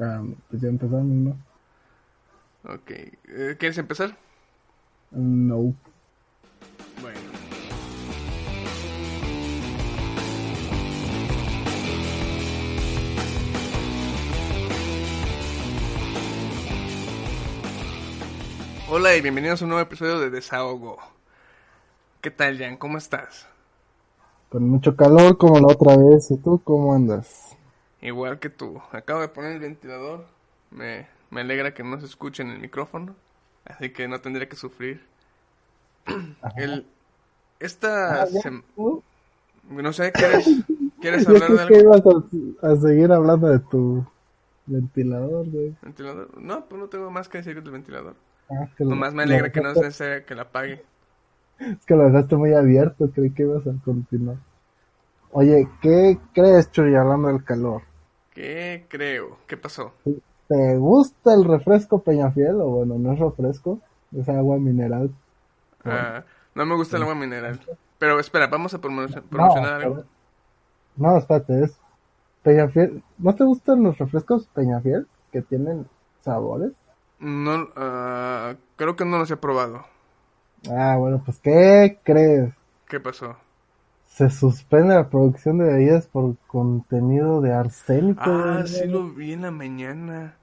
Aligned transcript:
Ah, 0.00 0.22
pues 0.48 0.62
ya 0.62 0.68
empezamos, 0.68 1.06
¿no? 1.06 1.36
Ok. 2.64 2.90
Eh, 2.90 3.56
¿Quieres 3.58 3.78
empezar? 3.78 4.16
No. 5.10 5.74
Bueno. 7.00 7.18
Hola 18.90 19.16
y 19.16 19.20
bienvenidos 19.20 19.60
a 19.60 19.64
un 19.64 19.70
nuevo 19.70 19.82
episodio 19.82 20.20
de 20.20 20.30
Desahogo. 20.30 20.98
¿Qué 22.20 22.30
tal, 22.30 22.56
Jan? 22.58 22.76
¿Cómo 22.76 22.98
estás? 22.98 23.48
Con 24.48 24.68
mucho 24.68 24.94
calor 24.94 25.36
como 25.36 25.58
la 25.58 25.72
otra 25.72 25.96
vez. 25.96 26.30
¿Y 26.30 26.36
tú 26.36 26.60
cómo 26.62 26.94
andas? 26.94 27.47
Igual 28.00 28.38
que 28.38 28.50
tú. 28.50 28.80
Acabo 28.92 29.20
de 29.20 29.28
poner 29.28 29.52
el 29.52 29.60
ventilador. 29.60 30.26
Me, 30.70 31.08
me 31.30 31.40
alegra 31.40 31.74
que 31.74 31.82
no 31.82 31.98
se 32.00 32.06
escuche 32.06 32.42
en 32.42 32.50
el 32.50 32.58
micrófono. 32.60 33.14
Así 33.64 33.90
que 33.90 34.08
no 34.08 34.20
tendré 34.20 34.48
que 34.48 34.56
sufrir. 34.56 35.02
El, 36.56 36.86
esta... 37.60 38.22
Ah, 38.22 38.26
sem-. 38.26 38.62
No 39.68 39.92
sé, 39.92 40.12
¿quieres, 40.12 40.46
¿quieres 41.00 41.26
hablar 41.28 41.50
de 41.50 41.56
creo 41.56 41.68
que 41.68 41.76
algo? 41.76 42.24
ibas 42.30 42.62
a, 42.62 42.72
a 42.72 42.76
seguir 42.76 43.12
hablando 43.12 43.48
de 43.48 43.58
tu 43.58 44.06
ventilador, 44.66 45.50
güey. 45.50 45.74
¿Ventilador? 45.82 46.40
No, 46.40 46.64
pues 46.66 46.80
no 46.80 46.88
tengo 46.88 47.10
más 47.10 47.28
que 47.28 47.38
decir 47.38 47.62
del 47.62 47.72
ventilador. 47.72 48.14
Ah, 48.50 48.66
que 48.76 48.84
lo- 48.84 48.90
Nomás 48.90 49.12
me 49.12 49.26
lo 49.26 49.32
alegra 49.32 49.52
que 49.52 49.60
no 49.60 49.74
dejaste- 49.74 49.90
sea 49.90 50.24
que 50.24 50.34
la 50.34 50.42
apague. 50.42 50.82
Es 51.58 51.84
que 51.84 51.94
lo 51.96 52.04
dejaste 52.04 52.36
muy 52.36 52.54
abierto, 52.54 53.10
creí 53.10 53.30
que 53.32 53.42
ibas 53.42 53.66
a 53.66 53.72
continuar. 53.84 54.36
Oye, 55.32 55.68
¿qué 55.82 56.18
crees, 56.32 56.70
Chuy, 56.70 56.94
hablando 56.94 57.28
del 57.28 57.44
calor? 57.44 57.82
¿Qué 58.38 58.86
creo? 58.88 59.36
¿Qué 59.48 59.56
pasó? 59.56 59.92
¿Te 60.48 60.76
gusta 60.76 61.34
el 61.34 61.44
refresco 61.44 62.02
Peñafiel? 62.02 62.60
O 62.60 62.68
bueno, 62.68 62.98
no 62.98 63.12
es 63.12 63.18
refresco, 63.18 63.80
es 64.12 64.28
agua 64.28 64.58
mineral. 64.58 65.10
Ah, 65.84 66.24
no 66.54 66.64
me 66.64 66.76
gusta 66.76 66.96
el 66.96 67.02
agua 67.02 67.16
mineral. 67.16 67.60
Pero 67.98 68.20
espera, 68.20 68.46
vamos 68.46 68.72
a 68.74 68.80
promo- 68.80 69.08
promocionar 69.28 69.80
no, 69.80 69.84
algo. 69.84 70.04
no, 70.96 71.16
espérate, 71.18 71.64
es 71.64 71.78
Peñafiel. 72.42 73.02
¿No 73.18 73.34
te 73.34 73.44
gustan 73.44 73.82
los 73.82 73.98
refrescos 73.98 74.46
Peñafiel 74.54 75.08
que 75.32 75.42
tienen 75.42 75.88
sabores? 76.22 76.72
No, 77.20 77.68
ah, 77.76 78.56
creo 78.76 78.96
que 78.96 79.04
no 79.04 79.18
los 79.18 79.30
he 79.30 79.36
probado. 79.36 79.84
Ah, 80.70 80.96
bueno, 80.98 81.20
pues 81.24 81.38
¿qué 81.40 81.98
crees? 82.04 82.54
¿Qué 82.88 83.00
pasó? 83.00 83.36
Se 84.08 84.30
suspende 84.30 84.94
la 84.94 85.08
producción 85.08 85.58
de 85.58 85.64
bebidas 85.66 86.06
por 86.06 86.34
contenido 86.48 87.40
de 87.40 87.52
arsénico. 87.52 88.20
Ah, 88.26 88.64
sí 88.66 88.86
lo 88.88 89.08
vi 89.10 89.32
en 89.34 89.42
la 89.42 89.50
mañana. 89.50 90.34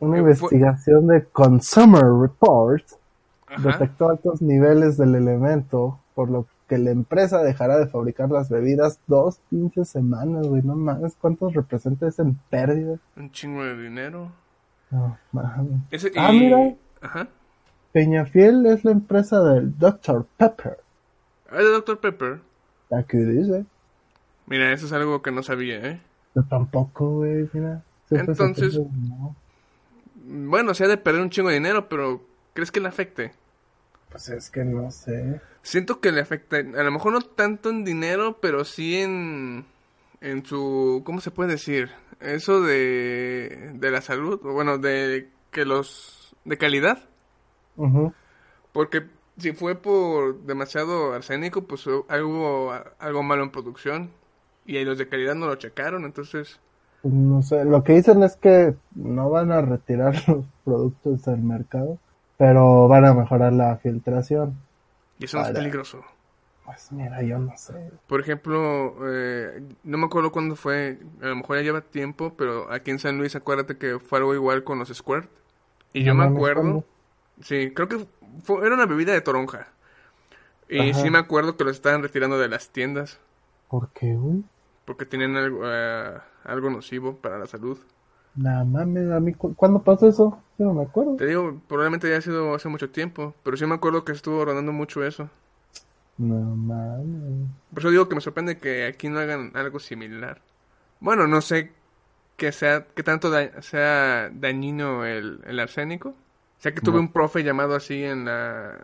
Una 0.00 0.16
eh, 0.18 0.20
fue- 0.22 0.28
investigación 0.54 1.06
de 1.06 1.24
Consumer 1.24 2.02
Reports 2.20 2.98
Ajá. 3.46 3.62
detectó 3.78 4.10
altos 4.10 4.42
niveles 4.42 4.96
del 4.96 5.14
elemento, 5.14 6.00
por 6.14 6.30
lo 6.30 6.46
que 6.68 6.78
la 6.78 6.90
empresa 6.90 7.42
dejará 7.44 7.78
de 7.78 7.86
fabricar 7.86 8.28
las 8.30 8.48
bebidas 8.50 8.98
dos 9.06 9.38
pinches 9.50 9.88
semanas, 9.88 10.46
güey. 10.48 10.62
No 10.62 10.74
mames, 10.74 11.16
¿cuántos 11.20 11.54
representa 11.54 12.08
eso 12.08 12.22
en 12.22 12.34
pérdida? 12.50 12.96
Un 13.16 13.30
chingo 13.30 13.62
de 13.62 13.80
dinero. 13.80 14.32
No 14.90 15.16
mames. 15.30 15.80
Ese, 15.92 16.10
Ah, 16.16 16.32
y- 16.32 16.40
mira. 16.40 16.74
Ajá. 17.00 17.28
Peñafiel 17.92 18.66
es 18.66 18.84
la 18.84 18.90
empresa 18.90 19.40
del 19.42 19.78
Dr. 19.78 20.26
Pepper. 20.36 20.78
Ah, 21.50 21.58
de 21.58 21.70
Dr. 21.70 22.00
Pepper. 22.00 22.40
Aquí 22.90 23.16
dice. 23.18 23.64
Mira, 24.46 24.72
eso 24.72 24.86
es 24.86 24.92
algo 24.92 25.22
que 25.22 25.32
no 25.32 25.42
sabía, 25.42 25.76
¿eh? 25.78 26.00
Yo 26.34 26.42
tampoco, 26.44 27.10
güey, 27.16 27.48
mira. 27.52 27.82
Siempre 28.08 28.34
se 28.34 28.44
Entonces- 28.44 28.78
no. 28.78 29.34
Bueno, 30.28 30.74
se 30.74 30.84
ha 30.84 30.88
de 30.88 30.96
perder 30.96 31.22
un 31.22 31.30
chingo 31.30 31.48
de 31.48 31.54
dinero, 31.54 31.88
pero 31.88 32.20
¿crees 32.54 32.70
que 32.70 32.80
le 32.80 32.88
afecte? 32.88 33.32
Pues 34.10 34.28
es 34.28 34.50
que 34.50 34.64
no 34.64 34.90
sé. 34.90 35.40
Siento 35.62 36.00
que 36.00 36.12
le 36.12 36.20
afecta, 36.20 36.56
a 36.58 36.82
lo 36.82 36.90
mejor 36.92 37.12
no 37.12 37.20
tanto 37.20 37.70
en 37.70 37.84
dinero, 37.84 38.38
pero 38.40 38.64
sí 38.64 38.96
en, 38.98 39.64
en 40.20 40.44
su, 40.46 41.02
¿cómo 41.04 41.20
se 41.20 41.30
puede 41.32 41.52
decir? 41.52 41.90
Eso 42.20 42.60
de, 42.60 43.72
de 43.74 43.90
la 43.90 44.00
salud, 44.00 44.40
bueno, 44.42 44.78
de 44.78 45.28
que 45.50 45.64
los, 45.64 46.34
de 46.44 46.56
calidad, 46.56 47.04
Ujú. 47.76 48.12
porque 48.72 49.04
si 49.38 49.52
fue 49.52 49.76
por 49.76 50.40
demasiado 50.42 51.12
arsénico, 51.14 51.66
pues 51.66 51.86
hu- 51.86 52.04
algo, 52.08 52.72
algo 52.98 53.22
malo 53.22 53.42
en 53.44 53.50
producción, 53.52 54.10
y 54.66 54.76
ahí 54.76 54.84
los 54.84 54.98
de 54.98 55.08
calidad 55.08 55.34
no 55.34 55.46
lo 55.46 55.56
checaron, 55.56 56.04
entonces, 56.04 56.60
no 57.02 57.42
sé. 57.42 57.64
Lo 57.64 57.82
que 57.84 57.94
dicen 57.94 58.22
es 58.22 58.36
que 58.36 58.74
no 58.94 59.30
van 59.30 59.50
a 59.52 59.62
retirar 59.62 60.14
los 60.28 60.44
productos 60.64 61.22
del 61.24 61.40
mercado, 61.42 61.98
pero 62.36 62.88
van 62.88 63.04
a 63.04 63.14
mejorar 63.14 63.52
la 63.52 63.76
filtración. 63.78 64.56
y 65.18 65.24
eso 65.24 65.36
no 65.38 65.42
es 65.44 65.50
peligroso. 65.50 66.04
Pues 66.64 66.90
mira, 66.92 67.22
yo 67.22 67.38
no 67.38 67.56
sé. 67.56 67.90
Por 68.06 68.20
ejemplo, 68.20 68.94
eh, 69.08 69.62
no 69.82 69.98
me 69.98 70.06
acuerdo 70.06 70.30
cuándo 70.32 70.54
fue, 70.56 70.98
a 71.22 71.26
lo 71.26 71.36
mejor 71.36 71.56
ya 71.56 71.62
lleva 71.62 71.80
tiempo, 71.80 72.34
pero 72.36 72.70
aquí 72.72 72.90
en 72.92 72.98
San 72.98 73.18
Luis 73.18 73.34
acuérdate 73.34 73.78
que 73.78 73.98
fue 73.98 74.18
algo 74.18 74.34
igual 74.34 74.62
con 74.64 74.78
los 74.78 74.88
Squirt. 74.94 75.28
Y 75.92 76.04
yo 76.04 76.14
me 76.14 76.24
acuerdo, 76.24 76.80
sí, 77.42 77.72
creo 77.74 77.88
que 77.88 78.06
fue- 78.44 78.64
era 78.66 78.74
una 78.74 78.86
bebida 78.86 79.12
de 79.12 79.20
toronja. 79.20 79.68
Y 80.68 80.94
Ajá. 80.94 80.94
sí 80.94 81.10
me 81.10 81.18
acuerdo 81.18 81.56
que 81.56 81.64
los 81.64 81.76
estaban 81.76 82.02
retirando 82.02 82.38
de 82.38 82.48
las 82.48 82.70
tiendas 82.70 83.20
¿Por 83.68 83.92
qué, 83.92 84.14
güey? 84.16 84.42
porque 84.84 85.06
tienen 85.06 85.36
algo, 85.36 85.60
eh, 85.64 86.18
algo 86.44 86.70
nocivo 86.70 87.16
para 87.20 87.38
la 87.38 87.46
salud. 87.46 87.78
Nada 88.36 88.64
mames, 88.64 89.10
a 89.10 89.18
mí, 89.18 89.34
cu- 89.34 89.54
¿cuándo 89.56 89.82
pasó 89.82 90.06
eso? 90.06 90.38
Yo 90.58 90.66
no 90.66 90.74
me 90.74 90.82
acuerdo. 90.84 91.18
Te 91.18 91.26
digo, 91.26 91.60
probablemente 91.68 92.08
ya 92.08 92.16
ha 92.18 92.20
sido 92.22 92.54
hace 92.54 92.68
mucho 92.68 92.90
tiempo, 92.90 93.34
pero 93.42 93.56
sí 93.56 93.66
me 93.66 93.74
acuerdo 93.74 94.04
que 94.04 94.12
estuvo 94.12 94.44
rondando 94.44 94.72
mucho 94.72 95.04
eso. 95.04 95.30
No 96.18 96.40
mames. 96.68 97.48
Por 97.72 97.80
eso 97.80 97.90
digo 97.90 98.08
que 98.08 98.14
me 98.14 98.20
sorprende 98.20 98.58
que 98.58 98.86
aquí 98.86 99.08
no 99.08 99.18
hagan 99.18 99.52
algo 99.54 99.78
similar. 99.80 100.40
Bueno, 101.00 101.26
no 101.28 101.42
sé 101.42 101.72
que 102.36 102.52
sea, 102.52 102.86
que 102.88 103.02
tanto 103.02 103.30
da- 103.30 103.62
sea 103.62 104.30
dañino 104.32 105.06
el, 105.06 105.40
el 105.46 105.60
arsénico. 105.60 106.16
Sé 106.66 106.74
que 106.74 106.80
tuve 106.80 106.96
No. 106.96 107.02
un 107.02 107.12
profe 107.12 107.44
llamado 107.44 107.76
así 107.76 108.02
en 108.02 108.24
la, 108.24 108.76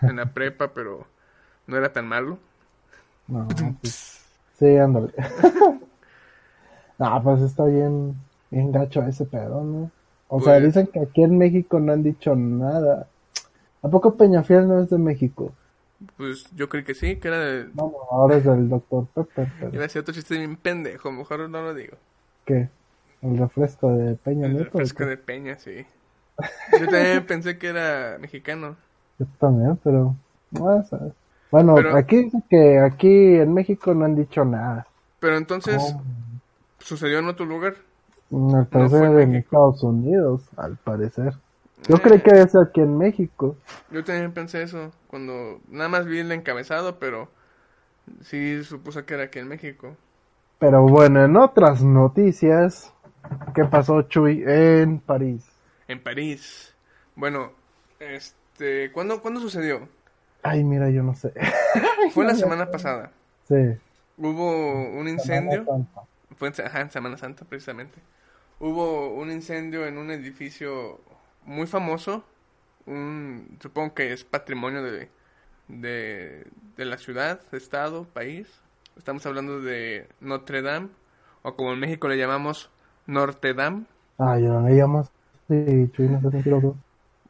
en 0.00 0.16
la 0.16 0.32
prepa, 0.32 0.72
pero 0.72 1.06
no 1.66 1.76
era 1.76 1.92
tan 1.92 2.08
malo. 2.08 2.38
No, 3.28 3.46
pues, 3.82 4.24
sí, 4.58 4.74
ándale. 4.78 5.12
no, 6.98 7.22
pues 7.22 7.42
está 7.42 7.66
bien, 7.66 8.16
bien 8.50 8.72
gacho 8.72 9.02
ese 9.02 9.26
pedo, 9.26 9.62
¿no? 9.62 9.90
O 10.28 10.40
sea, 10.40 10.54
Pues- 10.54 10.64
dicen 10.64 10.86
que 10.86 11.00
aquí 11.00 11.24
en 11.24 11.36
México 11.36 11.78
no 11.78 11.92
han 11.92 12.02
dicho 12.02 12.34
nada. 12.34 13.06
¿A 13.82 13.88
poco 13.88 14.16
Peñafiel 14.16 14.66
no 14.66 14.80
es 14.80 14.88
de 14.88 14.96
México? 14.96 15.52
Pues 16.16 16.46
yo 16.56 16.70
creí 16.70 16.84
que 16.84 16.94
sí, 16.94 17.16
que 17.16 17.28
era 17.28 17.38
de... 17.38 17.64
No, 17.74 17.90
no, 17.92 17.96
ahora 18.10 18.36
es 18.36 18.44
del 18.44 18.70
Dr. 18.70 19.06
Pepper, 19.14 19.48
Iba 19.58 19.66
a 19.66 19.70
pero 19.70 19.82
decir 19.82 20.00
otro 20.00 20.14
chiste 20.14 20.38
bien 20.38 20.56
pendejo, 20.56 21.12
mejor 21.12 21.50
no 21.50 21.60
lo 21.62 21.74
digo. 21.74 21.98
¿qué? 22.46 22.70
¿El 23.20 23.36
refresco 23.36 23.92
de 23.92 24.14
Peña 24.14 24.46
El 24.46 24.54
Nieto? 24.54 24.70
o 24.72 24.80
refresco 24.80 25.04
de 25.04 25.18
Peña, 25.18 25.58
sí. 25.58 25.84
Yo 26.78 26.86
también 26.86 27.26
pensé 27.26 27.58
que 27.58 27.68
era 27.68 28.18
mexicano. 28.18 28.76
Yo 29.18 29.26
también, 29.38 29.78
pero... 29.82 30.14
no. 30.50 30.82
Bueno, 31.50 31.74
Pero- 31.76 31.96
aquí 31.96 32.24
dice 32.24 32.38
que 32.50 32.78
aquí 32.80 33.36
en 33.36 33.54
México 33.54 33.94
no 33.94 34.04
han 34.04 34.16
dicho 34.16 34.44
nada. 34.44 34.86
Pero 35.20 35.36
entonces, 35.36 35.76
¿Cómo? 35.76 36.02
¿sucedió 36.78 37.18
en 37.20 37.28
otro 37.28 37.46
lugar? 37.46 37.74
Al 38.32 38.66
parecer 38.66 38.98
fue 39.12 39.22
en 39.22 39.30
México. 39.30 39.46
Estados 39.56 39.82
Unidos, 39.84 40.42
al 40.56 40.76
parecer. 40.76 41.34
Yo 41.88 41.96
Eh. 41.96 42.00
creí 42.02 42.20
que 42.20 42.40
es 42.40 42.54
aquí 42.56 42.80
en 42.80 42.98
México. 42.98 43.56
Yo 43.90 44.02
también 44.04 44.32
pensé 44.32 44.62
eso, 44.62 44.90
cuando 45.06 45.60
nada 45.70 45.88
más 45.88 46.04
vi 46.06 46.18
el 46.18 46.32
encabezado, 46.32 46.98
pero 46.98 47.28
sí 48.22 48.62
supuse 48.64 49.04
que 49.04 49.14
era 49.14 49.24
aquí 49.24 49.38
en 49.38 49.48
México. 49.48 49.94
Pero 50.58 50.82
bueno, 50.82 51.24
en 51.24 51.36
otras 51.36 51.82
noticias, 51.82 52.92
¿qué 53.54 53.64
pasó, 53.64 54.02
Chuy, 54.02 54.42
en 54.46 54.98
París? 54.98 55.44
En 55.88 56.02
París. 56.02 56.74
Bueno, 57.14 57.52
este, 57.98 58.90
¿cuándo, 58.92 59.20
¿cuándo 59.22 59.40
sucedió? 59.40 59.88
Ay, 60.42 60.62
mira, 60.64 60.90
yo 60.90 61.02
no 61.02 61.14
sé. 61.14 61.32
Fue 62.12 62.24
la 62.24 62.34
semana 62.34 62.70
pasada. 62.70 63.10
Sí. 63.48 63.76
Hubo 64.18 64.90
un 64.92 65.08
incendio. 65.08 65.64
Fue 66.36 66.48
en, 66.48 66.54
ajá, 66.64 66.80
en 66.82 66.90
Semana 66.90 67.16
Santa, 67.16 67.44
precisamente. 67.44 67.98
Hubo 68.60 69.14
un 69.14 69.30
incendio 69.30 69.86
en 69.86 69.98
un 69.98 70.10
edificio 70.10 71.00
muy 71.44 71.66
famoso. 71.66 72.24
Un, 72.86 73.58
supongo 73.60 73.94
que 73.94 74.12
es 74.12 74.24
patrimonio 74.24 74.82
de, 74.82 75.08
de, 75.68 76.46
de 76.76 76.84
la 76.84 76.98
ciudad, 76.98 77.40
estado, 77.52 78.04
país. 78.04 78.48
Estamos 78.96 79.26
hablando 79.26 79.60
de 79.60 80.08
Notre 80.20 80.62
Dame, 80.62 80.88
o 81.42 81.54
como 81.54 81.72
en 81.72 81.80
México 81.80 82.08
le 82.08 82.16
llamamos 82.16 82.70
Norte 83.06 83.52
Dame. 83.52 83.84
Ah, 84.18 84.38
yo 84.38 84.48
no 84.48 84.68
le 84.68 84.74
llamo 84.74 85.06
Sí, 85.48 85.90
Chuy, 85.92 86.08
no 86.08 86.20
sé 86.20 86.30
mentiroso. 86.30 86.76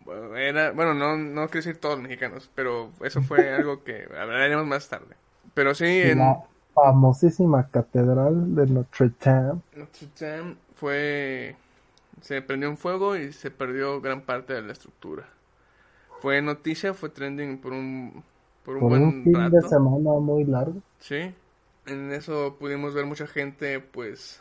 Bueno, 0.04 0.36
era, 0.36 0.70
bueno, 0.72 0.94
no, 0.94 1.16
no 1.16 1.46
quiero 1.48 1.64
decir 1.66 1.80
todos 1.80 1.98
mexicanos, 2.00 2.50
pero 2.54 2.92
eso 3.02 3.22
fue 3.22 3.50
algo 3.54 3.82
que 3.82 4.04
hablaremos 4.16 4.66
más 4.66 4.88
tarde. 4.88 5.16
Pero 5.54 5.74
sí, 5.74 5.84
en 5.86 6.20
La 6.20 6.42
famosísima 6.74 7.68
catedral 7.68 8.54
de 8.54 8.66
Notre 8.66 9.10
Dame. 9.20 9.60
Notre 9.74 10.08
Dame 10.18 10.56
fue 10.74 11.56
Se 12.22 12.42
prendió 12.42 12.70
un 12.70 12.78
fuego 12.78 13.16
y 13.16 13.32
se 13.32 13.50
perdió 13.52 14.00
gran 14.00 14.22
parte 14.26 14.54
de 14.54 14.62
la 14.62 14.72
estructura. 14.72 15.28
Fue 16.20 16.42
noticia, 16.42 16.94
fue 16.94 17.10
trending 17.10 17.60
por 17.60 17.72
un, 17.72 18.24
por 18.64 18.76
un 18.78 18.88
Por 18.88 18.90
buen 18.90 19.04
un 19.08 19.14
fin 19.22 19.34
rato. 19.34 19.50
de 19.50 19.60
semana 19.62 20.12
muy 20.19 20.44
largo. 20.44 20.80
Sí, 20.98 21.34
en 21.86 22.12
eso 22.12 22.56
pudimos 22.58 22.94
ver 22.94 23.06
mucha 23.06 23.26
gente 23.26 23.80
pues 23.80 24.40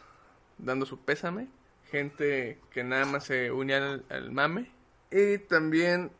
dando 0.57 0.85
su 0.85 0.99
pésame, 0.99 1.49
gente 1.91 2.59
que 2.71 2.83
nada 2.83 3.05
más 3.05 3.25
se 3.25 3.51
unía 3.51 3.77
al, 3.77 4.05
al 4.09 4.31
mame 4.31 4.71
y 5.11 5.37
también, 5.39 6.11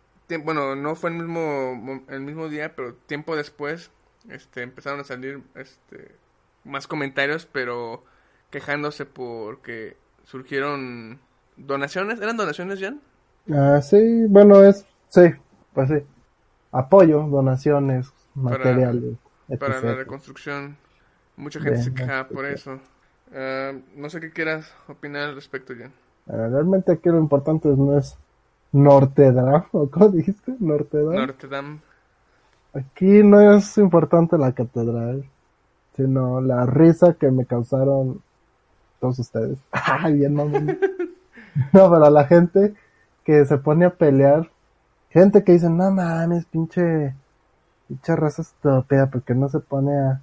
bueno, 0.44 0.76
no 0.76 0.96
fue 0.96 1.10
el 1.12 1.18
mismo 1.18 1.76
mo- 1.76 2.04
el 2.10 2.22
mismo 2.22 2.50
día, 2.50 2.76
pero 2.76 2.96
tiempo 2.96 3.36
después 3.36 3.92
este 4.30 4.62
empezaron 4.64 5.00
a 5.00 5.04
salir 5.04 5.44
este 5.56 6.16
más 6.64 6.88
comentarios, 6.88 7.46
pero 7.46 8.04
quejándose 8.52 9.06
porque 9.06 9.98
surgieron 10.24 11.20
donaciones, 11.58 12.20
¿eran 12.22 12.38
donaciones 12.38 12.80
ya? 12.80 12.96
Ah, 13.52 13.82
sí, 13.82 14.26
bueno, 14.28 14.64
es, 14.64 14.86
sí, 15.10 15.22
pues 15.74 15.90
sí. 15.90 15.96
Apoyo, 16.72 17.22
donaciones, 17.24 18.14
Para- 18.48 18.76
materiales, 18.76 19.18
para 19.58 19.82
la 19.82 19.94
etc. 19.94 19.96
reconstrucción. 19.96 20.78
Mucha 21.36 21.60
gente 21.62 21.82
se 21.82 21.94
quejaba 21.94 22.30
por 22.30 22.46
eso. 22.46 22.80
Ah, 23.33 23.74
no 23.95 24.10
sé 24.10 24.19
qué 24.19 24.31
quieras 24.31 24.72
opinar 24.88 25.30
al 25.30 25.36
respecto, 25.36 25.74
Jan. 25.77 25.92
Ah, 26.27 26.48
realmente 26.50 26.92
aquí 26.92 27.10
lo 27.10 27.19
importante 27.19 27.69
no 27.69 27.98
es 27.98 28.18
Notre 28.72 29.31
Dame, 29.31 29.66
¿o 29.72 29.89
cómo 29.89 30.10
dijiste? 30.10 30.56
Notre 30.60 31.04
Dame. 31.50 31.80
Aquí 32.74 33.24
no 33.24 33.39
es 33.56 33.77
importante 33.77 34.38
la 34.38 34.51
catedral, 34.51 35.24
sino 35.95 36.42
la 36.42 36.66
risa 36.66 37.13
que 37.13 37.31
me 37.31 37.45
causaron 37.45 38.22
todos 39.00 39.19
ustedes. 39.19 39.60
Bien, 40.13 40.33
mamón. 40.33 40.77
No, 41.72 41.89
pero 41.89 42.10
la 42.10 42.25
gente 42.25 42.74
que 43.24 43.45
se 43.45 43.57
pone 43.57 43.86
a 43.86 43.89
pelear, 43.89 44.51
gente 45.10 45.42
que 45.45 45.54
dice, 45.54 45.69
no 45.69 45.89
mames, 45.89 46.44
pinche, 46.48 47.16
pinche 47.88 48.13
raza 48.13 48.42
estúpida, 48.42 49.10
porque 49.10 49.33
no 49.33 49.48
se 49.48 49.62
pone 49.62 49.98
a, 49.98 50.22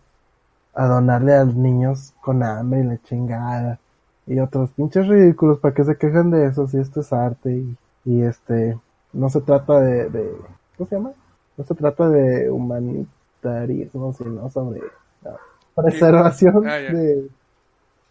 a 0.75 0.87
donarle 0.87 1.35
a 1.35 1.45
los 1.45 1.55
niños 1.57 2.15
con 2.21 2.43
hambre 2.43 2.81
y 2.81 2.85
la 2.85 3.03
chingada. 3.03 3.81
Y 4.27 4.39
otros 4.39 4.71
pinches 4.73 5.09
ridículos, 5.09 5.59
¿para 5.61 5.75
que 5.75 5.85
se 5.85 5.97
quejan 5.99 6.31
de 6.31 6.47
eso? 6.47 6.67
Si 6.69 6.79
esto 6.79 7.01
es 7.01 7.13
arte 7.13 7.53
y, 7.57 7.77
y 8.05 8.23
este, 8.23 8.79
no 9.13 9.29
se 9.31 9.41
trata 9.41 9.81
de, 9.81 10.09
de, 10.11 10.33
¿cómo 10.77 10.89
se 10.89 10.97
llama? 10.97 11.13
No 11.57 11.65
se 11.65 11.75
trata 11.75 12.09
de 12.09 12.51
humanitarismo, 12.51 14.13
sino 14.15 14.51
sobre 14.51 14.81
la 15.23 15.39
preservación 15.75 16.75
Ah, 16.75 16.79
de, 16.87 17.29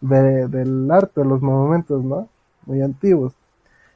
de- 0.02 0.48
del 0.48 0.90
arte, 0.92 1.24
los 1.26 1.42
monumentos, 1.42 2.04
¿no? 2.04 2.30
Muy 2.66 2.82
antiguos. 2.82 3.34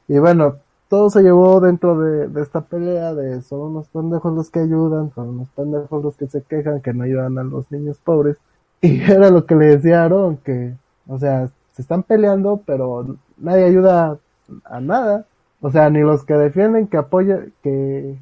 Y 0.08 0.20
bueno, 0.20 0.58
todo 0.90 1.10
se 1.10 1.24
llevó 1.24 1.60
dentro 1.62 2.00
de, 2.00 2.28
de 2.30 2.42
esta 2.42 2.62
pelea 2.62 3.14
de 3.14 3.42
son 3.42 3.62
unos 3.62 3.90
pendejos 3.90 4.34
los 4.34 4.50
que 4.52 4.60
ayudan, 4.60 5.12
son 5.14 5.30
unos 5.30 5.50
pendejos 5.52 6.04
los 6.04 6.18
que 6.18 6.28
se 6.28 6.44
quejan, 6.44 6.82
que 6.82 6.94
no 6.94 7.04
ayudan 7.04 7.38
a 7.40 7.44
los 7.44 7.72
niños 7.72 8.00
pobres. 8.04 8.38
Y 8.82 9.02
era 9.12 9.30
lo 9.30 9.46
que 9.46 9.56
le 9.56 9.66
decía 9.68 10.02
a 10.02 10.06
Aaron, 10.06 10.38
que, 10.38 10.76
o 11.08 11.18
sea, 11.18 11.50
se 11.74 11.82
están 11.82 12.04
peleando, 12.04 12.62
pero 12.66 13.18
nadie 13.38 13.66
ayuda 13.66 14.18
a 14.64 14.80
nada. 14.80 15.26
O 15.62 15.72
sea, 15.72 15.90
ni 15.90 16.02
los 16.02 16.24
que 16.26 16.36
defienden 16.36 16.88
que 16.88 16.98
apoyan, 16.98 17.54
que, 17.64 18.18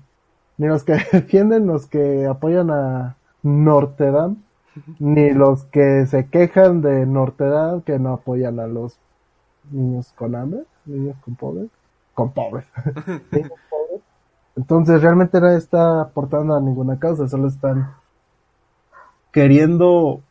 ni 0.58 0.68
los 0.68 0.84
que 0.84 0.94
defienden 1.12 1.68
los 1.68 1.88
que 1.88 2.26
apoyan 2.26 2.72
a 2.72 3.16
Notre 3.42 4.12
Dame, 4.12 4.38
ni 5.00 5.32
los 5.32 5.66
que 5.66 6.06
se 6.08 6.28
quejan 6.28 6.82
de 6.82 7.06
Notre 7.06 7.48
Dame 7.48 7.84
que 7.84 8.00
no 8.00 8.14
apoyan 8.14 8.60
a 8.60 8.68
los 8.68 8.98
niños 9.72 10.14
con 10.16 10.36
hambre, 10.36 10.64
niños 10.86 11.18
con 11.24 11.36
pobres, 11.36 11.70
con 12.14 12.32
pobres, 12.32 12.66
niños 13.32 13.52
pobres. 13.70 14.02
Entonces 14.56 15.02
realmente 15.02 15.42
nadie 15.42 15.58
está 15.58 16.02
aportando 16.02 16.56
a 16.56 16.62
ninguna 16.62 17.00
causa, 17.00 17.28
solo 17.28 17.48
están 17.48 17.92
queriendo 19.32 20.22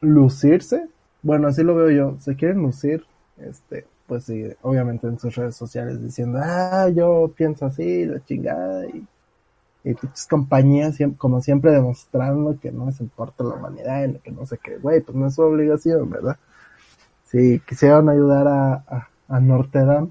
lucirse. 0.00 0.88
Bueno, 1.22 1.48
así 1.48 1.62
lo 1.62 1.74
veo 1.74 1.90
yo, 1.90 2.20
se 2.20 2.36
quieren 2.36 2.62
lucir, 2.62 3.04
este, 3.38 3.86
pues 4.06 4.24
sí, 4.24 4.44
obviamente 4.62 5.06
en 5.06 5.18
sus 5.18 5.34
redes 5.34 5.56
sociales 5.56 6.02
diciendo, 6.02 6.38
ah, 6.42 6.88
yo 6.88 7.32
pienso 7.36 7.66
así, 7.66 8.04
la 8.04 8.24
chingada, 8.24 8.86
y, 8.86 9.04
y 9.84 9.94
pinches 9.94 10.26
compañías, 10.26 10.96
como 11.18 11.40
siempre, 11.40 11.72
demostrando 11.72 12.58
que 12.60 12.70
no 12.70 12.86
les 12.86 13.00
importa 13.00 13.42
la 13.44 13.54
humanidad, 13.54 14.08
y 14.08 14.18
que 14.18 14.30
no 14.30 14.46
sé 14.46 14.58
qué, 14.62 14.78
güey, 14.78 15.00
pues 15.00 15.16
no 15.16 15.26
es 15.26 15.34
su 15.34 15.42
obligación, 15.42 16.08
¿verdad? 16.10 16.36
Si 17.24 17.60
quisieran 17.60 18.08
ayudar 18.08 18.46
a, 18.46 18.74
a, 18.86 19.08
a 19.28 20.06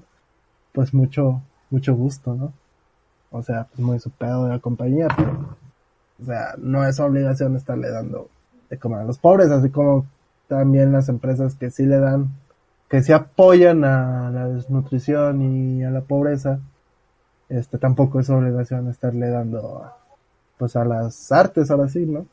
pues 0.72 0.92
mucho, 0.92 1.40
mucho 1.70 1.94
gusto, 1.94 2.34
¿no? 2.34 2.52
O 3.30 3.42
sea, 3.42 3.64
pues 3.64 3.80
muy 3.80 3.98
su 4.00 4.10
pedo 4.10 4.44
de 4.44 4.50
la 4.50 4.58
compañía, 4.58 5.08
pero, 5.16 5.56
o 6.20 6.24
sea, 6.24 6.54
no 6.58 6.86
es 6.86 7.00
obligación 7.00 7.56
estarle 7.56 7.90
dando 7.90 8.28
de 8.70 8.78
comer 8.78 9.00
a 9.00 9.04
los 9.04 9.18
pobres, 9.18 9.50
así 9.50 9.70
como 9.70 10.06
también 10.48 10.92
las 10.92 11.08
empresas 11.08 11.54
que 11.54 11.70
sí 11.70 11.86
le 11.86 11.98
dan, 11.98 12.28
que 12.88 13.02
sí 13.02 13.12
apoyan 13.12 13.84
a 13.84 14.30
la 14.30 14.48
desnutrición 14.48 15.42
y 15.42 15.84
a 15.84 15.90
la 15.90 16.02
pobreza, 16.02 16.60
este 17.48 17.78
tampoco 17.78 18.20
es 18.20 18.30
obligación 18.30 18.88
estarle 18.88 19.28
dando 19.30 19.90
pues 20.58 20.74
a 20.76 20.84
las 20.84 21.30
artes 21.32 21.70
ahora 21.70 21.88
sí, 21.88 22.06
¿no? 22.06 22.26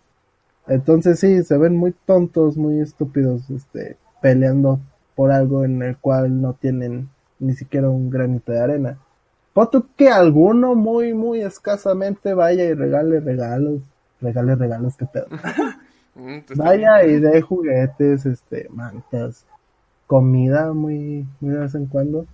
Entonces 0.68 1.19
sí, 1.19 1.44
se 1.44 1.57
ven 1.57 1.75
muy 1.75 1.94
tontos, 2.06 2.57
muy 2.57 2.80
estúpidos, 2.80 3.50
este, 3.50 3.97
peleando 4.21 4.80
por 5.15 5.31
algo 5.31 5.65
en 5.65 5.81
el 5.81 5.97
cual 5.97 6.41
no 6.41 6.53
tienen 6.53 7.09
ni 7.39 7.53
siquiera 7.53 7.89
un 7.89 8.09
granito 8.09 8.51
de 8.51 8.62
arena. 8.62 8.97
Pon 9.53 9.69
tú 9.69 9.88
que 9.95 10.09
alguno 10.09 10.74
muy, 10.74 11.13
muy 11.13 11.41
escasamente 11.41 12.33
vaya 12.33 12.63
y 12.63 12.74
regale 12.74 13.19
regalos, 13.19 13.81
regale 14.21 14.56
regalos, 14.56 14.95
qué 14.95 15.06
pedo. 15.06 15.27
Mm, 16.15 16.39
Vaya 16.56 17.04
y 17.06 17.19
dé 17.19 17.42
juguetes, 17.42 18.25
este, 18.25 18.69
mantas, 18.69 19.45
comida 20.07 20.74
muy, 20.74 21.27
muy 21.39 21.54
de 21.54 21.60
vez 21.60 21.75
en 21.75 21.88
cuando, 21.88 22.25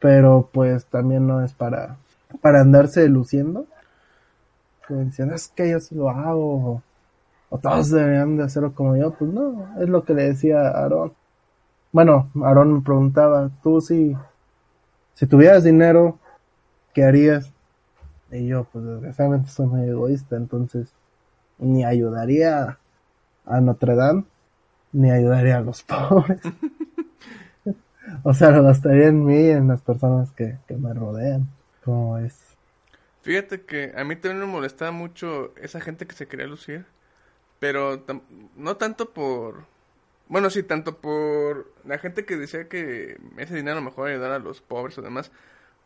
pero 0.00 0.48
pues 0.52 0.86
también 0.86 1.26
no 1.26 1.42
es 1.42 1.52
para, 1.54 1.98
para 2.42 2.60
andarse 2.62 3.08
luciendo. 3.08 3.66
Diciendo, 4.88 5.34
es 5.34 5.48
que 5.48 5.70
yo 5.70 5.80
sí 5.80 5.94
lo 5.94 6.08
hago, 6.08 6.54
o, 6.72 6.82
o 7.50 7.58
todos 7.58 7.90
deberían 7.90 8.38
de 8.38 8.44
hacerlo 8.44 8.74
como 8.74 8.96
yo, 8.96 9.12
pues 9.12 9.30
no, 9.30 9.68
es 9.80 9.88
lo 9.88 10.04
que 10.04 10.14
le 10.14 10.24
decía 10.24 10.62
a 10.62 10.82
Aarón. 10.82 11.12
Bueno, 11.92 12.30
Aarón 12.42 12.74
me 12.74 12.80
preguntaba, 12.82 13.50
tú 13.62 13.80
si, 13.82 14.16
si 15.14 15.26
tuvieras 15.26 15.64
dinero, 15.64 16.18
¿qué 16.94 17.04
harías? 17.04 17.52
Y 18.30 18.46
yo, 18.48 18.64
pues 18.72 18.84
desgraciadamente 18.84 19.50
soy 19.50 19.66
muy 19.66 19.88
egoísta, 19.88 20.36
entonces 20.36 20.92
ni 21.58 21.84
ayudaría 21.84 22.78
a 23.48 23.60
Notre 23.60 23.94
Dame, 23.96 24.24
ni 24.92 25.10
ayudaría 25.10 25.58
a 25.58 25.62
los 25.62 25.82
pobres. 25.84 26.40
o 28.22 28.32
sea, 28.34 28.50
lo 28.50 28.62
gastaría 28.62 29.08
en 29.08 29.24
mí 29.24 29.34
y 29.36 29.50
en 29.50 29.68
las 29.68 29.80
personas 29.82 30.30
que, 30.32 30.58
que 30.66 30.76
me 30.76 30.92
rodean. 30.94 31.48
Como 31.84 32.18
es. 32.18 32.56
Fíjate 33.22 33.64
que 33.64 33.92
a 33.96 34.04
mí 34.04 34.16
también 34.16 34.40
me 34.40 34.46
molestaba 34.46 34.90
mucho 34.92 35.54
esa 35.56 35.80
gente 35.80 36.06
que 36.06 36.14
se 36.14 36.28
quería 36.28 36.46
lucir, 36.46 36.86
pero 37.60 38.06
tam- 38.06 38.22
no 38.56 38.76
tanto 38.78 39.12
por... 39.14 39.66
Bueno, 40.28 40.50
sí, 40.50 40.62
tanto 40.64 41.00
por 41.00 41.72
la 41.84 41.98
gente 41.98 42.26
que 42.26 42.36
decía 42.36 42.68
que 42.68 43.18
ese 43.38 43.56
dinero 43.56 43.82
mejor 43.82 44.08
ayudar 44.10 44.32
a 44.32 44.38
los 44.40 44.62
pobres 44.62 44.98
o 44.98 45.02
demás, 45.02 45.32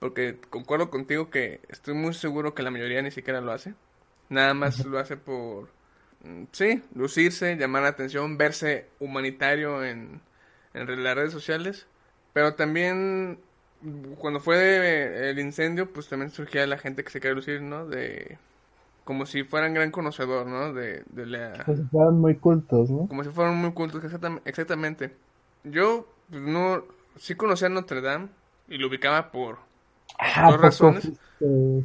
porque 0.00 0.40
concuerdo 0.50 0.90
contigo 0.90 1.31
que 1.31 1.62
estoy 1.69 1.95
muy 1.95 2.14
seguro 2.14 2.54
que 2.54 2.62
la 2.64 2.71
mayoría 2.73 3.02
ni 3.02 3.11
siquiera 3.12 3.40
lo 3.42 3.52
hace. 3.52 3.75
Nada 4.31 4.54
más 4.54 4.85
lo 4.85 4.99
hace 5.00 5.16
por, 5.19 5.71
sí, 6.52 6.83
lucirse, 6.95 7.57
llamar 7.57 7.83
la 7.83 7.88
atención, 7.88 8.37
verse 8.38 8.88
humanitario 9.00 9.85
en, 9.85 10.21
en 10.75 11.05
las 11.05 11.14
redes 11.17 11.33
sociales. 11.33 11.87
Pero 12.33 12.55
también, 12.55 13.41
mm, 13.83 14.14
cuando 14.14 14.41
fue 14.41 15.31
el 15.31 15.38
incendio, 15.38 15.93
pues 15.93 16.09
también 16.09 16.31
surgía 16.31 16.67
la 16.67 16.79
gente 16.79 17.05
que 17.05 17.11
se 17.11 17.21
quería 17.21 17.35
lucir, 17.37 17.62
¿no? 17.62 17.87
De, 17.87 18.38
como 19.05 19.26
si 19.26 19.45
fueran 19.45 19.75
gran 19.75 19.91
conocedor, 19.93 20.47
¿no? 20.49 20.73
De, 20.75 21.05
de 21.09 21.26
la, 21.26 21.67
Pues 21.67 21.81
fueran 21.91 22.21
muy 22.21 22.38
cultos, 22.38 22.88
¿no? 22.91 23.09
como 23.09 23.25
si 23.25 23.31
fueran 23.31 23.57
muy 23.57 23.73
cultos, 23.73 24.02
exactam- 24.05 24.43
exactamente. 24.45 25.17
Yo, 25.64 26.07
pues, 26.31 26.43
no, 26.43 26.85
sí 27.17 27.35
conocía 27.35 27.67
a 27.69 27.71
Notre 27.71 28.00
Dame 28.00 28.29
y 28.69 28.79
lo 28.79 28.88
ubicaba 28.88 29.31
por 29.33 29.59
Ah, 30.19 30.49
dos 30.49 30.61
¿a 30.61 30.61
poco 30.61 30.87
razones. 30.87 31.12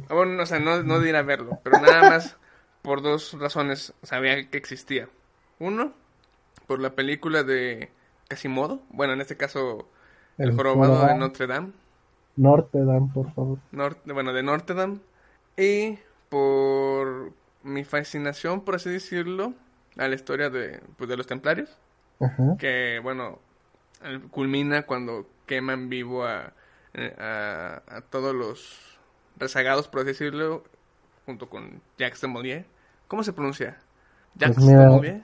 Ah, 0.08 0.14
Bueno, 0.14 0.42
o 0.42 0.46
sea, 0.46 0.60
no, 0.60 0.84
no 0.84 1.00
de 1.00 1.10
ir 1.10 1.16
a 1.16 1.22
verlo, 1.24 1.58
pero 1.64 1.78
nada 1.78 2.04
más 2.04 2.37
por 2.82 3.02
dos 3.02 3.34
razones 3.38 3.94
sabía 4.02 4.48
que 4.50 4.58
existía. 4.58 5.08
Uno, 5.58 5.92
por 6.66 6.80
la 6.80 6.94
película 6.94 7.42
de 7.44 7.90
Quasimodo, 8.28 8.82
bueno, 8.90 9.14
en 9.14 9.20
este 9.20 9.36
caso, 9.36 9.88
El, 10.38 10.50
El 10.50 10.52
jorobado 10.52 10.98
de. 11.06 11.14
Notre 11.14 11.46
Dame, 11.46 11.72
Norte 12.36 12.84
Dan, 12.86 13.12
por 13.12 13.32
favor. 13.34 13.58
norte, 13.70 14.12
bueno, 14.12 14.32
de 14.32 14.42
Notre 14.42 14.74
Dame, 14.74 15.00
y 15.56 15.98
por 16.28 17.32
mi 17.62 17.84
fascinación, 17.84 18.62
por 18.64 18.76
así 18.76 18.90
decirlo, 18.90 19.54
a 19.96 20.08
la 20.08 20.14
historia 20.14 20.50
de, 20.50 20.80
pues, 20.96 21.08
de 21.10 21.16
los 21.16 21.26
templarios, 21.26 21.70
Ajá. 22.20 22.58
que, 22.58 23.00
bueno, 23.02 23.40
culmina 24.30 24.84
cuando 24.86 25.26
queman 25.46 25.88
vivo 25.88 26.24
a, 26.24 26.52
eh, 26.94 27.14
a, 27.18 27.82
a 27.88 28.00
todos 28.02 28.34
los 28.34 28.98
rezagados, 29.36 29.88
por 29.88 30.00
así 30.00 30.08
decirlo, 30.08 30.64
junto 31.28 31.46
con 31.50 31.82
Jacques 31.98 32.22
de 32.22 32.26
Mollier. 32.28 32.64
¿Cómo 33.06 33.22
se 33.22 33.34
pronuncia? 33.34 33.76
Pues 34.38 34.48
Jacques 34.48 34.64
mira. 34.64 34.80
de 34.80 34.86
Mollier. 34.86 35.22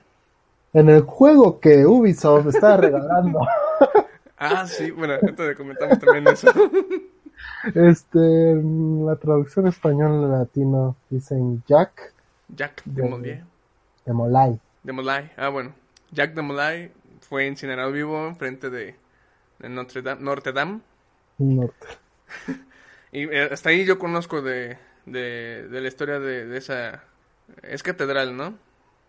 En 0.74 0.90
el 0.90 1.00
juego 1.00 1.60
que 1.60 1.86
Ubisoft 1.86 2.48
está 2.48 2.76
regalando, 2.76 3.40
Ah, 4.36 4.66
sí, 4.66 4.90
bueno, 4.90 5.14
entonces 5.22 5.56
comentamos 5.56 5.98
también 5.98 6.28
eso. 6.28 6.52
este, 7.74 8.18
la 9.06 9.16
traducción 9.16 9.66
español 9.66 10.30
latino 10.30 10.94
dicen 11.08 11.62
Jack 11.66 12.12
Jacques 12.54 12.82
de 12.84 13.02
De- 13.02 13.08
Mollier. 13.08 13.44
de 14.04 14.12
Molay. 14.12 14.60
De 14.82 14.92
Molay. 14.92 15.30
Ah, 15.38 15.48
bueno. 15.48 15.72
Jacques 16.12 16.36
de 16.36 16.42
Molay 16.42 16.92
fue 17.22 17.46
incinerado 17.46 17.90
vivo 17.92 18.26
enfrente 18.26 18.68
de, 18.68 18.94
de 19.58 19.68
Notre 19.70 20.02
Dame. 20.02 20.20
Notre 20.20 20.52
Dame. 20.52 20.80
Norte. 21.38 21.86
Y 23.12 23.28
eh, 23.32 23.48
hasta 23.52 23.68
ahí 23.68 23.84
yo 23.84 23.96
conozco 24.00 24.42
de, 24.42 24.76
de, 25.06 25.68
de 25.68 25.80
la 25.80 25.88
historia 25.88 26.18
de, 26.20 26.46
de 26.46 26.58
esa... 26.58 27.04
Es 27.62 27.82
catedral, 27.82 28.36
¿no? 28.36 28.54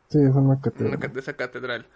Sí, 0.09 0.19
es 0.21 0.29
una 0.31 0.39
Una 0.41 0.61
catedral. 0.61 0.99
ca- 0.99 1.07
de 1.07 1.19
esa 1.19 1.33
catedral. 1.33 1.87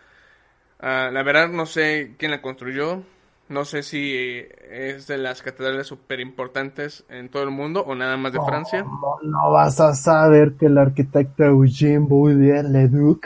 Ah, 0.79 1.10
la 1.12 1.24
verdad 1.24 1.50
no 1.50 1.65
sé 1.65 2.15
quién 2.18 2.32
la 2.32 2.41
construyó. 2.41 3.03
No 3.50 3.65
sé 3.65 3.82
si 3.84 4.46
es 4.70 5.08
de 5.08 5.18
las 5.18 5.41
catedrales 5.41 5.88
súper 5.88 6.20
importantes 6.20 7.03
en 7.10 7.29
todo 7.29 7.41
el 7.44 7.50
mundo 7.50 7.82
o 7.82 7.96
nada 7.96 8.15
más 8.15 8.32
de 8.32 8.39
Francia. 8.46 8.84
No, 8.84 9.18
no 9.24 9.51
vas 9.51 9.79
a 9.79 9.96
saber 9.96 10.53
que 10.53 10.68
el 10.68 10.77
arquitecto 10.77 11.44
Eugene 11.46 11.98
Boullier-Leduc 12.00 13.25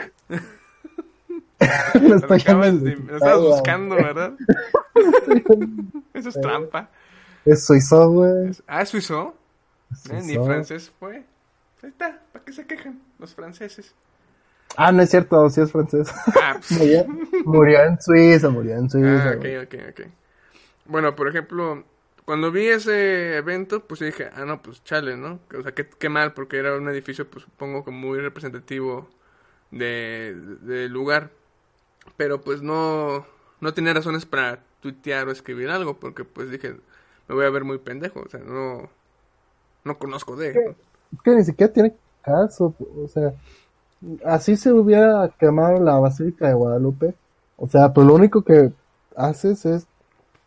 lo 2.00 2.00
Lo 2.08 2.16
está 2.16 2.36
de- 2.36 2.96
lo 2.96 3.16
estabas 3.16 3.40
buscando, 3.40 3.94
¿verdad? 3.96 4.32
Eso 6.14 6.28
es 6.30 6.40
trampa. 6.40 6.88
Es 7.44 7.64
suizo, 7.66 8.10
güey. 8.10 8.50
Ah, 8.66 8.82
¿es 8.82 8.88
suizo? 8.88 9.34
Eh, 10.10 10.20
Ni 10.22 10.34
francés 10.34 10.92
fue. 10.98 11.24
Ahí 11.82 11.90
está, 11.90 12.20
¿para 12.32 12.44
qué 12.44 12.52
se 12.52 12.66
quejan 12.66 13.00
los 13.18 13.34
franceses? 13.34 13.94
Ah, 14.76 14.90
no 14.90 15.02
es 15.02 15.10
cierto, 15.10 15.48
sí 15.50 15.60
es 15.60 15.70
francés. 15.70 16.08
Ah, 16.40 16.58
pues, 16.68 16.72
murió, 16.72 17.06
murió 17.44 17.84
en 17.84 18.00
Suiza, 18.00 18.48
murió 18.48 18.76
en 18.76 18.90
Suiza. 18.90 19.30
Ah, 19.30 19.34
ok, 19.36 19.46
ok, 19.64 19.74
ok. 19.90 20.06
Bueno, 20.86 21.14
por 21.14 21.28
ejemplo, 21.28 21.84
cuando 22.24 22.50
vi 22.50 22.66
ese 22.68 23.36
evento, 23.36 23.84
pues 23.86 24.00
dije, 24.00 24.30
ah, 24.34 24.44
no, 24.44 24.62
pues 24.62 24.82
chale, 24.84 25.16
¿no? 25.16 25.40
O 25.56 25.62
sea, 25.62 25.72
qué, 25.72 25.86
qué 25.86 26.08
mal, 26.08 26.32
porque 26.32 26.56
era 26.58 26.76
un 26.76 26.88
edificio, 26.88 27.28
pues 27.28 27.44
supongo 27.44 27.84
que 27.84 27.90
muy 27.90 28.18
representativo 28.18 29.08
de, 29.70 30.34
del 30.62 30.92
lugar. 30.92 31.30
Pero 32.16 32.40
pues 32.40 32.62
no, 32.62 33.26
no 33.60 33.74
tenía 33.74 33.94
razones 33.94 34.26
para 34.26 34.60
tuitear 34.80 35.28
o 35.28 35.32
escribir 35.32 35.70
algo, 35.70 35.98
porque 35.98 36.24
pues 36.24 36.50
dije, 36.50 36.76
me 37.28 37.34
voy 37.34 37.46
a 37.46 37.50
ver 37.50 37.64
muy 37.64 37.78
pendejo, 37.78 38.20
o 38.20 38.28
sea, 38.28 38.40
no, 38.40 38.90
no 39.84 39.98
conozco 39.98 40.36
de... 40.36 40.76
Es 41.12 41.22
que 41.22 41.30
ni 41.30 41.44
siquiera 41.44 41.72
tiene 41.72 41.94
caso, 42.22 42.74
o 43.02 43.08
sea, 43.08 43.34
así 44.24 44.56
se 44.56 44.72
hubiera 44.72 45.28
quemado 45.38 45.80
la 45.80 45.98
Basílica 45.98 46.48
de 46.48 46.54
Guadalupe. 46.54 47.14
O 47.56 47.68
sea, 47.68 47.92
pues 47.92 48.06
lo 48.06 48.14
único 48.14 48.42
que 48.42 48.72
haces 49.16 49.64
es 49.64 49.86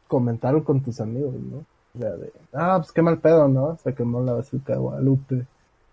comentarlo 0.08 0.64
con 0.64 0.82
tus 0.82 1.00
amigos, 1.00 1.34
¿no? 1.36 1.66
O 1.96 2.00
sea, 2.00 2.12
de, 2.12 2.34
ah, 2.54 2.78
pues 2.80 2.92
qué 2.92 3.02
mal 3.02 3.20
pedo, 3.20 3.48
¿no? 3.48 3.78
Se 3.78 3.94
quemó 3.94 4.22
la 4.22 4.34
Basílica 4.34 4.74
de 4.74 4.80
Guadalupe. 4.80 5.46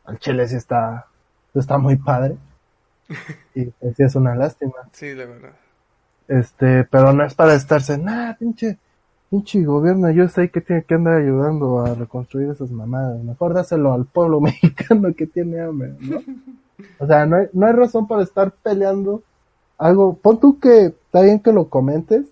Al 0.04 0.18
Chile 0.18 0.48
sí 0.48 0.56
está, 0.56 1.06
está 1.54 1.78
muy 1.78 1.96
padre. 1.96 2.36
Y 3.54 3.66
pues, 3.66 3.96
sí 3.96 4.02
es 4.02 4.14
una 4.16 4.34
lástima. 4.34 4.74
Sí, 4.92 5.14
la 5.14 5.26
verdad. 5.26 5.52
Este, 6.26 6.84
pero 6.84 7.12
no 7.12 7.24
es 7.24 7.34
para 7.34 7.54
estarse, 7.54 7.98
nah, 7.98 8.34
pinche, 8.34 8.78
pinche 9.34 9.64
gobierno, 9.64 10.10
yo 10.10 10.28
sé 10.28 10.48
que 10.48 10.60
tiene 10.60 10.84
que 10.84 10.94
andar 10.94 11.14
ayudando 11.14 11.80
a 11.80 11.94
reconstruir 11.94 12.50
esas 12.50 12.70
mamadas. 12.70 13.20
Mejor 13.24 13.52
dáselo 13.52 13.92
al 13.92 14.04
pueblo 14.04 14.40
mexicano 14.40 15.12
que 15.12 15.26
tiene 15.26 15.60
hambre, 15.60 15.94
¿no? 16.00 16.22
O 16.98 17.06
sea, 17.06 17.24
no 17.24 17.36
hay, 17.36 17.46
no 17.52 17.66
hay 17.66 17.72
razón 17.72 18.08
para 18.08 18.22
estar 18.22 18.50
peleando 18.50 19.22
algo. 19.78 20.16
Pon 20.16 20.40
tú 20.40 20.58
que 20.58 20.86
está 20.86 21.22
bien 21.22 21.38
que 21.38 21.52
lo 21.52 21.68
comentes 21.68 22.26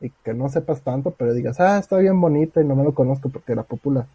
y 0.00 0.08
que 0.24 0.32
no 0.32 0.48
sepas 0.48 0.80
tanto, 0.80 1.10
pero 1.10 1.34
digas, 1.34 1.60
ah, 1.60 1.78
está 1.78 1.98
bien 1.98 2.18
bonita 2.18 2.62
y 2.62 2.64
no 2.64 2.74
me 2.74 2.82
lo 2.82 2.94
conozco 2.94 3.28
porque 3.28 3.52
era 3.52 3.62
popular. 3.62 4.06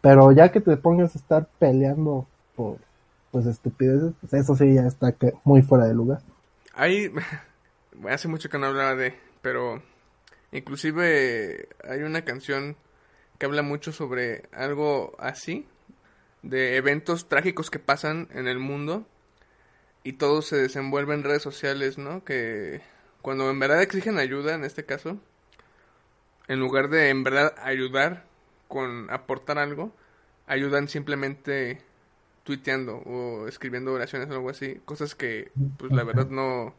Pero 0.00 0.30
ya 0.30 0.52
que 0.52 0.60
te 0.60 0.76
pongas 0.76 1.14
a 1.14 1.18
estar 1.18 1.48
peleando 1.58 2.26
por, 2.54 2.78
pues, 3.32 3.46
estupideces, 3.46 4.12
pues 4.20 4.32
eso 4.32 4.54
sí 4.54 4.72
ya 4.74 4.86
está 4.86 5.10
que 5.10 5.34
muy 5.42 5.60
fuera 5.60 5.86
de 5.86 5.94
lugar. 5.94 6.20
Hay, 6.72 7.12
hace 8.08 8.28
mucho 8.28 8.48
que 8.48 8.58
no 8.58 8.66
hablaba 8.66 8.94
de, 8.94 9.14
pero 9.42 9.82
inclusive 10.54 11.68
hay 11.82 12.02
una 12.02 12.24
canción 12.24 12.76
que 13.38 13.46
habla 13.46 13.62
mucho 13.62 13.92
sobre 13.92 14.48
algo 14.52 15.14
así, 15.18 15.66
de 16.42 16.76
eventos 16.76 17.28
trágicos 17.28 17.70
que 17.70 17.78
pasan 17.78 18.28
en 18.32 18.48
el 18.48 18.58
mundo 18.58 19.06
y 20.04 20.14
todo 20.14 20.42
se 20.42 20.56
desenvuelve 20.56 21.14
en 21.14 21.24
redes 21.24 21.42
sociales, 21.42 21.98
¿no? 21.98 22.24
Que 22.24 22.82
cuando 23.22 23.50
en 23.50 23.58
verdad 23.58 23.82
exigen 23.82 24.18
ayuda, 24.18 24.54
en 24.54 24.64
este 24.64 24.84
caso, 24.84 25.18
en 26.46 26.60
lugar 26.60 26.90
de 26.90 27.08
en 27.08 27.24
verdad 27.24 27.54
ayudar 27.62 28.24
con 28.68 29.10
aportar 29.10 29.58
algo, 29.58 29.92
ayudan 30.46 30.88
simplemente 30.88 31.80
tuiteando 32.44 32.96
o 32.98 33.48
escribiendo 33.48 33.92
oraciones 33.92 34.28
o 34.28 34.34
algo 34.34 34.50
así, 34.50 34.80
cosas 34.84 35.14
que 35.14 35.50
pues 35.78 35.90
la 35.92 36.04
verdad 36.04 36.28
no 36.28 36.74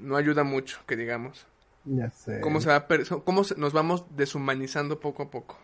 no 0.00 0.16
ayuda 0.16 0.44
mucho, 0.44 0.80
que 0.86 0.96
digamos. 0.96 1.46
Ya 1.86 2.10
sé. 2.10 2.40
Cómo 2.40 2.60
se 2.60 2.68
va 2.68 2.86
cómo 3.24 3.42
nos 3.56 3.72
vamos 3.72 4.04
deshumanizando 4.16 5.00
poco 5.00 5.24
a 5.24 5.30
poco. 5.30 5.56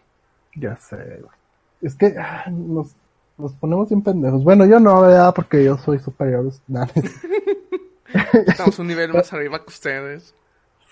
Ya 0.54 0.76
sé. 0.76 1.22
Es 1.80 1.94
que 1.96 2.14
ah, 2.18 2.44
nos, 2.50 2.94
nos 3.36 3.52
ponemos 3.54 3.88
bien 3.88 4.02
pendejos. 4.02 4.44
Bueno, 4.44 4.64
yo 4.64 4.78
no, 4.78 5.02
¿verdad? 5.02 5.34
Porque 5.34 5.64
yo 5.64 5.76
soy 5.78 5.98
superior. 5.98 6.50
Nah, 6.68 6.86
Estamos 8.46 8.78
un 8.78 8.88
nivel 8.88 9.12
más 9.14 9.32
arriba 9.32 9.58
que 9.60 9.68
ustedes. 9.68 10.34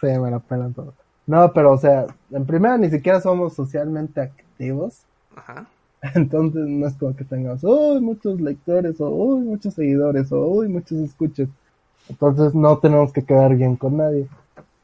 sí, 0.00 0.06
me 0.06 0.30
la 0.30 0.38
pelan 0.38 0.72
todo. 0.72 0.94
No, 1.26 1.52
pero 1.52 1.72
o 1.72 1.78
sea, 1.78 2.06
en 2.30 2.46
primera 2.46 2.78
ni 2.78 2.90
siquiera 2.90 3.20
somos 3.20 3.54
socialmente 3.54 4.20
activos. 4.20 5.02
Ajá. 5.36 5.66
Entonces 6.14 6.66
no 6.66 6.86
es 6.86 6.94
como 6.94 7.14
que 7.14 7.24
tengamos, 7.24 7.62
uy, 7.62 8.00
muchos 8.00 8.40
lectores, 8.40 9.00
o 9.00 9.10
uy, 9.10 9.40
muchos 9.40 9.74
seguidores, 9.74 10.32
o 10.32 10.46
uy, 10.46 10.68
muchos 10.68 10.98
escuches. 10.98 11.48
Entonces 12.08 12.54
no 12.54 12.78
tenemos 12.78 13.12
que 13.12 13.22
quedar 13.22 13.54
bien 13.54 13.76
con 13.76 13.98
nadie. 13.98 14.26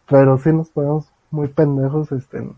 Pero 0.09 0.39
sí 0.39 0.53
nos 0.53 0.71
ponemos 0.71 1.07
muy 1.31 1.49
pendejos, 1.49 2.13
este, 2.13 2.39
en 2.39 2.57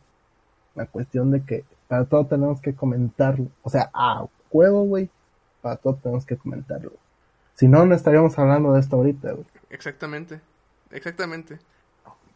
la 0.75 0.87
cuestión 0.87 1.31
de 1.31 1.43
que 1.43 1.65
para 1.89 2.05
todo 2.05 2.27
tenemos 2.27 2.61
que 2.61 2.75
comentarlo. 2.75 3.47
O 3.63 3.71
sea, 3.71 3.91
a 3.95 4.27
huevo, 4.51 4.85
güey, 4.85 5.11
para 5.63 5.77
todo 5.77 5.95
tenemos 5.95 6.27
que 6.27 6.37
comentarlo. 6.37 6.93
Si 7.55 7.67
no, 7.67 7.85
no 7.87 7.95
estaríamos 7.95 8.39
hablando 8.39 8.73
de 8.73 8.81
esto 8.81 8.97
ahorita, 8.97 9.33
güey. 9.33 9.47
Exactamente. 9.71 10.41
Exactamente. 10.91 11.59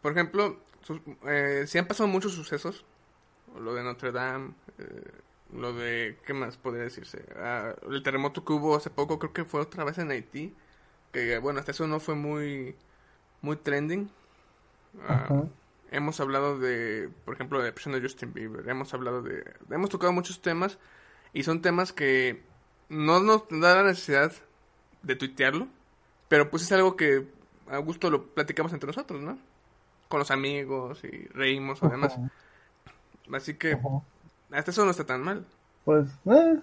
Por 0.00 0.12
ejemplo, 0.12 0.57
eh, 1.26 1.64
sí 1.66 1.78
han 1.78 1.87
pasado 1.87 2.09
muchos 2.09 2.33
sucesos. 2.33 2.85
Lo 3.61 3.75
de 3.75 3.83
Notre 3.83 4.12
Dame, 4.12 4.52
eh, 4.78 5.11
lo 5.54 5.75
de, 5.75 6.19
¿qué 6.26 6.33
más 6.33 6.57
podría 6.57 6.85
decirse? 6.85 7.25
Ah, 7.37 7.75
el 7.88 8.02
terremoto 8.02 8.45
que 8.45 8.52
hubo 8.52 8.75
hace 8.75 8.90
poco, 8.90 9.19
creo 9.19 9.33
que 9.33 9.45
fue 9.45 9.61
otra 9.61 9.85
vez 9.85 9.99
en 9.99 10.11
Haití. 10.11 10.54
Que 11.12 11.38
bueno, 11.38 11.61
hasta 11.61 11.73
eso 11.73 11.87
no 11.87 12.00
fue 12.00 12.14
muy, 12.14 12.75
muy 13.42 13.57
trending. 13.57 14.11
Ah, 15.00 15.44
hemos 15.90 16.20
hablado 16.20 16.58
de, 16.58 17.11
por 17.25 17.34
ejemplo, 17.34 17.58
de 17.58 17.62
la 17.62 17.66
depresión 17.66 17.94
de 17.94 18.00
Justin 18.00 18.32
Bieber. 18.32 18.68
Hemos 18.68 18.92
hablado 18.94 19.22
de, 19.22 19.44
hemos 19.70 19.90
tocado 19.90 20.12
muchos 20.12 20.40
temas 20.40 20.78
y 21.32 21.42
son 21.44 21.62
temas 21.62 21.92
que 21.92 22.42
no 22.88 23.20
nos 23.20 23.49
da 23.49 23.76
la 23.76 23.84
necesidad 23.84 24.32
de 25.02 25.16
tuitearlo, 25.16 25.68
pero 26.28 26.50
pues 26.50 26.62
es 26.62 26.72
algo 26.72 26.96
que 26.96 27.26
a 27.68 27.78
gusto 27.78 28.11
lo 28.11 28.26
platicamos 28.26 28.72
entre 28.72 28.87
nosotros, 28.87 29.20
¿no? 29.20 29.38
Con 30.08 30.18
los 30.18 30.30
amigos 30.30 31.02
y 31.04 31.26
reímos 31.28 31.82
o 31.82 31.88
demás. 31.88 32.12
Ajá, 32.12 32.30
Así 33.32 33.54
que 33.54 33.72
ajá. 33.72 34.02
hasta 34.50 34.70
eso 34.70 34.84
no 34.84 34.90
está 34.90 35.04
tan 35.04 35.22
mal. 35.22 35.46
Pues, 35.84 36.08
eh, 36.26 36.61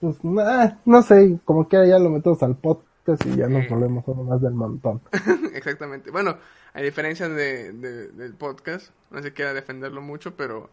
pues, 0.00 0.16
eh, 0.16 0.76
no 0.84 1.02
sé, 1.02 1.38
como 1.44 1.68
que 1.68 1.76
ya 1.88 1.98
lo 1.98 2.10
metemos 2.10 2.42
al 2.42 2.56
podcast 2.56 2.89
y 3.24 3.36
ya 3.36 3.48
nos 3.48 3.68
volvemos 3.68 4.04
uno 4.06 4.24
más 4.24 4.40
del 4.40 4.52
montón. 4.54 5.00
Exactamente. 5.54 6.10
Bueno, 6.10 6.36
a 6.74 6.80
diferencia 6.80 7.28
de, 7.28 7.72
de- 7.72 8.08
del 8.08 8.34
podcast, 8.34 8.90
no 9.10 9.22
se 9.22 9.32
quiera 9.32 9.52
defenderlo 9.54 10.00
mucho, 10.00 10.34
pero 10.36 10.70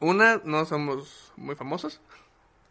una, 0.00 0.40
no 0.44 0.64
somos 0.64 1.32
muy 1.36 1.54
famosos. 1.54 2.00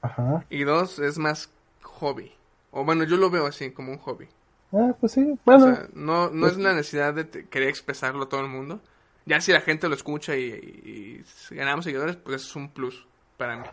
Ajá. 0.01 0.45
Y 0.49 0.63
dos, 0.63 0.99
es 0.99 1.17
más 1.17 1.49
hobby. 1.81 2.31
O 2.71 2.85
bueno, 2.85 3.03
yo 3.03 3.17
lo 3.17 3.29
veo 3.29 3.45
así, 3.47 3.71
como 3.71 3.91
un 3.91 3.97
hobby. 3.99 4.27
Ah, 4.73 4.93
pues 4.99 5.13
sí, 5.13 5.21
O 5.31 5.39
bueno. 5.45 5.65
sea, 5.75 5.87
no, 5.93 6.29
no 6.29 6.47
es 6.47 6.57
la 6.57 6.73
necesidad 6.73 7.13
de 7.13 7.27
querer 7.47 7.69
expresarlo 7.69 8.23
a 8.25 8.29
todo 8.29 8.41
el 8.41 8.47
mundo. 8.49 8.79
Ya 9.25 9.41
si 9.41 9.51
la 9.51 9.61
gente 9.61 9.89
lo 9.89 9.95
escucha 9.95 10.35
y, 10.35 10.41
y- 10.43 11.23
y 11.51 11.55
ganamos 11.55 11.85
seguidores, 11.85 12.15
pues 12.17 12.41
es 12.43 12.55
un 12.55 12.69
plus 12.69 13.05
para 13.37 13.57
mí. 13.57 13.63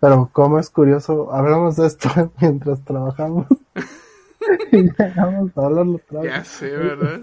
Pero 0.00 0.28
como 0.32 0.58
es 0.58 0.70
curioso, 0.70 1.32
hablamos 1.32 1.76
de 1.76 1.86
esto 1.86 2.08
mientras 2.40 2.82
trabajamos. 2.84 3.46
y 4.72 4.82
llegamos 4.82 5.50
otra 5.54 6.20
vez. 6.20 6.32
Ya 6.32 6.44
sé, 6.44 6.70
¿verdad? 6.70 7.20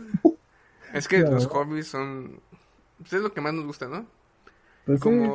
Es 0.93 1.07
que 1.07 1.19
los 1.19 1.47
hobbies 1.47 1.87
son... 1.87 2.39
Pues 2.99 3.13
es 3.13 3.21
lo 3.21 3.33
que 3.33 3.41
más 3.41 3.53
nos 3.53 3.65
gusta, 3.65 3.87
¿no? 3.87 4.05
Pues 4.85 4.99
sí. 5.01 5.29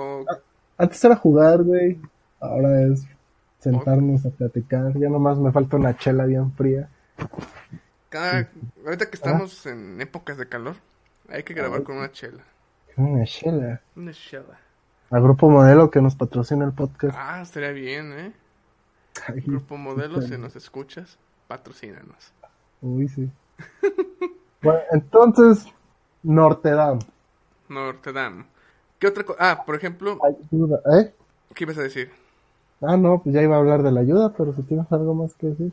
Antes 0.78 1.05
era 1.05 1.16
jugar, 1.16 1.62
güey. 1.62 2.00
Ahora 2.40 2.83
es 2.83 3.05
sentarnos 3.59 4.25
a 4.25 4.31
platicar. 4.31 4.97
Ya 4.99 5.09
nomás 5.09 5.38
me 5.38 5.50
falta 5.50 5.76
una 5.76 5.97
chela 5.97 6.26
bien 6.26 6.52
fría. 6.52 6.88
Cada, 8.09 8.49
ahorita 8.85 9.11
que 9.11 9.16
estamos 9.16 9.66
en 9.66 10.00
épocas 10.00 10.38
de 10.38 10.49
calor, 10.49 10.76
hay 11.28 11.43
que 11.43 11.55
grabar 11.55 11.83
con 11.83 11.97
una 11.97 12.12
chela. 12.12 12.45
Una 12.97 13.25
chela. 13.25 13.81
Una 13.97 14.12
chela. 14.12 14.61
Al 15.11 15.23
grupo 15.23 15.50
modelo 15.50 15.90
que 15.90 16.00
nos 16.00 16.14
patrocina 16.14 16.64
el 16.64 16.73
podcast. 16.73 17.16
Ah, 17.19 17.40
estaría 17.43 17.71
bien, 17.71 18.12
¿eh? 18.12 18.33
Ay, 19.26 19.40
Grupo 19.40 19.76
Modelo, 19.76 20.16
puta. 20.16 20.28
si 20.28 20.38
nos 20.38 20.57
escuchas, 20.57 21.19
patrocínanos. 21.47 22.33
Uy, 22.81 23.09
sí. 23.09 23.31
bueno, 24.62 24.81
entonces. 24.93 25.67
Notre 26.23 26.73
Dame. 26.73 28.47
¿Qué 28.99 29.07
otra 29.09 29.25
cosa? 29.25 29.38
Ah, 29.41 29.65
por 29.65 29.75
ejemplo, 29.75 30.19
Ayuda, 30.25 30.81
¿eh? 30.99 31.15
¿qué 31.55 31.65
ibas 31.65 31.79
a 31.79 31.83
decir? 31.83 32.11
Ah, 32.81 32.97
no, 32.97 33.23
pues 33.23 33.35
ya 33.35 33.43
iba 33.43 33.57
a 33.57 33.59
hablar 33.59 33.83
de 33.83 33.93
la 33.93 34.00
ayuda, 34.00 34.33
pero 34.37 34.53
si 34.55 34.62
tienes 34.62 34.91
algo 34.93 35.15
más 35.15 35.35
que 35.35 35.49
decir. 35.49 35.73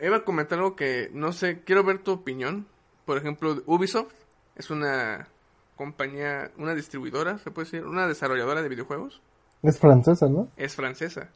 Iba 0.00 0.18
a 0.18 0.24
comentar 0.24 0.58
algo 0.58 0.76
que, 0.76 1.10
no 1.12 1.32
sé, 1.32 1.60
quiero 1.64 1.84
ver 1.84 1.98
tu 1.98 2.12
opinión. 2.12 2.66
Por 3.04 3.18
ejemplo, 3.18 3.62
Ubisoft 3.66 4.14
es 4.56 4.70
una 4.70 5.28
compañía, 5.76 6.50
una 6.58 6.74
distribuidora, 6.74 7.38
se 7.38 7.50
puede 7.50 7.66
decir, 7.66 7.86
una 7.86 8.06
desarrolladora 8.06 8.62
de 8.62 8.68
videojuegos. 8.68 9.20
Es 9.62 9.78
francesa, 9.78 10.28
¿no? 10.28 10.48
Es 10.56 10.74
francesa. 10.74 11.30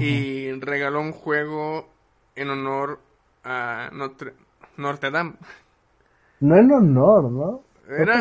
Y 0.00 0.50
regaló 0.52 1.00
un 1.00 1.12
juego 1.12 1.88
en 2.34 2.50
honor 2.50 3.00
a 3.44 3.90
Notre, 3.92 4.34
Notre 4.76 5.10
Dame. 5.10 5.34
No 6.40 6.56
en 6.56 6.70
honor, 6.70 7.24
¿no? 7.32 7.60
¿Era. 7.88 8.18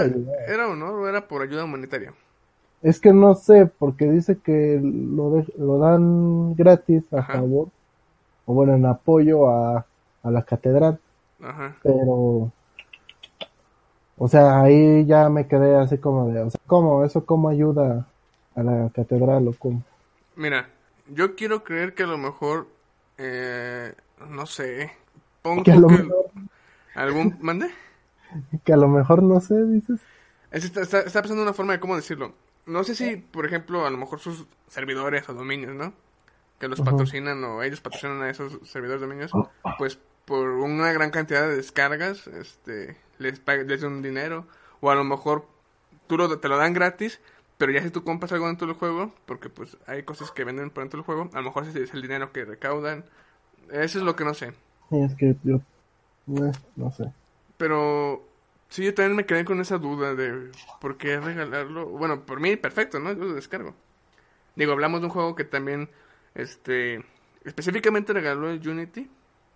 ¿Era 0.47 0.67
honor 0.67 0.93
o 0.95 1.07
era 1.09 1.27
por 1.27 1.41
ayuda 1.41 1.63
humanitaria? 1.65 2.13
Es 2.83 2.99
que 2.99 3.13
no 3.13 3.33
sé, 3.33 3.65
porque 3.65 4.05
dice 4.11 4.37
que 4.39 4.79
lo, 4.83 5.31
de- 5.31 5.53
lo 5.57 5.79
dan 5.79 6.53
gratis 6.55 7.11
a 7.13 7.23
Ajá. 7.23 7.23
favor, 7.23 7.69
o 8.45 8.53
bueno, 8.53 8.75
en 8.75 8.85
apoyo 8.85 9.49
a, 9.49 9.87
a 10.23 10.31
la 10.31 10.43
catedral, 10.43 10.99
Ajá. 11.41 11.75
pero, 11.83 12.51
o 14.17 14.27
sea, 14.27 14.61
ahí 14.61 15.05
ya 15.05 15.29
me 15.29 15.47
quedé 15.47 15.75
así 15.75 15.97
como 15.99 16.27
de, 16.29 16.41
o 16.41 16.49
sea, 16.49 16.59
¿cómo? 16.65 17.03
¿Eso 17.05 17.25
cómo 17.25 17.49
ayuda 17.49 18.07
a 18.55 18.63
la 18.63 18.89
catedral 18.93 19.47
o 19.47 19.53
cómo? 19.57 19.83
Mira, 20.35 20.69
yo 21.07 21.35
quiero 21.35 21.63
creer 21.63 21.93
que 21.93 22.03
a 22.03 22.07
lo 22.07 22.17
mejor, 22.17 22.67
eh, 23.17 23.93
no 24.29 24.45
sé, 24.45 24.91
pongo 25.43 25.61
Que 25.63 25.71
a 25.71 25.75
lo 25.75 25.87
que 25.87 25.97
mejor, 25.99 26.31
algún, 26.95 27.37
¿mande? 27.41 27.69
que 28.65 28.73
a 28.73 28.77
lo 28.77 28.87
mejor 28.87 29.21
no 29.21 29.39
sé, 29.39 29.63
dices. 29.65 29.99
Es- 30.49 30.65
Está, 30.65 30.81
está, 30.81 30.99
está 31.01 31.21
pensando 31.21 31.43
una 31.43 31.53
forma 31.53 31.73
de 31.73 31.79
cómo 31.79 31.95
decirlo. 31.95 32.33
No 32.65 32.83
sé 32.83 32.95
si, 32.95 33.17
por 33.17 33.45
ejemplo, 33.45 33.85
a 33.85 33.89
lo 33.91 33.97
mejor 33.97 34.19
sus 34.19 34.45
servidores 34.67 35.27
o 35.29 35.33
dominios, 35.35 35.75
¿no? 35.75 35.93
Que 36.59 36.67
los 36.67 36.79
patrocinan 36.91 37.43
o 37.43 37.61
ellos 37.61 37.81
patrocinan 37.81 38.21
a 38.21 38.29
esos 38.29 38.57
servidores 38.67 39.01
dominios, 39.01 39.31
pues 39.77 39.99
por 40.25 40.47
una 40.49 40.91
gran 40.93 41.11
cantidad 41.11 41.41
de 41.47 41.57
descargas, 41.57 42.25
este, 42.27 42.95
les 43.19 43.43
pag- 43.43 43.65
les 43.65 43.81
dan 43.81 43.93
un 43.93 44.01
dinero. 44.01 44.47
O 44.79 44.89
a 44.91 44.95
lo 44.95 45.03
mejor 45.03 45.45
tú 46.07 46.17
lo- 46.17 46.39
te 46.39 46.47
lo 46.47 46.57
dan 46.57 46.73
gratis, 46.73 47.19
pero 47.57 47.71
ya 47.73 47.81
si 47.81 47.89
tú 47.89 48.03
compras 48.05 48.31
algo 48.31 48.47
dentro 48.47 48.65
del 48.67 48.77
juego, 48.77 49.13
porque 49.25 49.49
pues 49.49 49.75
hay 49.87 50.03
cosas 50.03 50.31
que 50.31 50.43
venden 50.45 50.69
por 50.69 50.83
dentro 50.83 50.97
del 50.99 51.05
juego, 51.05 51.29
a 51.33 51.37
lo 51.37 51.43
mejor 51.43 51.63
ese 51.65 51.83
es 51.83 51.93
el 51.93 52.01
dinero 52.01 52.31
que 52.31 52.45
recaudan. 52.45 53.03
Eso 53.71 53.99
es 53.99 54.05
lo 54.05 54.15
que 54.15 54.23
no 54.23 54.33
sé. 54.33 54.53
Es 54.93 55.15
que 55.15 55.35
yo, 55.43 55.57
eh, 56.27 56.51
no 56.75 56.91
sé. 56.91 57.11
Pero 57.57 58.23
sí, 58.69 58.83
yo 58.85 58.93
también 58.93 59.15
me 59.15 59.25
quedé 59.25 59.45
con 59.45 59.61
esa 59.61 59.77
duda 59.77 60.15
de 60.15 60.51
por 60.79 60.97
qué 60.97 61.19
regalarlo. 61.19 61.87
Bueno, 61.87 62.25
por 62.25 62.39
mí, 62.39 62.55
perfecto, 62.55 62.99
¿no? 62.99 63.11
Yo 63.13 63.25
lo 63.25 63.33
descargo. 63.33 63.75
Digo, 64.55 64.73
hablamos 64.73 65.01
de 65.01 65.07
un 65.07 65.13
juego 65.13 65.35
que 65.35 65.45
también, 65.45 65.89
este, 66.35 67.03
específicamente 67.45 68.13
regaló 68.13 68.49
el 68.49 68.67
Unity, 68.67 69.09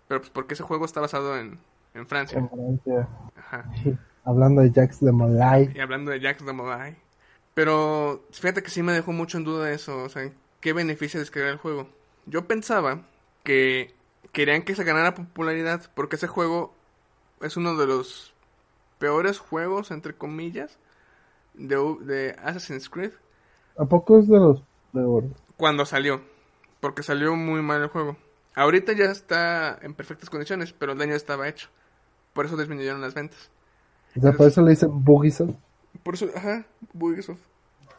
pero 0.07 0.21
pues 0.21 0.31
porque 0.31 0.53
ese 0.55 0.63
juego 0.63 0.85
está 0.85 1.01
basado 1.01 1.37
en, 1.37 1.59
en 1.93 2.07
Francia. 2.07 2.39
En 2.39 2.49
Francia, 2.49 3.07
Ajá. 3.35 3.65
hablando 4.23 4.61
de 4.61 4.71
Jax 4.71 4.99
de 5.01 5.11
Molay, 5.11 5.75
Y 5.75 5.79
hablando 5.79 6.11
de 6.11 6.19
Jax 6.19 6.45
de 6.45 6.53
Mobile. 6.53 6.97
Pero 7.53 8.23
fíjate 8.31 8.61
que 8.63 8.69
sí 8.69 8.83
me 8.83 8.93
dejó 8.93 9.11
mucho 9.11 9.37
en 9.37 9.43
duda 9.43 9.71
eso, 9.71 10.03
o 10.03 10.09
sea, 10.09 10.31
¿qué 10.61 10.73
beneficia 10.73 11.19
descargar 11.19 11.51
el 11.51 11.57
juego? 11.57 11.89
Yo 12.25 12.47
pensaba 12.47 13.03
que 13.43 13.96
querían 14.31 14.63
que 14.63 14.75
se 14.75 14.83
ganara 14.83 15.15
popularidad 15.15 15.89
porque 15.93 16.15
ese 16.15 16.27
juego 16.27 16.73
es 17.41 17.57
uno 17.57 17.75
de 17.75 17.87
los 17.87 18.33
peores 18.99 19.39
juegos, 19.39 19.91
entre 19.91 20.15
comillas, 20.15 20.77
de, 21.53 22.35
Assassin's 22.43 22.89
Creed 22.89 23.11
¿a 23.77 23.85
poco 23.85 24.19
es 24.19 24.27
de 24.27 24.37
los 24.37 24.63
peores? 24.93 25.31
cuando 25.55 25.85
salió. 25.85 26.21
Porque 26.79 27.01
salió 27.01 27.35
muy 27.35 27.61
mal 27.61 27.81
el 27.81 27.89
juego. 27.89 28.17
Ahorita 28.55 28.93
ya 28.93 29.05
está 29.05 29.79
en 29.81 29.93
perfectas 29.95 30.29
condiciones, 30.29 30.73
pero 30.73 30.91
el 30.91 30.97
daño 30.99 31.15
estaba 31.15 31.47
hecho. 31.47 31.69
Por 32.33 32.45
eso 32.45 32.55
disminuyeron 32.55 33.01
las 33.01 33.15
ventas. 33.15 33.49
O 34.15 34.21
sea, 34.21 34.31
por 34.31 34.47
eso 34.47 34.61
le 34.61 34.71
dicen 34.71 35.03
Bugisoft. 35.03 35.55
Por 36.03 36.13
eso, 36.13 36.27
ajá, 36.35 36.65
Ubisoft. 36.93 37.41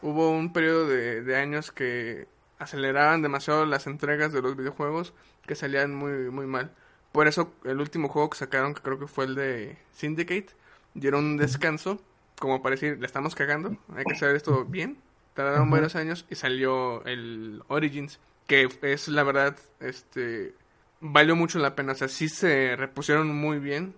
Hubo 0.01 0.31
un 0.31 0.53
periodo 0.53 0.87
de, 0.87 1.21
de 1.21 1.35
años 1.35 1.71
que 1.71 2.27
aceleraban 2.57 3.21
demasiado 3.21 3.65
las 3.65 3.87
entregas 3.87 4.31
de 4.31 4.41
los 4.41 4.55
videojuegos 4.55 5.13
que 5.49 5.55
salían 5.55 5.95
muy, 5.95 6.29
muy 6.29 6.45
mal. 6.45 6.69
Por 7.11 7.27
eso 7.27 7.51
el 7.63 7.79
último 7.79 8.07
juego 8.07 8.29
que 8.29 8.37
sacaron, 8.37 8.75
que 8.75 8.83
creo 8.83 8.99
que 8.99 9.07
fue 9.07 9.25
el 9.25 9.33
de 9.33 9.79
Syndicate, 9.93 10.49
dieron 10.93 11.25
un 11.25 11.37
descanso, 11.37 11.99
como 12.37 12.61
para 12.61 12.75
decir, 12.75 12.99
le 12.99 13.07
estamos 13.07 13.33
cagando, 13.33 13.75
hay 13.95 14.05
que 14.05 14.13
hacer 14.13 14.35
esto 14.35 14.63
bien. 14.65 14.97
Tardaron 15.33 15.71
varios 15.71 15.95
años 15.95 16.27
y 16.29 16.35
salió 16.35 17.03
el 17.05 17.63
Origins, 17.67 18.19
que 18.45 18.69
es 18.83 19.07
la 19.07 19.23
verdad, 19.23 19.55
este, 19.79 20.53
valió 21.01 21.35
mucho 21.35 21.57
la 21.57 21.73
pena. 21.73 21.93
O 21.93 21.95
sea, 21.95 22.09
sí 22.09 22.29
se 22.29 22.75
repusieron 22.75 23.35
muy 23.35 23.57
bien 23.57 23.95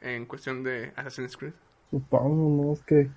en 0.00 0.26
cuestión 0.26 0.64
de 0.64 0.92
Assassin's 0.96 1.36
Creed. 1.36 1.52
Supongo, 1.92 2.64
¿no? 2.64 2.72
Es 2.72 2.82
que, 2.82 3.08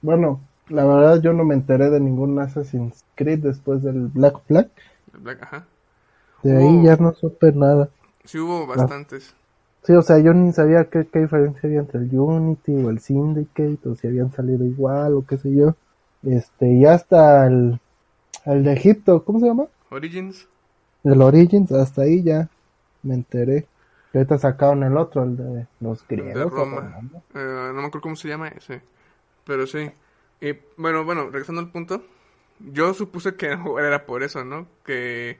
bueno, 0.00 0.40
la 0.70 0.86
verdad 0.86 1.20
yo 1.20 1.34
no 1.34 1.44
me 1.44 1.54
enteré 1.54 1.90
de 1.90 2.00
ningún 2.00 2.38
Assassin's 2.38 3.04
Creed 3.16 3.40
después 3.40 3.82
del 3.82 4.06
Black 4.06 4.40
Flag. 4.46 4.70
El 5.12 5.20
Black, 5.20 5.42
ajá. 5.42 5.66
De 6.42 6.56
ahí 6.56 6.84
ya 6.84 6.96
no 6.96 7.12
supe 7.14 7.52
nada. 7.52 7.88
Sí 8.24 8.38
hubo 8.38 8.66
bastantes. 8.66 9.34
Sí, 9.82 9.92
o 9.92 10.02
sea, 10.02 10.18
yo 10.18 10.34
ni 10.34 10.52
sabía 10.52 10.84
qué, 10.90 11.06
qué 11.06 11.20
diferencia 11.20 11.66
había 11.66 11.80
entre 11.80 12.00
el 12.00 12.18
Unity 12.18 12.74
o 12.84 12.90
el 12.90 13.00
Syndicate, 13.00 13.88
o 13.88 13.94
si 13.94 14.06
habían 14.06 14.32
salido 14.32 14.64
igual, 14.64 15.14
o 15.14 15.24
qué 15.26 15.38
sé 15.38 15.54
yo. 15.54 15.74
Este, 16.22 16.72
y 16.72 16.84
hasta 16.84 17.46
el, 17.46 17.80
el 18.44 18.64
de 18.64 18.72
Egipto, 18.72 19.24
¿cómo 19.24 19.40
se 19.40 19.46
llama? 19.46 19.66
Origins. 19.90 20.46
El 21.04 21.22
Origins, 21.22 21.72
hasta 21.72 22.02
ahí 22.02 22.22
ya 22.22 22.48
me 23.02 23.14
enteré. 23.14 23.66
Que 24.12 24.18
ahorita 24.18 24.38
sacaron 24.38 24.82
el 24.84 24.96
otro, 24.96 25.22
el 25.22 25.36
de 25.36 25.66
los 25.80 26.06
griegos. 26.06 26.34
de 26.34 26.42
¿o 26.42 26.48
Roma. 26.48 26.98
Eh, 27.34 27.70
no 27.74 27.74
me 27.74 27.86
acuerdo 27.86 28.00
cómo 28.00 28.16
se 28.16 28.28
llama 28.28 28.48
ese. 28.48 28.82
Pero 29.44 29.66
sí. 29.66 29.90
Y 30.40 30.52
bueno, 30.76 31.04
bueno, 31.04 31.24
regresando 31.30 31.60
al 31.60 31.70
punto. 31.70 32.02
Yo 32.58 32.94
supuse 32.94 33.36
que 33.36 33.56
era 33.80 34.06
por 34.06 34.22
eso, 34.22 34.44
¿no? 34.44 34.66
Que 34.84 35.38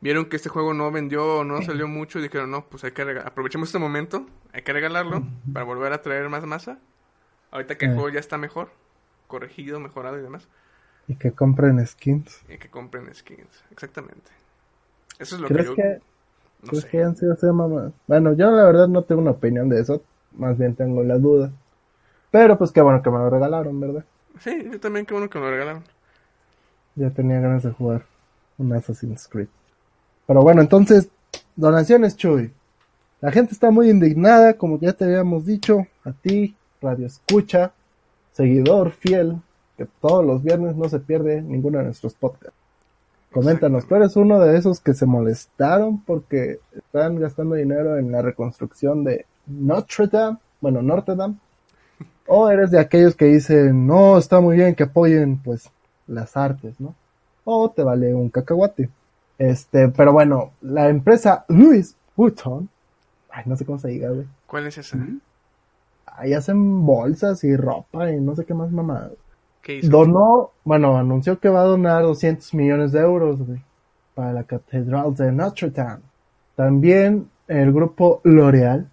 vieron 0.00 0.26
que 0.26 0.36
este 0.36 0.48
juego 0.48 0.74
no 0.74 0.90
vendió, 0.90 1.44
no 1.44 1.62
salió 1.62 1.88
mucho 1.88 2.18
y 2.18 2.22
dijeron, 2.22 2.50
no, 2.50 2.64
pues 2.66 2.84
hay 2.84 2.92
que 2.92 3.02
aprovechemos 3.02 3.68
este 3.68 3.78
momento, 3.78 4.26
hay 4.52 4.62
que 4.62 4.72
regalarlo 4.72 5.22
para 5.52 5.64
volver 5.64 5.92
a 5.92 6.02
traer 6.02 6.28
más 6.28 6.44
masa. 6.46 6.78
Ahorita 7.50 7.76
que 7.76 7.86
el 7.86 7.94
juego 7.94 8.10
ya 8.10 8.20
está 8.20 8.38
mejor, 8.38 8.70
corregido, 9.26 9.80
mejorado 9.80 10.18
y 10.18 10.22
demás. 10.22 10.48
Y 11.08 11.16
que 11.16 11.32
compren 11.32 11.84
skins. 11.86 12.42
Y 12.48 12.58
que 12.58 12.68
compren 12.68 13.12
skins. 13.12 13.64
Exactamente. 13.72 14.30
Eso 15.18 15.34
es 15.34 15.42
lo 15.42 15.48
¿Crees 15.48 15.70
que 15.70 15.76
yo... 15.76 15.76
que, 15.76 16.00
no 16.62 16.68
¿crees 16.68 16.84
sé. 16.84 16.88
que 16.88 17.02
han 17.02 17.16
sido 17.16 17.36
mamá? 17.52 17.92
Bueno, 18.06 18.32
yo 18.34 18.50
la 18.52 18.64
verdad 18.64 18.86
no 18.86 19.02
tengo 19.02 19.20
una 19.20 19.32
opinión 19.32 19.68
de 19.68 19.80
eso. 19.80 20.02
Más 20.32 20.56
bien 20.56 20.76
tengo 20.76 21.02
la 21.02 21.18
duda. 21.18 21.50
Pero 22.30 22.56
pues 22.56 22.70
qué 22.70 22.80
bueno 22.80 23.02
que 23.02 23.10
me 23.10 23.18
lo 23.18 23.28
regalaron, 23.28 23.80
¿verdad? 23.80 24.04
Sí, 24.38 24.68
yo 24.70 24.78
también 24.78 25.04
qué 25.04 25.14
bueno 25.14 25.28
que 25.28 25.38
me 25.40 25.46
lo 25.46 25.50
regalaron. 25.50 25.82
Ya 26.94 27.10
tenía 27.10 27.40
ganas 27.40 27.64
de 27.64 27.72
jugar 27.72 28.06
un 28.58 28.72
Assassin's 28.72 29.26
Creed. 29.26 29.48
Pero 30.30 30.42
bueno, 30.42 30.60
entonces, 30.60 31.10
donaciones, 31.56 32.16
Chuy. 32.16 32.52
La 33.20 33.32
gente 33.32 33.52
está 33.52 33.72
muy 33.72 33.90
indignada, 33.90 34.54
como 34.54 34.78
ya 34.78 34.92
te 34.92 35.04
habíamos 35.04 35.44
dicho, 35.44 35.88
a 36.04 36.12
ti, 36.12 36.54
Radio 36.80 37.06
Escucha, 37.06 37.72
seguidor 38.30 38.92
fiel, 38.92 39.42
que 39.76 39.88
todos 40.00 40.24
los 40.24 40.40
viernes 40.40 40.76
no 40.76 40.88
se 40.88 41.00
pierde 41.00 41.42
ninguno 41.42 41.78
de 41.78 41.86
nuestros 41.86 42.14
podcasts. 42.14 42.56
Coméntanos, 43.32 43.88
¿tú 43.88 43.96
eres 43.96 44.14
uno 44.14 44.38
de 44.38 44.56
esos 44.56 44.78
que 44.78 44.94
se 44.94 45.04
molestaron 45.04 46.00
porque 46.04 46.60
están 46.76 47.18
gastando 47.18 47.56
dinero 47.56 47.98
en 47.98 48.12
la 48.12 48.22
reconstrucción 48.22 49.02
de 49.02 49.26
Notre 49.48 50.06
Dame? 50.06 50.38
Bueno, 50.60 50.80
Notre 50.80 51.16
Dame. 51.16 51.38
¿O 52.28 52.48
eres 52.48 52.70
de 52.70 52.78
aquellos 52.78 53.16
que 53.16 53.24
dicen, 53.24 53.84
no, 53.84 54.16
está 54.16 54.38
muy 54.38 54.58
bien 54.58 54.76
que 54.76 54.84
apoyen, 54.84 55.38
pues, 55.38 55.68
las 56.06 56.36
artes, 56.36 56.78
¿no? 56.78 56.94
O 57.42 57.68
te 57.68 57.82
vale 57.82 58.14
un 58.14 58.30
cacahuate. 58.30 58.90
Este, 59.40 59.88
pero 59.88 60.12
bueno, 60.12 60.52
la 60.60 60.90
empresa 60.90 61.46
Louis 61.48 61.96
Vuitton, 62.14 62.68
ay, 63.30 63.44
no 63.46 63.56
sé 63.56 63.64
cómo 63.64 63.78
se 63.78 63.88
diga, 63.88 64.10
güey. 64.10 64.26
¿Cuál 64.46 64.66
es 64.66 64.76
esa? 64.76 64.98
Ahí 66.04 66.34
hacen 66.34 66.84
bolsas 66.84 67.42
y 67.44 67.56
ropa 67.56 68.10
y 68.10 68.20
no 68.20 68.36
sé 68.36 68.44
qué 68.44 68.52
más 68.52 68.70
mamá. 68.70 69.08
¿Qué 69.62 69.76
hizo? 69.76 69.88
Donó, 69.90 70.50
bueno, 70.62 70.98
anunció 70.98 71.40
que 71.40 71.48
va 71.48 71.62
a 71.62 71.64
donar 71.64 72.02
200 72.02 72.52
millones 72.52 72.92
de 72.92 73.00
euros, 73.00 73.40
güey, 73.40 73.62
para 74.14 74.34
la 74.34 74.44
Catedral 74.44 75.14
de 75.14 75.32
Notre 75.32 75.70
Dame. 75.70 76.02
También 76.54 77.30
el 77.48 77.72
grupo 77.72 78.20
L'Oreal. 78.24 78.90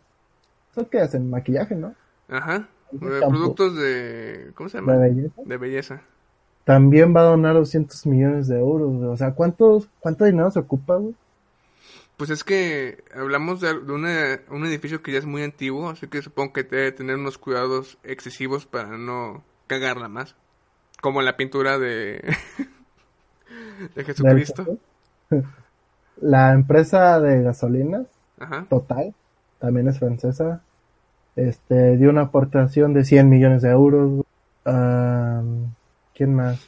¿Eso 0.71 0.89
qué 0.89 1.01
hacen? 1.01 1.29
Maquillaje, 1.29 1.75
¿no? 1.75 1.93
Ajá. 2.29 2.69
De 2.91 3.17
Eh, 3.17 3.21
productos 3.27 3.75
de... 3.75 4.51
¿Cómo 4.55 4.69
se 4.69 4.77
llama? 4.77 4.93
De 4.93 5.09
belleza. 5.09 5.41
De 5.43 5.57
belleza. 5.57 6.01
También 6.67 7.15
va 7.15 7.21
a 7.21 7.29
donar 7.31 7.53
200 7.53 8.05
millones 8.07 8.49
de 8.49 8.59
euros, 8.59 8.91
güey. 8.93 9.07
O 9.09 9.15
sea, 9.15 9.31
¿cuántos, 9.31 9.87
¿cuánto 10.01 10.25
dinero 10.25 10.51
se 10.51 10.59
ocupa, 10.59 10.97
güey? 10.97 11.15
Pues 12.17 12.29
es 12.29 12.43
que 12.43 13.05
hablamos 13.15 13.61
de, 13.61 13.71
una- 13.71 14.41
un 14.51 14.65
edificio 14.65 15.01
que 15.01 15.13
ya 15.13 15.19
es 15.19 15.25
muy 15.25 15.43
antiguo, 15.43 15.89
así 15.89 16.07
que 16.07 16.21
supongo 16.21 16.51
que 16.51 16.63
debe 16.63 16.91
tener 16.91 17.15
unos 17.15 17.37
cuidados 17.37 17.97
excesivos 18.03 18.65
para 18.65 18.97
no 18.97 19.43
cagarla 19.67 20.09
más. 20.09 20.35
Como 21.01 21.21
la 21.21 21.37
pintura 21.37 21.79
de, 21.79 22.21
de 23.95 24.03
Jesucristo. 24.03 24.77
La 26.19 26.51
empresa 26.51 27.21
de 27.21 27.43
gasolinas, 27.43 28.07
Ajá. 28.39 28.65
Total, 28.69 29.13
también 29.59 29.87
es 29.87 29.99
francesa, 29.99 30.61
este, 31.37 31.95
dio 31.95 32.09
una 32.09 32.23
aportación 32.23 32.93
de 32.93 33.05
100 33.05 33.29
millones 33.29 33.61
de 33.61 33.69
euros. 33.69 34.25
¿Quién 36.17 36.33
más? 36.35 36.67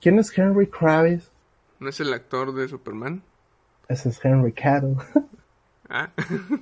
¿Quién 0.00 0.18
es 0.18 0.36
Henry 0.36 0.66
Kravis? 0.66 1.30
¿No 1.78 1.88
es 1.88 2.00
el 2.00 2.12
actor 2.12 2.52
de 2.52 2.66
Superman? 2.68 3.22
Ese 3.88 4.08
es 4.10 4.22
Henry 4.24 4.52
Cavill. 4.52 4.96
Ah, 5.90 6.10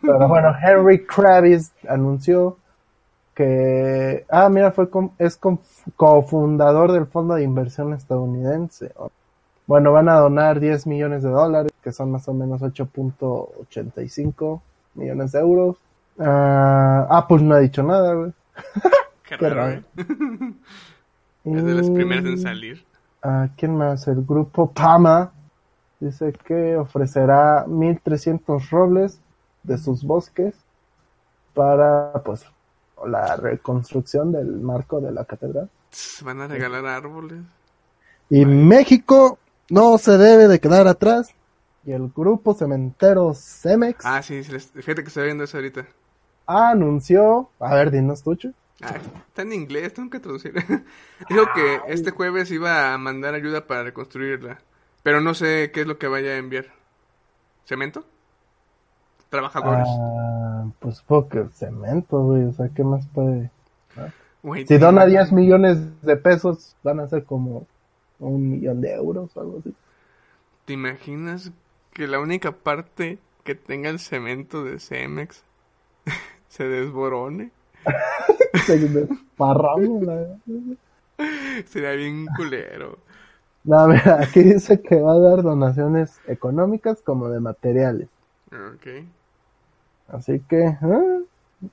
Pero 0.03 0.29
bueno, 0.29 0.55
Henry 0.62 1.05
Kravis 1.05 1.72
anunció 1.88 2.59
que, 3.35 4.25
ah, 4.31 4.49
mira, 4.49 4.70
fue 4.70 4.88
com- 4.88 5.11
es 5.18 5.37
cofundador 5.96 6.92
del 6.92 7.07
fondo 7.07 7.35
de 7.35 7.42
inversión 7.42 7.92
estadounidense. 7.92 8.92
Bueno, 9.66 9.90
van 9.90 10.09
a 10.11 10.14
donar 10.20 10.61
10 10.61 10.87
millones 10.87 11.25
de 11.25 11.31
dólares, 11.31 11.72
que 11.83 11.90
son 11.90 12.12
más 12.12 12.29
o 12.29 12.35
menos 12.35 12.62
8.85 12.62 14.61
millones 14.94 15.33
de 15.33 15.40
euros. 15.40 15.77
Ah, 16.20 17.09
Apple 17.11 17.42
no 17.42 17.57
ha 17.57 17.59
dicho 17.59 17.83
nada, 17.83 18.14
güey. 18.14 18.33
qué 19.29 19.37
Qué 19.38 19.49
raro, 19.49 19.55
raro. 19.57 19.72
¿eh? 19.72 19.83
Es 21.47 21.65
de 21.65 21.75
las 21.75 21.89
primeras 21.91 22.25
en 22.25 22.35
Y- 22.35 22.39
salir. 22.39 22.85
Ah, 23.23 23.49
¿quién 23.57 23.77
más? 23.77 24.07
El 24.09 24.23
grupo 24.25 24.71
Pama 24.71 25.33
dice 26.01 26.33
que 26.45 26.77
ofrecerá 26.77 27.65
1.300 27.67 28.69
robles 28.71 29.21
de 29.63 29.79
sus 29.79 30.05
bosques 30.05 30.55
para, 31.55 32.13
pues, 32.25 32.45
la 33.07 33.37
reconstrucción 33.37 34.33
del 34.33 34.61
marco 34.61 35.01
de 35.01 35.13
la 35.13 35.25
catedral. 35.25 35.71
Van 36.23 36.41
a 36.41 36.47
regalar 36.49 36.85
árboles. 36.87 37.43
Y 38.29 38.45
México 38.45 39.39
no 39.71 39.99
se 39.99 40.19
debe 40.19 40.49
de 40.49 40.61
quedar 40.61 40.87
atrás. 40.89 41.31
Y 41.85 41.93
el 41.93 42.09
grupo 42.15 42.55
cementero 42.55 43.33
Cemex 43.35 44.05
Ah, 44.05 44.21
sí, 44.23 44.43
fíjate 44.43 45.03
que 45.03 45.09
estoy 45.09 45.25
viendo 45.25 45.45
eso 45.45 45.57
ahorita. 45.57 45.87
anunció, 46.47 47.49
a 47.61 47.75
ver, 47.75 47.91
dinos 47.91 48.23
tucho. 48.23 48.51
Ah, 48.83 48.97
está 49.29 49.43
en 49.43 49.53
inglés, 49.53 49.95
tengo 49.95 50.11
que 50.11 50.21
traducir. 50.21 50.53
Dijo 51.29 51.45
que 51.55 51.81
este 51.89 52.11
jueves 52.11 52.51
iba 52.51 52.93
a 52.93 52.99
mandar 52.99 53.35
ayuda 53.35 53.67
para 53.67 53.85
reconstruirla. 53.85 54.59
Pero 55.03 55.21
no 55.21 55.35
sé 55.35 55.71
qué 55.73 55.83
es 55.83 55.87
lo 55.87 55.99
que 55.99 56.09
vaya 56.09 56.33
a 56.33 56.37
enviar. 56.37 56.67
¿Cemento? 57.65 58.05
¿Trabajadores? 59.31 59.87
Ah, 59.89 60.67
pues 60.79 60.97
supongo 60.99 61.29
que 61.29 61.45
cemento, 61.53 62.19
güey, 62.23 62.45
o 62.45 62.53
sea, 62.53 62.69
¿qué 62.75 62.85
más 62.85 63.07
puede? 63.09 63.51
Güey, 64.43 64.62
Si 64.62 64.69
¿te 64.69 64.79
dona 64.79 65.03
imaginas- 65.05 65.31
10 65.31 65.33
millones 65.33 66.03
de 66.03 66.17
pesos, 66.17 66.77
van 66.85 67.01
a 67.01 67.09
ser 67.09 67.25
como 67.25 67.67
un 68.21 68.51
millón 68.51 68.81
de 68.81 68.95
euros 68.95 69.37
o 69.37 69.41
algo 69.41 69.59
así. 69.59 69.75
¿Te 70.65 70.75
imaginas 70.75 71.51
que 71.93 72.07
la 72.07 72.21
única 72.21 72.53
parte 72.53 73.19
que 73.43 73.55
tenga 73.57 73.91
el 73.91 73.99
cemento 73.99 74.62
de 74.65 74.79
Cemex 74.79 75.43
se 76.49 76.65
desborone? 76.69 77.51
Se 78.66 78.79
la- 78.88 79.07
Sería 81.66 81.92
bien 81.92 82.27
culero. 82.37 82.99
No, 83.64 83.88
mira, 83.88 84.20
aquí 84.22 84.42
dice 84.42 84.81
que 84.81 85.01
va 85.01 85.14
a 85.14 85.18
dar 85.18 85.42
donaciones 85.42 86.20
económicas 86.27 87.01
como 87.03 87.29
de 87.29 87.40
materiales. 87.40 88.09
Ok. 88.53 89.05
Así 90.09 90.40
que, 90.49 90.64
ah, 90.66 91.18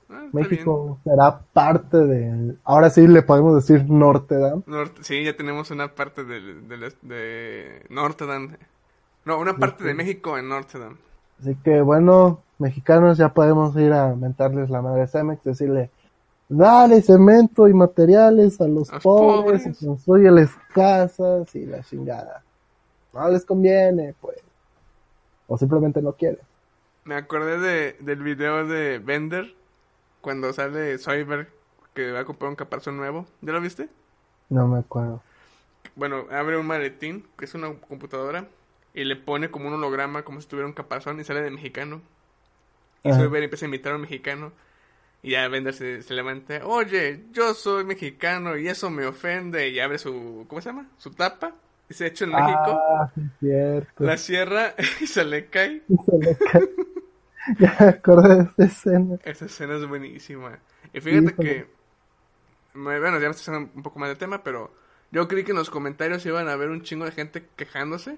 Ah, 0.09 0.27
México 0.31 0.97
será 1.03 1.41
parte 1.51 1.97
del... 1.97 2.57
Ahora 2.63 2.89
sí 2.89 3.05
le 3.05 3.21
podemos 3.21 3.53
decir 3.53 3.87
Norte. 3.89 4.35
Norte- 4.65 5.03
sí, 5.03 5.23
ya 5.25 5.35
tenemos 5.35 5.71
una 5.71 5.89
parte 5.93 6.23
del- 6.23 6.67
del 6.69 6.93
de 7.01 7.85
Notre 7.89 8.25
Dame. 8.25 8.57
No, 9.25 9.37
una 9.39 9.57
parte 9.57 9.83
de 9.83 9.93
México 9.93 10.37
en 10.37 10.47
Notre 10.47 10.79
Dame. 10.79 10.95
Así 11.41 11.55
que, 11.65 11.81
bueno, 11.81 12.41
mexicanos 12.59 13.17
ya 13.17 13.33
podemos 13.33 13.75
ir 13.75 13.91
a 13.91 14.15
mentarles 14.15 14.69
la 14.69 14.81
madre 14.81 15.05
Cemex, 15.07 15.43
decirle, 15.43 15.89
dale 16.49 17.01
cemento 17.01 17.67
y 17.67 17.73
materiales 17.73 18.59
a 18.61 18.67
los 18.67 18.89
pobres, 18.89 19.63
pobres. 19.63 19.81
y 19.81 19.85
construyeles 19.85 20.49
casas 20.73 21.55
y 21.55 21.65
la 21.65 21.81
chingada. 21.83 22.43
No 23.13 23.29
les 23.29 23.45
conviene, 23.45 24.15
pues. 24.19 24.37
O 25.47 25.57
simplemente 25.57 26.01
no 26.01 26.13
quieren. 26.13 26.39
Me 27.05 27.15
acordé 27.15 27.59
de, 27.59 27.93
del 27.99 28.23
video 28.23 28.65
de 28.65 28.99
Bender 28.99 29.53
cuando 30.21 30.53
sale 30.53 30.97
Soyberg 30.97 31.47
que 31.93 32.11
va 32.11 32.21
a 32.21 32.25
comprar 32.25 32.49
un 32.49 32.55
caparazón 32.55 32.97
nuevo. 32.97 33.25
¿Ya 33.41 33.53
lo 33.53 33.61
viste? 33.61 33.89
No 34.49 34.67
me 34.67 34.79
acuerdo. 34.79 35.21
Bueno, 35.95 36.25
abre 36.31 36.57
un 36.57 36.65
maletín, 36.65 37.25
que 37.37 37.45
es 37.45 37.53
una 37.53 37.73
computadora, 37.73 38.47
y 38.93 39.03
le 39.03 39.15
pone 39.15 39.51
como 39.51 39.67
un 39.67 39.75
holograma, 39.75 40.23
como 40.23 40.41
si 40.41 40.47
tuviera 40.47 40.67
un 40.67 40.73
caparazón, 40.73 41.19
y 41.19 41.23
sale 41.23 41.41
de 41.41 41.51
mexicano. 41.51 42.01
Y 43.03 43.09
empieza 43.09 43.65
a 43.65 43.67
imitar 43.67 43.93
a 43.93 43.95
un 43.95 44.01
mexicano. 44.01 44.51
Y 45.23 45.31
ya 45.31 45.47
Bender 45.47 45.73
se, 45.73 46.01
se 46.03 46.13
levanta, 46.13 46.65
oye, 46.65 47.23
yo 47.31 47.53
soy 47.53 47.85
mexicano 47.85 48.57
y 48.57 48.67
eso 48.67 48.89
me 48.89 49.05
ofende. 49.05 49.69
Y 49.69 49.79
abre 49.79 49.97
su, 49.97 50.45
¿cómo 50.49 50.61
se 50.61 50.69
llama? 50.69 50.87
Su 50.97 51.11
tapa. 51.11 51.55
Y 51.89 51.93
se 51.93 52.07
echa 52.07 52.25
en 52.25 52.31
México. 52.31 52.79
Ah, 52.97 53.09
cierto. 53.39 54.03
La 54.03 54.17
cierra 54.17 54.75
y 55.01 55.07
se 55.07 55.23
le 55.23 55.45
cae. 55.47 55.81
Se 55.87 56.17
le 56.17 56.35
cae. 56.37 56.69
ya 57.59 57.75
me 57.79 57.87
acordé 57.87 58.35
de 58.35 58.41
esta 58.43 58.63
escena. 58.65 59.17
Esa 59.23 59.45
escena 59.45 59.75
es 59.77 59.87
buenísima. 59.87 60.59
Y 60.93 60.99
fíjate 61.01 61.33
que. 61.35 61.67
me- 62.73 62.99
Bueno, 62.99 63.19
ya 63.19 63.27
me 63.27 63.31
estoy 63.35 63.53
haciendo 63.53 63.71
un 63.75 63.83
poco 63.83 63.99
más 63.99 64.09
de 64.09 64.15
tema, 64.15 64.43
pero 64.43 64.73
yo 65.11 65.27
creí 65.27 65.43
que 65.45 65.51
en 65.51 65.57
los 65.57 65.69
comentarios 65.69 66.25
iban 66.25 66.49
a 66.49 66.53
haber 66.53 66.69
un 66.69 66.81
chingo 66.81 67.05
de 67.05 67.11
gente 67.11 67.45
quejándose 67.55 68.17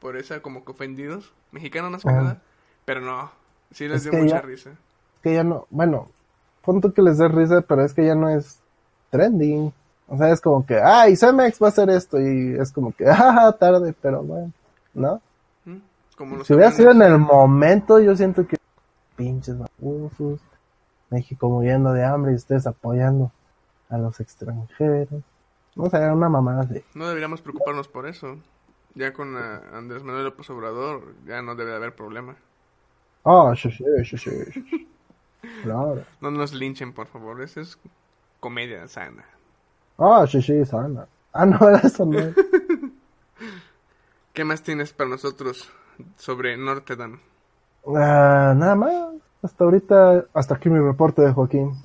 por 0.00 0.16
esa, 0.16 0.40
como 0.42 0.64
que 0.64 0.72
ofendidos, 0.72 1.32
mexicanos 1.52 1.90
más 1.92 2.02
que 2.02 2.10
nada. 2.10 2.42
Pero 2.86 3.02
no, 3.02 3.30
sí 3.70 3.86
les 3.86 4.04
Es 4.04 4.10
dio 4.10 4.20
mucha 4.20 4.36
ya- 4.36 4.42
risa. 4.42 4.70
que 5.22 5.34
ya 5.34 5.44
no, 5.44 5.66
bueno, 5.70 6.10
punto 6.62 6.92
que 6.92 7.02
les 7.02 7.18
dé 7.18 7.28
risa, 7.28 7.60
pero 7.62 7.84
es 7.84 7.94
que 7.94 8.04
ya 8.04 8.14
no 8.14 8.28
es 8.28 8.60
trending. 9.10 9.72
O 10.08 10.16
sea, 10.16 10.30
es 10.30 10.40
como 10.40 10.66
que, 10.66 10.80
ay, 10.80 11.16
Cemex 11.16 11.62
va 11.62 11.66
a 11.66 11.70
hacer 11.70 11.88
esto 11.90 12.20
y 12.20 12.56
es 12.58 12.72
como 12.72 12.92
que, 12.92 13.04
ah, 13.08 13.54
tarde, 13.58 13.94
pero 14.00 14.22
bueno, 14.22 14.52
¿no? 14.94 15.20
¿Mm? 15.64 15.76
Como 16.16 16.36
los 16.36 16.46
Si 16.46 16.54
hubiera 16.54 16.72
sido 16.72 16.90
en 16.90 17.02
el 17.02 17.18
momento, 17.18 18.00
yo 18.00 18.16
siento 18.16 18.46
que 18.46 18.56
pinches 19.16 19.56
babosos, 19.56 20.40
México 21.10 21.48
muriendo 21.48 21.92
de 21.92 22.04
hambre 22.04 22.32
y 22.32 22.36
ustedes 22.36 22.66
apoyando 22.66 23.30
a 23.88 23.98
los 23.98 24.18
extranjeros. 24.20 25.22
No 25.76 25.90
sé, 25.90 25.96
era 25.98 26.14
una 26.14 26.28
mamada 26.28 26.62
así. 26.62 26.82
No 26.94 27.06
deberíamos 27.06 27.40
preocuparnos 27.40 27.88
por 27.88 28.06
eso. 28.06 28.38
Ya 28.94 29.12
con 29.12 29.36
ah, 29.36 29.62
Andrés 29.72 30.02
Manuel 30.02 30.24
López 30.24 30.50
Obrador 30.50 31.14
ya 31.26 31.42
no 31.42 31.54
debe 31.54 31.70
de 31.70 31.76
haber 31.76 31.94
problema. 31.94 32.36
Ah, 33.24 33.52
sí, 33.56 33.70
sí, 33.70 33.84
sí, 34.04 34.18
sí, 34.18 34.30
sí. 34.52 34.88
Claro. 35.62 36.04
No 36.20 36.30
nos 36.30 36.52
linchen, 36.52 36.92
por 36.92 37.06
favor. 37.06 37.40
Eso 37.42 37.60
es 37.60 37.78
comedia 38.40 38.86
sana. 38.88 39.24
Ah, 39.98 40.26
sí, 40.26 40.40
sí, 40.42 40.64
sana. 40.64 41.06
Ah, 41.32 41.46
no, 41.46 41.56
era 41.68 41.78
eso, 41.78 42.04
no. 42.04 42.34
¿Qué 44.32 44.44
más 44.44 44.62
tienes 44.62 44.92
para 44.92 45.10
nosotros 45.10 45.70
sobre 46.16 46.56
Notre 46.56 46.96
Dame? 46.96 47.18
Ah, 47.86 48.54
nada 48.56 48.74
más. 48.74 49.14
Hasta 49.42 49.64
ahorita, 49.64 50.26
hasta 50.34 50.54
aquí 50.54 50.68
mi 50.68 50.78
reporte 50.78 51.22
de 51.22 51.32
Joaquín. 51.32 51.80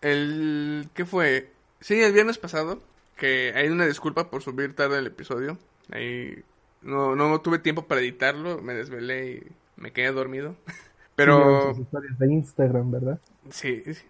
El... 0.00 0.88
¿Qué 0.94 1.04
fue? 1.04 1.52
Sí, 1.80 2.00
el 2.02 2.12
viernes 2.12 2.38
pasado, 2.38 2.80
que 3.16 3.52
hay 3.54 3.68
una 3.68 3.86
disculpa 3.86 4.30
por 4.30 4.42
subir 4.42 4.74
tarde 4.74 4.98
el 4.98 5.06
episodio. 5.06 5.58
Ahí 5.90 6.44
no, 6.82 7.16
no 7.16 7.40
tuve 7.40 7.58
tiempo 7.58 7.86
para 7.86 8.00
editarlo, 8.00 8.60
me 8.62 8.74
desvelé 8.74 9.32
y 9.32 9.52
me 9.76 9.92
quedé 9.92 10.12
dormido. 10.12 10.56
Pero 11.24 11.74
sus 11.74 11.80
historias 11.80 12.18
de 12.18 12.32
Instagram, 12.32 12.90
¿verdad? 12.90 13.20
sí, 13.50 13.82
sí. 13.84 14.02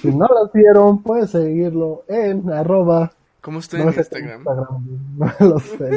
Si 0.00 0.08
no 0.08 0.26
las 0.26 0.52
vieron, 0.52 1.02
puedes 1.02 1.30
seguirlo 1.30 2.04
en 2.08 2.50
arroba. 2.50 3.12
¿Cómo 3.40 3.58
estoy 3.58 3.80
no 3.80 3.88
en 3.88 3.94
tu 3.94 4.00
Instagram? 4.00 4.44
No 4.44 5.32
lo 5.40 5.58
sé, 5.58 5.90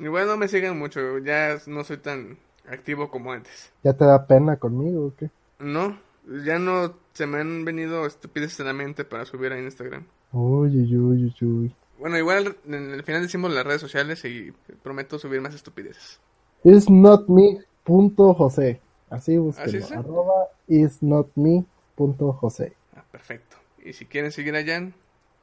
la 0.00 0.24
no 0.24 0.36
me 0.36 0.48
sigan 0.48 0.78
mucho, 0.78 1.18
ya 1.18 1.58
no 1.66 1.84
soy 1.84 1.98
tan 1.98 2.38
activo 2.68 3.10
como 3.10 3.32
antes. 3.32 3.72
¿Ya 3.82 3.92
te 3.92 4.04
da 4.04 4.26
pena 4.26 4.56
conmigo 4.56 5.06
o 5.06 5.14
qué? 5.16 5.30
No, 5.58 5.98
ya 6.44 6.58
no 6.58 6.94
se 7.12 7.26
me 7.26 7.38
han 7.38 7.64
venido 7.64 8.06
estupideces 8.06 8.60
a 8.60 8.64
la 8.64 8.72
mente 8.72 9.04
para 9.04 9.24
subir 9.24 9.52
a 9.52 9.60
Instagram. 9.60 10.04
Uy, 10.32 10.76
uy, 10.76 10.96
uy, 10.96 11.34
uy. 11.42 11.74
Bueno, 11.98 12.18
igual 12.18 12.56
en 12.66 12.90
el 12.90 13.02
final 13.02 13.22
decimos 13.22 13.52
las 13.52 13.64
redes 13.64 13.80
sociales 13.80 14.24
y 14.24 14.52
prometo 14.82 15.18
subir 15.18 15.40
más 15.40 15.54
estupideces. 15.54 16.20
Is 16.64 16.88
not 16.90 17.28
me 17.28 17.60
punto 17.84 18.34
José. 18.34 18.80
Así 19.10 19.36
búsquenlo. 19.38 19.84
¿Así? 19.84 19.94
Arroba 19.94 20.48
is 20.68 21.02
not 21.02 21.28
me 21.34 21.64
punto 21.94 22.32
José. 22.32 22.72
Ah, 22.96 23.04
perfecto. 23.10 23.56
Y 23.84 23.92
si 23.92 24.06
quieren 24.06 24.32
seguir 24.32 24.56
a 24.56 24.64
Jan, 24.64 24.94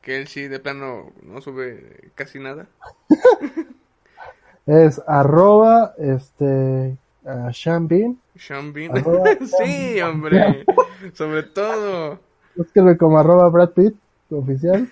que 0.01 0.17
él 0.17 0.27
sí 0.27 0.47
de 0.47 0.59
plano 0.59 1.11
no 1.21 1.41
sube 1.41 2.11
casi 2.15 2.39
nada. 2.39 2.67
Es 4.67 5.01
arroba 5.07 5.95
este 5.97 6.95
uh. 7.23 7.51
Sean 7.51 7.87
Bean. 7.87 8.17
Arroba 8.91 9.31
sí, 9.63 9.99
hombre. 10.01 10.65
Sobre 11.13 11.43
todo. 11.43 12.19
Búsquenlo 12.55 12.97
como 12.97 13.17
arroba 13.17 13.49
Brad 13.49 13.71
Pitt 13.71 13.95
oficial. 14.29 14.89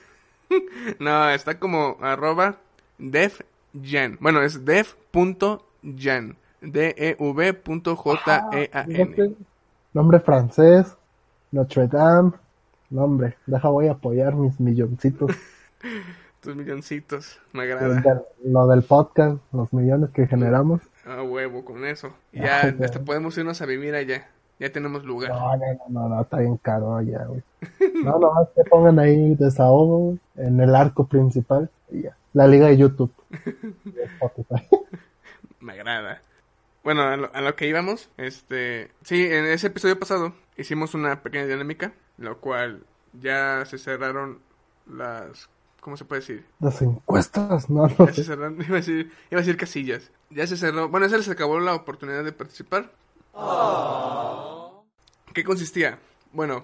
No, 0.97 1.29
está 1.29 1.59
como 1.59 1.97
arroba 2.01 2.57
devjan. 2.97 4.17
Bueno, 4.19 4.41
es 4.41 4.65
dev.jan. 4.65 6.37
E 6.61 6.67
D-E-V.J-E-A-N. 7.17 7.55
Fíjate, 8.85 9.35
Nombre 9.93 10.19
francés. 10.19 10.95
Notre 11.51 11.87
Dame. 11.87 12.31
Nombre. 12.89 13.37
Deja, 13.45 13.69
voy 13.69 13.87
a 13.87 13.93
apoyar 13.93 14.35
mis 14.35 14.59
milloncitos. 14.59 15.31
Tus 16.41 16.55
milloncitos. 16.55 17.39
Me 17.51 17.63
agrada. 17.63 18.23
lo 18.43 18.67
del 18.67 18.83
podcast, 18.83 19.41
los 19.51 19.73
millones 19.73 20.11
que 20.11 20.27
generamos. 20.27 20.81
A 21.05 21.21
huevo 21.23 21.65
con 21.65 21.85
eso. 21.85 22.13
Ya, 22.31 22.61
Ay, 22.61 22.77
hasta 22.83 22.99
podemos 22.99 23.37
irnos 23.37 23.61
a 23.61 23.65
vivir 23.65 23.95
allá. 23.95 24.27
Ya 24.59 24.71
tenemos 24.71 25.03
lugar. 25.03 25.31
No, 25.31 25.57
no, 25.57 25.65
no, 25.89 26.09
no, 26.09 26.21
está 26.21 26.39
bien 26.39 26.57
caro 26.57 26.95
allá, 26.95 27.25
güey. 27.25 27.41
No, 28.03 28.19
no, 28.19 28.31
que 28.55 28.63
pongan 28.69 28.99
ahí 28.99 29.35
desahogo 29.35 30.17
en 30.35 30.59
el 30.59 30.75
arco 30.75 31.07
principal 31.07 31.69
y 31.89 32.03
ya. 32.03 32.15
La 32.33 32.47
liga 32.47 32.67
de 32.67 32.77
YouTube. 32.77 33.11
De 33.83 34.03
Spotify. 34.03 34.67
Me 35.59 35.73
agrada. 35.73 36.21
Bueno, 36.89 37.03
a 37.03 37.17
lo, 37.17 37.29
a 37.35 37.41
lo 37.41 37.55
que 37.55 37.67
íbamos, 37.67 38.09
este, 38.17 38.89
sí, 39.03 39.23
en 39.23 39.45
ese 39.45 39.67
episodio 39.67 39.99
pasado 39.99 40.33
hicimos 40.57 40.95
una 40.95 41.21
pequeña 41.21 41.45
dinámica, 41.45 41.93
lo 42.17 42.39
cual 42.39 42.83
ya 43.13 43.63
se 43.67 43.77
cerraron 43.77 44.39
las, 44.91 45.51
¿cómo 45.81 45.97
se 45.97 46.05
puede 46.05 46.21
decir? 46.21 46.45
Las 46.59 46.81
encuestas, 46.81 47.69
no, 47.69 47.87
no 47.87 48.07
Ya 48.07 48.13
se 48.13 48.23
cerraron, 48.23 48.59
iba 48.67 48.77
a 48.77 48.79
decir, 48.79 49.11
iba 49.29 49.39
a 49.39 49.43
decir 49.43 49.55
casillas. 49.55 50.09
Ya 50.31 50.47
se 50.47 50.57
cerró, 50.57 50.89
bueno, 50.89 51.05
ya 51.05 51.11
se 51.11 51.17
les 51.19 51.29
acabó 51.29 51.59
la 51.59 51.75
oportunidad 51.75 52.23
de 52.23 52.31
participar. 52.31 52.91
¿Qué 55.31 55.43
consistía? 55.43 55.99
Bueno, 56.33 56.63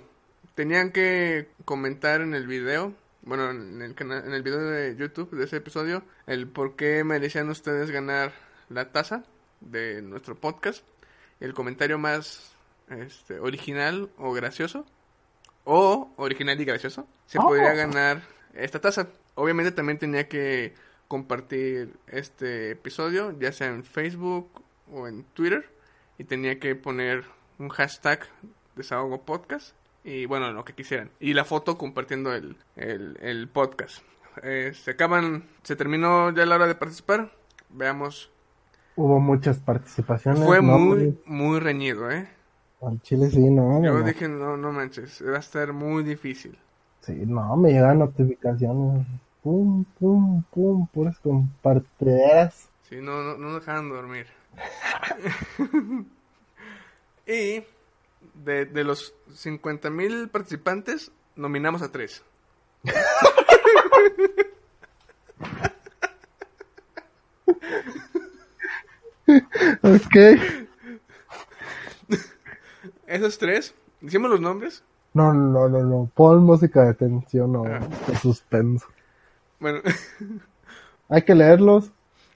tenían 0.55 0.91
que 0.91 1.49
comentar 1.65 2.21
en 2.21 2.33
el 2.33 2.47
video, 2.47 2.93
bueno, 3.21 3.51
en 3.51 3.79
el 3.79 3.93
canal, 3.93 4.25
en 4.25 4.33
el 4.33 4.41
video 4.41 4.59
de 4.59 4.95
YouTube 4.95 5.29
de 5.37 5.43
ese 5.43 5.57
episodio, 5.57 6.01
el 6.25 6.47
por 6.47 6.75
qué 6.75 7.03
merecían 7.03 7.47
ustedes 7.51 7.91
ganar 7.91 8.33
la 8.69 8.91
taza 8.91 9.23
de 9.65 10.01
nuestro 10.01 10.35
podcast. 10.35 10.83
El 11.41 11.53
comentario 11.53 11.97
más 11.99 12.55
este, 12.89 13.39
original 13.39 14.09
o 14.17 14.31
gracioso, 14.31 14.85
o 15.65 16.11
original 16.17 16.59
y 16.61 16.65
gracioso, 16.65 17.07
se 17.27 17.37
Oh. 17.39 17.43
podría 17.43 17.73
ganar 17.73 18.21
esta 18.53 18.79
taza. 18.79 19.09
Obviamente 19.35 19.71
también 19.71 19.97
tenía 19.99 20.29
que 20.29 20.73
compartir 21.07 21.93
este 22.07 22.71
episodio, 22.71 23.37
ya 23.39 23.51
sea 23.51 23.67
en 23.67 23.83
Facebook 23.83 24.49
o 24.91 25.07
en 25.07 25.23
Twitter, 25.33 25.69
y 26.17 26.23
tenía 26.23 26.59
que 26.59 26.75
poner 26.75 27.25
un 27.59 27.69
hashtag 27.69 28.27
desahogo 28.75 29.23
podcast 29.23 29.75
y 30.03 30.25
bueno, 30.25 30.51
lo 30.53 30.63
que 30.63 30.73
quisieran. 30.73 31.09
Y 31.19 31.33
la 31.33 31.43
foto 31.45 31.77
compartiendo 31.77 32.33
el, 32.33 32.55
el, 32.75 33.17
el 33.21 33.47
podcast. 33.49 34.03
Eh, 34.43 34.73
se 34.75 34.91
acaban, 34.91 35.47
se 35.63 35.75
terminó 35.75 36.31
ya 36.33 36.45
la 36.45 36.55
hora 36.55 36.67
de 36.67 36.75
participar. 36.75 37.31
Veamos. 37.69 38.29
Hubo 38.95 39.19
muchas 39.19 39.59
participaciones. 39.59 40.43
Fue 40.43 40.61
no, 40.61 40.79
muy, 40.79 41.19
muy 41.25 41.59
reñido, 41.59 42.09
¿eh? 42.09 42.29
Al 42.81 43.01
chile 43.01 43.29
sí, 43.29 43.49
no. 43.49 43.83
Yo 43.83 43.93
no. 43.93 44.03
dije, 44.03 44.27
no, 44.27 44.55
no 44.55 44.71
manches, 44.71 45.23
va 45.25 45.37
a 45.37 45.39
estar 45.39 45.73
muy 45.73 46.03
difícil. 46.03 46.57
Sí, 47.01 47.13
no, 47.25 47.55
me 47.57 47.71
llegan 47.71 47.99
notificaciones. 47.99 49.05
Pum, 49.43 49.85
pum, 49.99 50.43
pum, 50.43 50.87
puras 50.87 51.19
compartideras. 51.19 52.69
Si 52.83 52.95
no, 52.97 53.21
no, 53.21 53.37
no 53.37 53.55
dejaban 53.55 53.89
dormir. 53.89 54.27
y 57.27 57.63
de, 58.33 58.65
de 58.65 58.83
los 58.83 59.13
50 59.33 59.89
mil 59.89 60.29
participantes, 60.29 61.11
nominamos 61.35 61.81
a 61.81 61.91
tres. 61.91 62.23
Ok. 69.81 70.15
Esos 73.07 73.37
tres, 73.37 73.73
¿hicimos 74.01 74.29
los 74.29 74.41
nombres? 74.41 74.83
No, 75.13 75.33
no, 75.33 75.69
no, 75.69 75.79
no. 75.83 76.09
Pon 76.13 76.43
música 76.43 76.83
de 76.85 76.93
tensión 76.95 77.55
o 77.55 77.65
Ah. 77.65 77.79
de 78.07 78.15
suspenso. 78.17 78.87
Bueno, 79.59 79.79
Hay 81.09 81.21
que 81.21 81.35
leerlos 81.35 81.91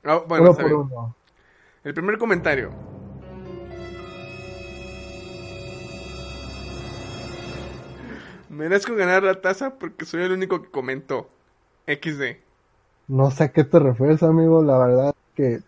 ah, 0.05 0.21
bueno 0.27 0.51
uno 0.51 0.55
por 0.55 0.73
uno. 0.73 1.15
El 1.83 1.93
primer 1.93 2.17
comentario. 2.17 2.69
Merezco 8.49 8.95
ganar 8.95 9.23
la 9.23 9.41
taza 9.41 9.75
porque 9.75 10.05
soy 10.05 10.23
el 10.23 10.31
único 10.31 10.61
que 10.61 10.69
comentó. 10.69 11.29
XD. 11.87 12.37
No 13.07 13.31
sé 13.31 13.45
a 13.45 13.51
qué 13.51 13.63
te 13.63 13.79
refieres, 13.79 14.23
amigo. 14.23 14.63
La 14.63 14.77
verdad 14.77 15.15
que 15.35 15.61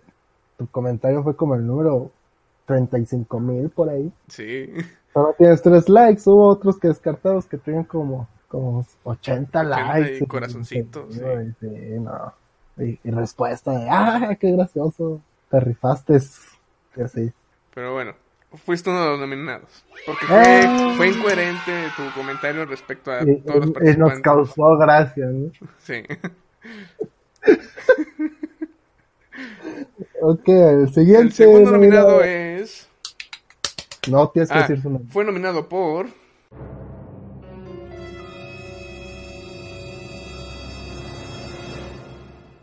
tu 0.61 0.67
comentario 0.67 1.23
fue 1.23 1.35
como 1.35 1.55
el 1.55 1.65
número 1.65 2.11
35 2.67 3.39
mil 3.39 3.69
por 3.69 3.89
ahí. 3.89 4.11
Sí. 4.27 4.69
Solo 5.13 5.33
tienes 5.37 5.61
tres 5.61 5.89
likes. 5.89 6.21
Hubo 6.25 6.47
otros 6.49 6.77
que 6.79 6.87
descartados 6.89 7.45
que 7.47 7.57
tenían 7.57 7.83
como, 7.85 8.27
como 8.47 8.85
80 9.03 9.59
80 9.61 9.63
likes. 9.63 10.23
y 10.23 10.27
corazoncitos, 10.27 11.13
Sí, 11.15 11.21
sí, 11.59 11.67
no. 11.99 12.33
Y, 12.77 12.99
y 13.03 13.11
respuesta 13.11 13.71
de, 13.71 13.87
¡ah, 13.89 14.37
qué 14.39 14.51
gracioso! 14.51 15.19
Te 15.49 15.59
rifaste. 15.59 16.17
Y 16.95 17.01
así. 17.01 17.31
Pero 17.73 17.93
bueno, 17.93 18.13
fuiste 18.53 18.89
uno 18.89 19.01
de 19.03 19.09
los 19.09 19.19
nominados. 19.19 19.83
Porque 20.05 20.25
fue, 20.27 20.41
¡Eh! 20.63 20.93
fue 20.95 21.07
incoherente 21.09 21.71
tu 21.97 22.03
comentario 22.19 22.65
respecto 22.65 23.11
a 23.11 23.19
todos 23.19 23.27
los 23.27 23.37
y- 23.37 23.49
y 23.49 23.53
nos 23.57 23.71
participantes. 23.73 24.21
causó 24.21 24.77
gracia, 24.77 25.25
¿no? 25.25 25.51
Sí. 25.79 26.03
Ok, 30.21 30.47
el 30.47 30.93
siguiente. 30.93 31.21
El 31.23 31.31
segundo 31.33 31.71
nominado 31.71 32.11
nominado- 32.19 32.23
es. 32.23 32.87
No, 34.07 34.29
tienes 34.29 34.49
que 34.51 34.57
Ah, 34.57 34.61
decir 34.61 34.81
su 34.81 34.89
nombre. 34.89 35.11
fue 35.11 35.23
nominado 35.25 35.67
por. 35.67 36.07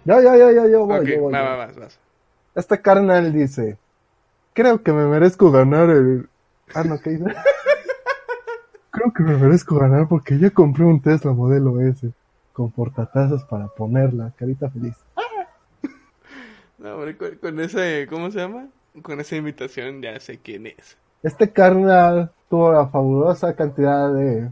Yo, 0.05 0.23
yo, 0.23 0.37
yo, 0.37 0.51
yo, 0.53 0.68
yo 0.68 0.87
voy, 0.87 0.99
Ok, 1.01 1.05
yo 1.07 1.21
voy, 1.21 1.33
va, 1.35 1.38
yo. 1.40 1.44
va, 1.44 1.57
vas, 1.57 1.77
vas. 1.77 1.99
Este 2.55 2.81
carnal 2.81 3.33
dice, 3.33 3.77
creo 4.55 4.83
que 4.83 4.92
me 4.92 5.07
merezco 5.07 5.51
ganar 5.51 5.90
el... 5.90 6.29
Ah, 6.75 6.83
no, 6.85 6.99
¿qué 6.99 7.11
dice? 7.11 7.25
creo 8.90 9.12
que 9.12 9.23
me 9.23 9.37
merezco 9.37 9.77
ganar 9.79 10.09
porque 10.09 10.38
ya 10.38 10.51
compré 10.51 10.85
un 10.85 11.01
Tesla 11.03 11.33
modelo 11.33 11.81
S 11.81 12.11
con 12.55 12.71
portatazas 12.73 13.44
para 13.44 13.68
ponerla, 13.68 14.33
carita 14.37 14.71
feliz. 14.71 14.97
No, 16.79 16.95
hombre, 16.95 17.17
con, 17.17 17.37
con 17.37 17.61
ese. 17.61 18.07
¿Cómo 18.09 18.31
se 18.31 18.38
llama? 18.38 18.69
Con 19.03 19.21
esa 19.21 19.37
invitación 19.37 20.01
ya 20.03 20.19
sé 20.21 20.38
quién 20.38 20.67
es. 20.67 20.97
Este 21.23 21.53
carnal 21.53 22.33
tuvo 22.49 22.73
la 22.73 22.87
fabulosa 22.88 23.55
cantidad 23.55 24.12
de... 24.12 24.51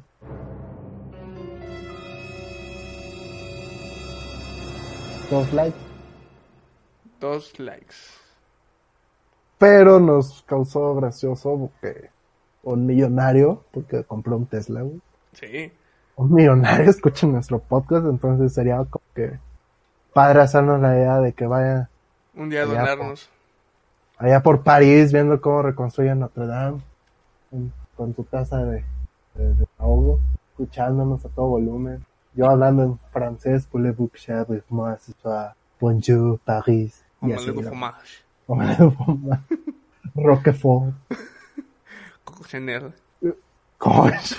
Dos 5.31 5.53
likes, 5.53 5.77
Dos 7.21 7.59
likes. 7.59 7.95
pero 9.59 9.99
nos 9.99 10.43
causó 10.43 10.95
gracioso 10.95 11.59
porque 11.59 12.11
un 12.63 12.87
millonario, 12.87 13.65
porque 13.73 14.05
compró 14.05 14.37
un 14.37 14.47
Tesla, 14.47 14.83
güey. 14.83 15.01
Sí. 15.33 15.73
un 16.17 16.33
millonario 16.33 16.91
escucha 16.91 17.27
nuestro 17.27 17.59
podcast, 17.59 18.07
entonces 18.07 18.53
sería 18.53 18.77
como 18.85 19.05
que 19.15 19.39
padre 20.15 20.41
hacernos 20.43 20.81
la 20.81 20.97
idea 20.97 21.19
de 21.19 21.33
que 21.33 21.47
vaya 21.47 21.91
Un 22.37 22.49
día 22.51 22.63
a 22.63 22.67
Ya, 22.67 22.71
donarnos. 22.73 23.29
allá 24.19 24.43
por 24.43 24.63
París 24.63 25.13
viendo 25.13 25.41
cómo 25.41 25.63
reconstruyen 25.63 26.21
Notre 26.21 26.47
Dame 26.47 26.81
en- 27.53 27.73
con 27.97 28.15
su 28.15 28.25
taza 28.25 28.59
de, 28.65 28.85
de, 29.35 29.55
de 29.55 29.67
ahogo, 29.79 30.21
escuchándonos 30.51 31.25
a 31.25 31.29
todo 31.31 31.47
volumen. 31.49 32.05
Yo 32.35 32.49
hablando 32.51 32.83
en 32.85 32.99
francés, 33.13 33.67
voulez-vous 33.73 34.09
que 34.11 34.19
j'aille 34.19 34.63
moi 34.69 34.97
ce 34.99 35.13
soir? 35.23 35.55
Bonjour, 35.81 36.39
Paris. 36.45 37.03
Y 37.23 37.33
así, 37.33 37.51
¿no? 37.51 37.63
fromage. 37.63 38.25
Roquefort. 40.15 40.93
Coco 42.25 42.45
Chanel. 42.45 42.93
Coche. 43.79 44.37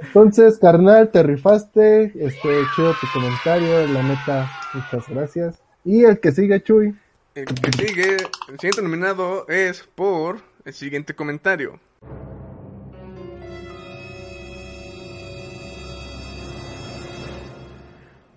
Entonces, 0.00 0.58
carnal, 0.58 1.10
te 1.10 1.22
rifaste. 1.22 2.04
Este, 2.14 2.62
chido 2.74 2.92
tu 3.00 3.06
comentario. 3.12 3.86
La 3.88 4.02
neta, 4.02 4.48
muchas 4.74 5.08
gracias. 5.08 5.60
Y 5.84 6.04
el 6.04 6.20
que 6.20 6.32
sigue, 6.32 6.62
Chuy. 6.62 6.96
El 7.34 7.46
que 7.46 7.72
sigue, 7.72 8.16
el 8.48 8.58
siguiente 8.58 8.82
nominado 8.82 9.48
es 9.48 9.82
por 9.82 10.40
el 10.64 10.74
siguiente 10.74 11.14
comentario. 11.14 11.80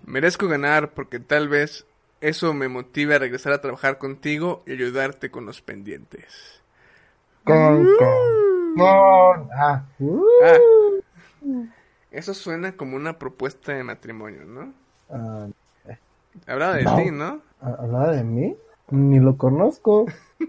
Merezco 0.04 0.48
ganar 0.48 0.94
porque 0.94 1.20
tal 1.20 1.48
vez 1.48 1.86
eso 2.20 2.54
me 2.54 2.68
motive 2.68 3.16
a 3.16 3.18
regresar 3.18 3.52
a 3.52 3.60
trabajar 3.60 3.98
contigo 3.98 4.62
y 4.66 4.72
ayudarte 4.72 5.30
con 5.30 5.46
los 5.46 5.60
pendientes. 5.60 6.62
Con, 7.44 7.84
con, 7.96 8.74
con. 8.76 9.48
Ah. 9.56 9.84
Ah, 10.42 10.58
eso 12.10 12.34
suena 12.34 12.72
como 12.72 12.96
una 12.96 13.18
propuesta 13.18 13.72
de 13.72 13.84
matrimonio, 13.84 14.44
¿no? 14.44 14.72
Ah, 15.10 15.48
Hablaba 16.46 16.74
de 16.74 16.82
No. 16.84 16.96
ti, 16.96 17.10
¿no? 17.10 17.40
¿Hablaba 17.60 18.12
de 18.12 18.24
mí? 18.24 18.56
Ni 18.90 19.20
lo 19.20 19.36
conozco. 19.36 20.06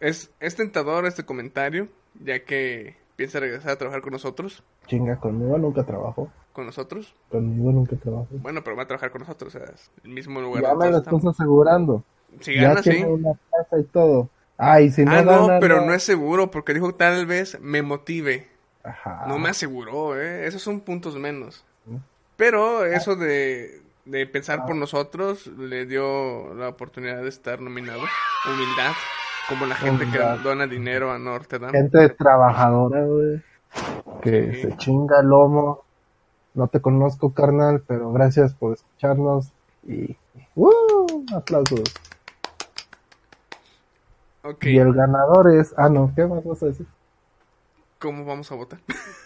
Es, 0.00 0.30
es 0.38 0.54
tentador 0.54 1.06
este 1.06 1.24
comentario, 1.24 1.88
ya 2.22 2.44
que 2.44 2.94
piensa 3.16 3.40
regresar 3.40 3.70
a 3.70 3.76
trabajar 3.76 4.02
con 4.02 4.12
nosotros. 4.12 4.62
Chinga, 4.86 5.16
conmigo 5.18 5.56
nunca 5.56 5.84
trabajo. 5.84 6.30
¿Con 6.52 6.66
nosotros? 6.66 7.14
Conmigo 7.30 7.72
nunca 7.72 7.96
trabajo. 7.96 8.28
Bueno, 8.32 8.62
pero 8.62 8.76
va 8.76 8.82
a 8.82 8.86
trabajar 8.86 9.10
con 9.10 9.20
nosotros, 9.20 9.54
o 9.54 9.58
sea, 9.58 9.66
es 9.74 9.90
el 10.04 10.10
mismo 10.10 10.42
lugar. 10.42 10.62
Ya 10.62 10.74
me 10.74 10.90
lo 10.90 10.98
estás 10.98 11.24
asegurando. 11.24 12.04
Si 12.40 12.54
ya 12.54 12.68
gana, 12.68 12.82
sí. 12.82 12.90
tiene 12.90 13.06
una 13.06 13.32
casa 13.50 13.78
y 13.78 13.84
todo. 13.84 14.28
Ay, 14.58 14.90
si 14.90 15.06
no 15.06 15.12
Ah, 15.12 15.22
no, 15.22 15.46
gana, 15.46 15.60
pero 15.60 15.86
no 15.86 15.94
es 15.94 16.02
seguro, 16.02 16.50
porque 16.50 16.74
dijo 16.74 16.94
tal 16.94 17.24
vez 17.24 17.58
me 17.62 17.80
motive. 17.80 18.46
Ajá. 18.82 19.24
No 19.26 19.38
me 19.38 19.48
aseguró, 19.48 20.20
¿eh? 20.20 20.46
Esos 20.46 20.60
son 20.60 20.80
puntos 20.80 21.16
menos. 21.16 21.64
Mm. 21.86 21.96
Pero 22.36 22.84
eso 22.84 23.16
de, 23.16 23.80
de 24.04 24.26
pensar 24.26 24.66
por 24.66 24.76
nosotros 24.76 25.46
le 25.46 25.86
dio 25.86 26.52
la 26.54 26.68
oportunidad 26.68 27.22
de 27.22 27.28
estar 27.28 27.60
nominado. 27.60 28.00
Humildad, 28.46 28.92
como 29.48 29.66
la 29.66 29.74
gente 29.76 30.04
Humildad. 30.04 30.36
que 30.38 30.42
dona 30.42 30.66
dinero 30.66 31.10
a 31.12 31.18
Notre 31.18 31.58
Dame. 31.58 31.72
Gente 31.78 32.08
trabajadora, 32.10 33.04
güey. 33.04 33.42
Que 34.22 34.52
Sí. 34.54 34.62
se 34.62 34.76
chinga 34.76 35.20
el 35.20 35.26
lomo. 35.28 35.84
No 36.54 36.68
te 36.68 36.80
conozco, 36.80 37.32
carnal, 37.34 37.82
pero 37.86 38.12
gracias 38.12 38.54
por 38.54 38.74
escucharnos. 38.74 39.50
Y. 39.86 40.16
¡Uh! 40.54 41.24
Aplausos. 41.34 41.82
Ok, 44.42 44.64
Y 44.66 44.78
el 44.78 44.92
ganador 44.92 45.52
es. 45.54 45.74
Ah, 45.76 45.88
no, 45.88 46.12
¿qué 46.14 46.26
más 46.26 46.44
vas 46.44 46.62
a 46.62 46.66
decir? 46.66 46.86
¿cómo 47.98 48.24
vamos 48.26 48.52
a 48.52 48.54
votar? 48.54 48.80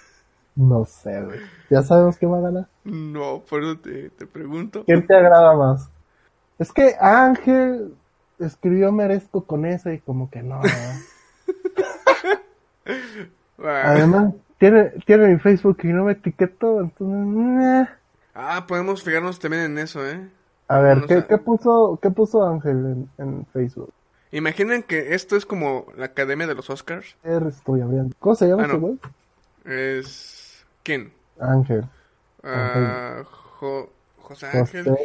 No 0.60 0.84
sé, 0.84 1.22
güey. 1.22 1.38
¿Ya 1.70 1.82
sabemos 1.82 2.16
quién 2.18 2.32
va 2.32 2.38
a 2.38 2.42
ganar? 2.42 2.66
no, 2.84 3.40
por 3.48 3.62
eso 3.62 3.78
te, 3.78 4.10
te 4.10 4.26
pregunto. 4.26 4.82
¿Quién 4.84 5.06
te 5.06 5.14
agrada 5.14 5.54
más? 5.56 5.88
Es 6.58 6.72
que 6.72 6.96
Ángel 7.00 7.94
escribió 8.40 8.90
merezco 8.90 9.44
con 9.44 9.64
ese 9.64 9.94
y 9.94 9.98
como 10.00 10.28
que 10.30 10.42
no. 10.42 10.60
Además, 13.62 14.34
tiene, 14.58 14.90
tiene 15.06 15.28
mi 15.28 15.38
Facebook 15.38 15.78
y 15.84 15.88
no 15.88 16.04
me 16.04 16.12
etiquetó, 16.12 16.80
entonces... 16.80 17.88
Ah, 18.34 18.64
podemos 18.66 19.02
fijarnos 19.02 19.38
también 19.38 19.64
en 19.64 19.78
eso, 19.78 20.06
¿eh? 20.06 20.28
A 20.68 20.78
ver, 20.80 21.04
¿qué, 21.06 21.24
qué 21.28 21.38
puso, 21.38 21.98
qué 22.02 22.10
puso 22.10 22.46
Ángel 22.46 22.76
en, 22.76 23.10
en 23.18 23.46
Facebook? 23.52 23.92
Imaginen 24.30 24.82
que 24.82 25.14
esto 25.14 25.36
es 25.36 25.46
como 25.46 25.86
la 25.96 26.06
Academia 26.06 26.46
de 26.46 26.54
los 26.54 26.68
Oscars. 26.68 27.16
Estoy 27.24 27.80
abriendo. 27.80 28.14
¿Cómo 28.18 28.34
se 28.34 28.46
llama 28.48 28.64
Ah, 28.64 28.66
ese 28.66 28.74
no. 28.74 28.80
güey? 28.80 28.98
Es... 29.64 30.34
¿Quién? 30.88 31.12
Ángel. 31.38 31.84
Ah, 32.42 33.22
Jo- 33.60 33.90
José 34.22 34.46
José 34.46 34.78
Ángel. 34.78 34.96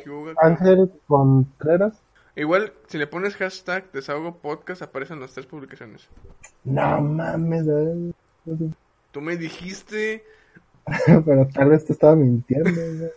Ángel 0.41 0.91
Contreras. 1.07 2.01
Igual, 2.37 2.71
si 2.87 2.97
le 2.97 3.05
pones 3.05 3.35
hashtag 3.35 3.91
desahogo 3.91 4.37
podcast, 4.37 4.81
aparecen 4.81 5.19
las 5.19 5.33
tres 5.33 5.45
publicaciones. 5.45 6.07
No 6.63 7.01
mames, 7.01 7.65
güey. 7.65 8.13
Tú 9.11 9.19
me 9.19 9.35
dijiste, 9.35 10.23
pero 11.25 11.49
tal 11.53 11.71
vez 11.71 11.83
te 11.83 11.91
estaba 11.91 12.15
mintiendo. 12.15 12.69
güey. 12.73 13.11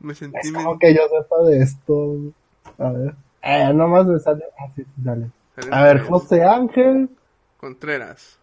me 0.00 0.12
sentí... 0.16 0.38
Es 0.42 0.50
como 0.52 0.80
que 0.80 0.92
yo 0.92 1.02
sepa 1.08 1.40
de 1.44 1.58
esto. 1.62 1.94
güey. 1.94 2.34
A 2.78 2.90
ver. 2.90 3.14
Eh, 3.42 3.72
nomás 3.72 4.06
me 4.06 4.18
sale. 4.18 4.44
Ah, 4.58 4.72
sí, 4.74 4.84
dale. 4.96 5.30
A 5.70 5.84
ver, 5.84 6.00
José 6.00 6.42
Ángel. 6.42 7.10
Contreras. 7.58 8.40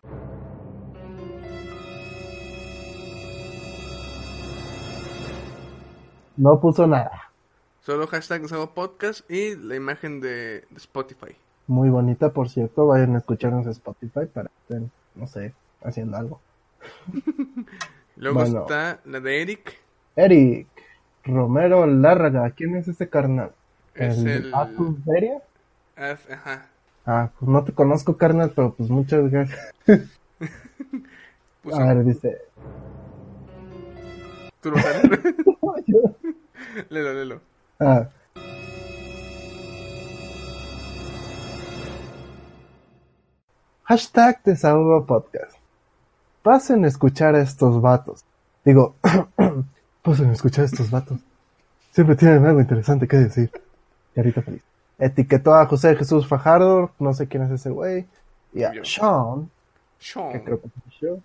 No 6.37 6.59
puso 6.59 6.87
nada. 6.87 7.31
Solo 7.81 8.07
hashtag 8.07 8.41
desahogo 8.43 8.73
podcast 8.73 9.29
y 9.29 9.55
la 9.55 9.75
imagen 9.75 10.19
de, 10.21 10.65
Spotify. 10.75 11.35
Muy 11.67 11.89
bonita, 11.89 12.29
por 12.31 12.49
cierto. 12.49 12.87
Vayan 12.87 13.15
a 13.15 13.19
escucharnos 13.19 13.65
en 13.65 13.71
Spotify 13.71 14.25
para 14.33 14.49
que 14.49 14.55
estén, 14.61 14.91
no 15.15 15.27
sé, 15.27 15.53
haciendo 15.83 16.17
algo. 16.17 16.39
Luego 18.15 18.39
Bueno. 18.39 18.61
está 18.61 18.99
la 19.05 19.19
de 19.19 19.41
Eric. 19.41 19.79
Eric 20.15 20.67
Romero 21.25 21.85
Lárraga. 21.85 22.51
¿Quién 22.51 22.75
es 22.75 22.87
ese 22.87 23.09
carnal? 23.09 23.51
Es 23.95 24.17
el-? 24.19 24.53
Ah, 24.53 24.69
Ajá. 26.31 26.69
Ah, 27.05 27.29
pues 27.37 27.49
no 27.49 27.63
te 27.63 27.73
conozco, 27.73 28.17
carnal, 28.17 28.51
pero 28.55 28.73
pues 28.73 28.89
muchas 28.89 29.29
gracias. 29.29 29.73
Puso, 31.61 31.79
A 31.79 31.93
ver, 31.93 32.05
dice. 32.05 32.41
¿Tú 34.63 34.71
lo 34.71 34.77
sabes? 34.79 35.03
léelo, 36.89 37.13
léelo. 37.13 37.41
Ah. 37.81 38.07
Hashtag 43.83 44.41
Desahogo 44.45 45.05
Podcast. 45.05 45.57
Pasen 46.41 46.85
a 46.85 46.87
escuchar 46.87 47.35
a 47.35 47.41
estos 47.41 47.81
vatos. 47.81 48.23
Digo, 48.63 48.95
pasen 50.01 50.29
a 50.29 50.33
escuchar 50.33 50.63
a 50.63 50.67
estos 50.67 50.89
vatos. 50.89 51.19
Siempre 51.91 52.15
tienen 52.15 52.45
algo 52.45 52.61
interesante 52.61 53.05
que 53.05 53.17
decir. 53.17 53.51
Carita 54.15 54.41
feliz. 54.41 54.63
Etiquetó 54.97 55.55
a 55.55 55.65
José 55.65 55.93
Jesús 55.97 56.25
Fajardo, 56.25 56.91
no 56.99 57.13
sé 57.13 57.27
quién 57.27 57.43
es 57.43 57.51
ese 57.51 57.69
güey. 57.69 58.05
Y 58.53 58.63
a 58.63 58.71
Yo. 58.71 58.85
Sean, 58.85 59.49
que 59.99 60.05
Sean. 60.05 60.39
creo 60.39 60.61
que 60.61 60.67
es 60.67 60.99
yo. 61.01 61.17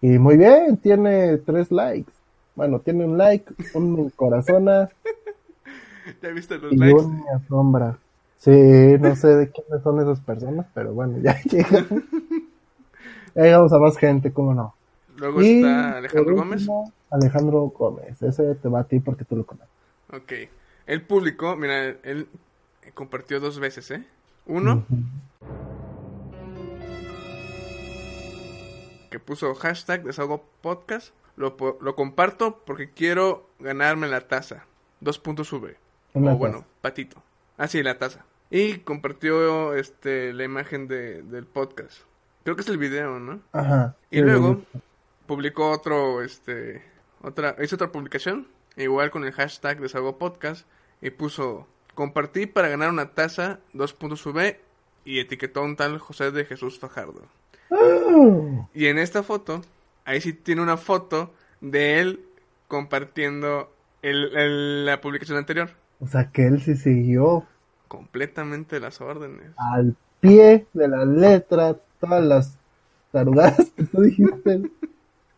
Y 0.00 0.18
muy 0.18 0.38
bien, 0.38 0.78
tiene 0.78 1.36
tres 1.36 1.70
likes. 1.70 2.15
Bueno, 2.56 2.80
tiene 2.80 3.04
un 3.04 3.16
like, 3.18 3.52
un 3.74 3.92
me 3.92 4.10
corazona 4.10 4.88
¿Ya 6.22 6.30
viste 6.30 6.58
los 6.58 6.72
y 6.72 6.76
likes? 6.76 7.00
un 7.02 7.20
me 7.22 7.30
asombra. 7.30 7.98
Sí, 8.38 8.50
no 8.50 9.14
sé 9.16 9.28
de 9.28 9.50
quiénes 9.50 9.82
son 9.82 10.00
esas 10.00 10.20
personas, 10.20 10.66
pero 10.74 10.92
bueno, 10.94 11.18
ya 11.18 11.40
llegamos. 11.44 12.02
Ya 13.34 13.42
llegamos 13.42 13.72
a 13.72 13.78
más 13.78 13.96
gente, 13.98 14.32
cómo 14.32 14.54
no. 14.54 14.74
Luego 15.16 15.42
Y, 15.42 15.56
está 15.56 15.98
Alejandro 15.98 16.24
por 16.24 16.34
Gómez. 16.34 16.60
último, 16.60 16.92
Alejandro 17.10 17.60
Gómez, 17.76 18.22
ese 18.22 18.54
te 18.54 18.68
va 18.68 18.80
a 18.80 18.84
ti 18.84 19.00
porque 19.00 19.24
tú 19.24 19.36
lo 19.36 19.44
conoces. 19.44 19.70
Ok. 20.12 20.32
El 20.86 21.02
público, 21.02 21.56
mira, 21.56 21.84
él 21.86 22.28
compartió 22.94 23.40
dos 23.40 23.58
veces, 23.58 23.90
¿eh? 23.90 24.04
Uno, 24.46 24.84
que 29.10 29.18
puso 29.18 29.54
hashtag 29.54 30.04
desahogo 30.04 30.44
podcast. 30.60 31.12
Lo, 31.36 31.56
lo 31.80 31.94
comparto 31.94 32.62
porque 32.64 32.90
quiero 32.90 33.48
ganarme 33.58 34.08
la 34.08 34.22
taza. 34.22 34.64
Dos 35.00 35.18
puntos 35.18 35.48
sube. 35.48 35.76
Una 36.14 36.32
o 36.32 36.36
bueno, 36.36 36.64
patito. 36.80 37.22
Ah, 37.58 37.68
sí, 37.68 37.82
la 37.82 37.98
taza. 37.98 38.24
Y 38.50 38.78
compartió 38.78 39.74
este 39.74 40.32
la 40.32 40.44
imagen 40.44 40.88
de, 40.88 41.22
del 41.22 41.46
podcast. 41.46 41.98
Creo 42.44 42.54
que 42.56 42.62
es 42.62 42.68
el 42.68 42.78
video, 42.78 43.18
¿no? 43.18 43.40
Ajá. 43.52 43.96
Y 44.10 44.20
luego 44.20 44.62
publicó 45.26 45.70
otro, 45.70 46.22
este, 46.22 46.82
otra, 47.22 47.56
hizo 47.62 47.74
otra 47.74 47.90
publicación, 47.90 48.46
igual 48.76 49.10
con 49.10 49.24
el 49.24 49.32
hashtag 49.32 49.80
desahogo 49.80 50.16
podcast, 50.16 50.66
y 51.02 51.10
puso, 51.10 51.66
compartí 51.94 52.46
para 52.46 52.68
ganar 52.68 52.90
una 52.90 53.10
taza, 53.10 53.58
dos 53.72 53.92
puntos 53.92 54.20
sube, 54.20 54.60
y 55.04 55.18
etiquetó 55.18 55.60
a 55.60 55.64
un 55.64 55.76
tal 55.76 55.98
José 55.98 56.30
de 56.30 56.44
Jesús 56.44 56.78
Fajardo. 56.78 57.22
¡Ah! 57.70 58.68
Y 58.72 58.86
en 58.86 58.98
esta 58.98 59.22
foto, 59.22 59.62
ahí 60.06 60.20
sí 60.22 60.32
tiene 60.32 60.62
una 60.62 60.76
foto 60.78 61.34
de 61.60 62.00
él 62.00 62.20
compartiendo 62.68 63.72
el, 64.02 64.36
el- 64.36 64.86
la 64.86 65.00
publicación 65.00 65.38
anterior. 65.38 65.70
O 66.00 66.06
sea 66.06 66.30
que 66.32 66.46
él 66.46 66.62
sí 66.62 66.74
siguió 66.74 67.44
Completamente 67.88 68.78
las 68.78 69.00
órdenes. 69.00 69.50
al 69.56 69.94
pie 70.20 70.66
de 70.72 70.88
la 70.88 71.04
letra 71.04 71.76
todas 72.00 72.24
las 72.24 72.58
tarugadas 73.12 73.70
que 73.76 73.84
tú 73.84 74.02
dijiste. 74.02 74.62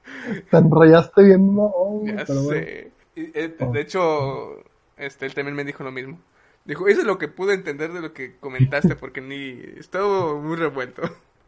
Te 0.50 0.56
enrollaste 0.56 1.22
bien, 1.22 1.54
no, 1.54 1.72
Ya 2.04 2.26
pero 2.26 2.42
bueno. 2.42 2.66
sé. 2.66 2.92
Y, 3.14 3.22
eh, 3.38 3.56
Oh. 3.60 3.72
De 3.72 3.80
hecho, 3.80 4.62
este, 4.96 5.26
él 5.26 5.34
también 5.34 5.56
me 5.56 5.64
dijo 5.64 5.84
lo 5.84 5.92
mismo. 5.92 6.20
Dijo, 6.64 6.86
eso 6.88 7.00
es 7.00 7.06
lo 7.06 7.18
que 7.18 7.28
pude 7.28 7.54
entender 7.54 7.92
de 7.92 8.00
lo 8.00 8.12
que 8.12 8.36
comentaste, 8.38 8.96
porque 8.96 9.20
ni... 9.20 9.60
Estuvo 9.78 10.40
muy 10.40 10.56
revuelto. 10.56 11.02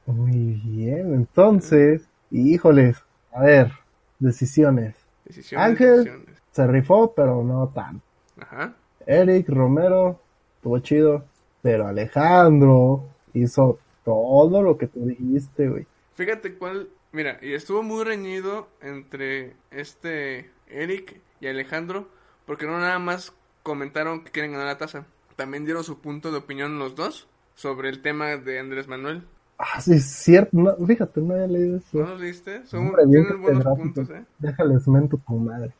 Muy 0.06 0.60
bien, 0.64 1.14
entonces, 1.14 2.02
híjoles, 2.30 2.98
a 3.32 3.42
ver, 3.42 3.72
decisiones. 4.18 4.96
Decisiones, 5.24 5.66
Ángel. 5.66 5.96
decisiones. 6.04 6.42
Se 6.50 6.66
rifó, 6.66 7.12
pero 7.14 7.44
no 7.44 7.68
tanto. 7.68 8.04
Ajá. 8.40 8.74
Eric 9.06 9.48
Romero, 9.48 10.20
estuvo 10.56 10.78
chido, 10.80 11.24
pero 11.62 11.86
Alejandro 11.86 13.04
hizo 13.34 13.78
todo 14.04 14.62
lo 14.62 14.76
que 14.76 14.86
tú 14.86 15.06
dijiste, 15.06 15.68
güey. 15.68 15.86
Fíjate 16.14 16.54
cuál. 16.54 16.88
Mira, 17.12 17.38
y 17.42 17.54
estuvo 17.54 17.82
muy 17.82 18.04
reñido 18.04 18.68
entre 18.80 19.56
este 19.70 20.50
Eric 20.68 21.20
y 21.40 21.48
Alejandro, 21.48 22.08
porque 22.46 22.66
no 22.66 22.78
nada 22.78 22.98
más 22.98 23.32
comentaron 23.62 24.22
que 24.22 24.30
quieren 24.30 24.52
ganar 24.52 24.66
la 24.66 24.78
taza, 24.78 25.06
también 25.36 25.64
dieron 25.64 25.84
su 25.84 26.00
punto 26.00 26.30
de 26.30 26.38
opinión 26.38 26.78
los 26.78 26.94
dos 26.94 27.28
sobre 27.54 27.88
el 27.88 28.02
tema 28.02 28.36
de 28.36 28.58
Andrés 28.58 28.88
Manuel. 28.88 29.24
Ah, 29.62 29.78
sí, 29.78 29.92
es 29.92 30.06
cierto. 30.06 30.56
No, 30.56 30.74
fíjate, 30.86 31.20
no 31.20 31.34
había 31.34 31.46
leído 31.46 31.76
eso. 31.76 31.98
¿No 31.98 32.06
los 32.06 32.20
leíste? 32.20 32.64
Son, 32.66 32.86
Hombre, 32.86 33.06
tienen 33.06 33.42
buenos 33.42 33.64
puntos, 33.76 34.08
¿eh? 34.08 34.24
Déjales 34.38 34.88
mento 34.88 35.18
tu 35.18 35.34
madre. 35.34 35.74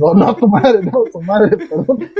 No, 0.00 0.14
no, 0.14 0.34
tu 0.34 0.48
madre, 0.48 0.80
no, 0.82 1.04
tu 1.12 1.20
madre, 1.20 1.58
perdón. 1.58 2.10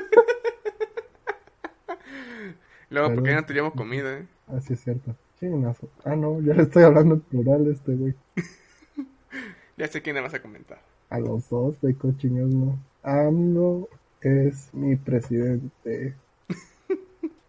Luego, 2.90 3.14
porque 3.14 3.34
no 3.34 3.44
teníamos 3.46 3.72
comida, 3.72 4.18
¿eh? 4.18 4.26
Ah, 4.48 4.60
sí, 4.60 4.74
es 4.74 4.80
cierto. 4.80 5.16
Chingazo. 5.40 5.88
Ah, 6.04 6.14
no, 6.14 6.42
ya 6.42 6.52
le 6.52 6.64
estoy 6.64 6.82
hablando 6.82 7.14
en 7.14 7.20
plural 7.22 7.66
a 7.66 7.70
este, 7.72 7.94
güey. 7.94 8.14
Ya 9.78 9.88
sé 9.88 10.00
quién 10.00 10.16
le 10.16 10.22
vas 10.22 10.32
a 10.32 10.40
comentar. 10.40 10.78
A 11.10 11.18
los 11.18 11.48
dos 11.48 11.80
de 11.80 11.94
cochingas, 11.94 12.48
no. 12.48 12.78
AMLO 13.02 13.88
es 14.20 14.72
mi 14.74 14.96
presidente. 14.96 16.14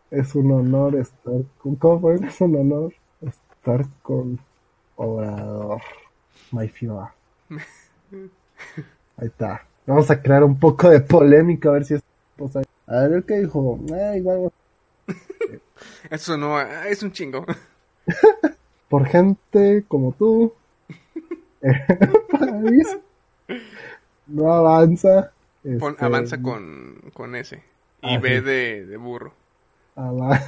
Es 0.10 0.36
un 0.36 0.52
honor 0.54 0.96
estar 0.96 1.42
con... 1.58 1.76
¿Cómo 1.76 2.00
fue? 2.00 2.16
Es 2.16 2.40
un 2.40 2.56
honor 2.56 2.94
estar 3.68 3.86
con 4.02 4.40
Obrador. 4.96 5.82
My 6.52 6.68
Fiora. 6.70 7.14
Ahí 9.18 9.28
está. 9.28 9.66
Vamos 9.86 10.10
a 10.10 10.22
crear 10.22 10.44
un 10.44 10.58
poco 10.58 10.90
de 10.90 11.02
polémica 11.02 11.70
a 11.70 11.74
ver 11.74 11.86
si 11.86 11.96
es... 11.96 12.02
a 12.88 13.02
ver 13.08 13.24
qué 13.24 13.40
dijo. 13.42 13.80
Ah, 13.94 14.16
igual 14.16 14.52
Eso 16.10 16.38
no, 16.38 16.58
ah, 16.58 16.88
es 16.88 17.04
un 17.04 17.12
chingo. 17.12 17.46
por 18.90 19.06
gente 19.06 19.84
como 19.88 20.14
tú, 20.14 20.54
país 22.32 22.98
no 24.28 24.54
avanza. 24.54 25.32
Pon- 25.80 25.94
este, 25.94 26.06
avanza 26.06 26.42
con, 26.42 27.02
con 27.14 27.36
ese. 27.36 27.58
Y 28.02 28.16
Ah, 28.16 28.20
sí. 28.22 28.30
de, 28.30 28.86
de 28.86 28.98
burro. 28.98 29.34
ava- 29.96 30.42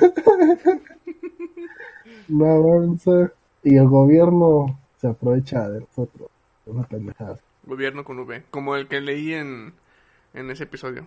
no 2.29 2.45
avanza 2.45 3.31
y 3.63 3.75
el 3.77 3.87
gobierno 3.87 4.79
se 4.99 5.07
aprovecha 5.07 5.69
de 5.69 5.81
nosotros. 5.81 6.29
Una 6.65 6.83
pendejada. 6.83 7.39
Gobierno 7.65 8.03
con 8.03 8.19
V. 8.19 8.43
Como 8.51 8.75
el 8.75 8.87
que 8.87 9.01
leí 9.01 9.33
en, 9.33 9.73
en 10.33 10.49
ese 10.51 10.63
episodio. 10.63 11.05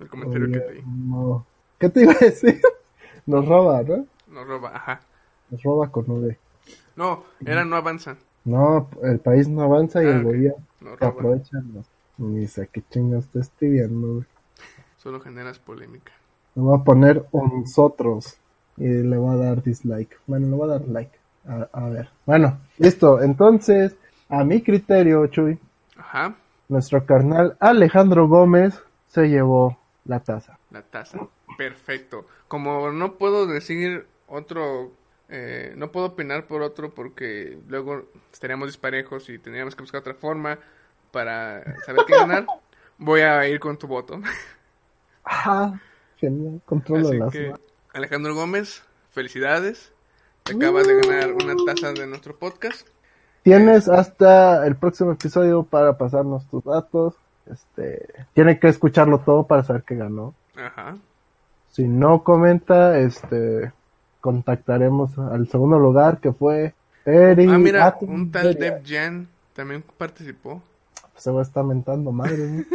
El 0.00 0.08
comentario 0.08 0.46
que 0.46 0.58
leí. 0.58 0.82
Gobierno- 0.82 1.46
¿Qué 1.78 1.88
te 1.88 2.02
iba 2.02 2.12
a 2.12 2.18
decir? 2.18 2.60
Nos 3.26 3.46
roba, 3.46 3.82
¿no? 3.82 4.06
Nos 4.28 4.46
roba, 4.46 4.76
ajá. 4.76 5.00
Nos 5.50 5.62
roba 5.62 5.90
con 5.90 6.10
V. 6.10 6.36
No, 6.96 7.24
era 7.44 7.64
no 7.64 7.76
avanza. 7.76 8.16
No, 8.44 8.88
el 9.02 9.18
país 9.20 9.48
no 9.48 9.62
avanza 9.62 10.02
y 10.02 10.06
Ah, 10.06 10.10
el 10.16 10.24
gobierno 10.24 10.64
Nos 10.80 10.98
se 10.98 11.04
aprovecha. 11.04 11.62
Ni 12.18 12.46
sé 12.46 12.68
qué 12.72 12.82
chingas 12.90 13.26
te 13.28 13.40
estoy 13.40 13.70
viendo, 13.70 14.14
güey. 14.14 14.24
Solo 14.98 15.20
generas 15.20 15.58
polémica. 15.58 16.12
Voy 16.54 16.78
a 16.78 16.84
poner 16.84 17.24
nosotros 17.32 18.36
y 18.76 18.88
le 18.88 19.16
voy 19.16 19.34
a 19.34 19.44
dar 19.44 19.62
dislike. 19.62 20.18
Bueno, 20.26 20.46
le 20.48 20.56
voy 20.56 20.68
a 20.70 20.72
dar 20.78 20.88
like. 20.88 21.18
A, 21.46 21.68
a 21.72 21.88
ver. 21.90 22.08
Bueno, 22.26 22.58
listo. 22.78 23.20
Entonces, 23.22 23.96
a 24.28 24.44
mi 24.44 24.62
criterio, 24.62 25.26
Chuy, 25.26 25.58
Ajá. 25.96 26.34
nuestro 26.68 27.04
carnal 27.04 27.56
Alejandro 27.60 28.26
Gómez 28.28 28.80
se 29.08 29.28
llevó 29.28 29.78
la 30.04 30.20
taza. 30.20 30.58
La 30.70 30.82
taza. 30.82 31.18
Perfecto. 31.56 32.26
Como 32.48 32.90
no 32.90 33.14
puedo 33.14 33.46
decir 33.46 34.06
otro, 34.26 34.92
eh, 35.28 35.72
no 35.76 35.92
puedo 35.92 36.06
opinar 36.06 36.46
por 36.46 36.62
otro 36.62 36.94
porque 36.94 37.58
luego 37.68 38.06
estaríamos 38.32 38.68
disparejos 38.68 39.28
y 39.28 39.38
tendríamos 39.38 39.76
que 39.76 39.82
buscar 39.82 40.00
otra 40.00 40.14
forma 40.14 40.58
para 41.12 41.62
saber 41.84 42.04
qué 42.06 42.14
ganar, 42.14 42.46
voy 42.98 43.20
a 43.20 43.46
ir 43.48 43.60
con 43.60 43.76
tu 43.76 43.86
voto. 43.86 44.20
Ajá. 45.22 45.80
Genial. 46.16 46.60
Controlo 46.64 47.08
Así 47.08 47.18
las 47.18 47.32
que. 47.32 47.54
Alejandro 47.94 48.34
Gómez, 48.34 48.82
felicidades. 49.12 49.92
Te 50.42 50.54
acabas 50.56 50.84
de 50.84 51.00
ganar 51.00 51.32
una 51.32 51.54
taza 51.64 51.92
de 51.92 52.08
nuestro 52.08 52.36
podcast. 52.36 52.88
Tienes 53.44 53.88
hasta 53.88 54.66
el 54.66 54.74
próximo 54.74 55.12
episodio 55.12 55.62
para 55.62 55.96
pasarnos 55.96 56.44
tus 56.48 56.64
datos. 56.64 57.14
Este, 57.46 58.08
tiene 58.32 58.58
que 58.58 58.66
escucharlo 58.66 59.20
todo 59.20 59.46
para 59.46 59.62
saber 59.62 59.84
que 59.84 59.94
ganó. 59.94 60.34
Ajá. 60.56 60.96
Si 61.70 61.84
no 61.84 62.24
comenta, 62.24 62.98
este, 62.98 63.72
contactaremos 64.20 65.16
al 65.16 65.46
segundo 65.46 65.78
lugar 65.78 66.18
que 66.18 66.32
fue 66.32 66.74
Eric. 67.04 67.48
Ah, 67.48 67.58
mira, 67.58 67.86
Atom 67.86 68.10
un 68.10 68.32
tal. 68.32 68.54
Dev 68.56 68.82
Jan 68.84 69.28
también 69.52 69.84
participó. 69.96 70.60
Se 71.14 71.30
va 71.30 71.40
a 71.40 71.44
estar 71.44 71.62
mentando 71.62 72.10
madre. 72.10 72.38
¿no? 72.38 72.64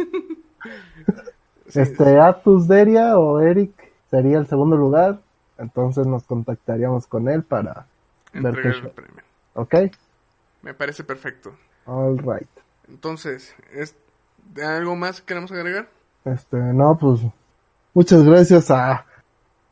Sí, 1.68 1.78
Este, 1.78 2.18
Atus 2.18 2.66
Deria 2.66 3.16
o 3.16 3.38
Eric 3.38 3.89
sería 4.10 4.38
el 4.38 4.46
segundo 4.46 4.76
lugar. 4.76 5.20
Entonces 5.58 6.06
nos 6.06 6.24
contactaríamos 6.24 7.06
con 7.06 7.28
él 7.28 7.42
para 7.42 7.86
ver 8.32 8.54
qué 8.54 8.68
entregar 8.68 8.74
el 8.76 8.90
premio. 8.90 9.22
¿Ok? 9.54 9.74
Me 10.62 10.74
parece 10.74 11.04
perfecto. 11.04 11.54
All 11.86 12.18
right. 12.18 12.48
Entonces, 12.88 13.54
¿es 13.72 13.94
¿de 14.54 14.64
algo 14.64 14.96
más 14.96 15.20
que 15.20 15.26
queremos 15.26 15.52
agregar? 15.52 15.88
Este, 16.24 16.56
no, 16.56 16.98
pues 16.98 17.20
muchas 17.94 18.22
gracias 18.22 18.70
a 18.70 19.06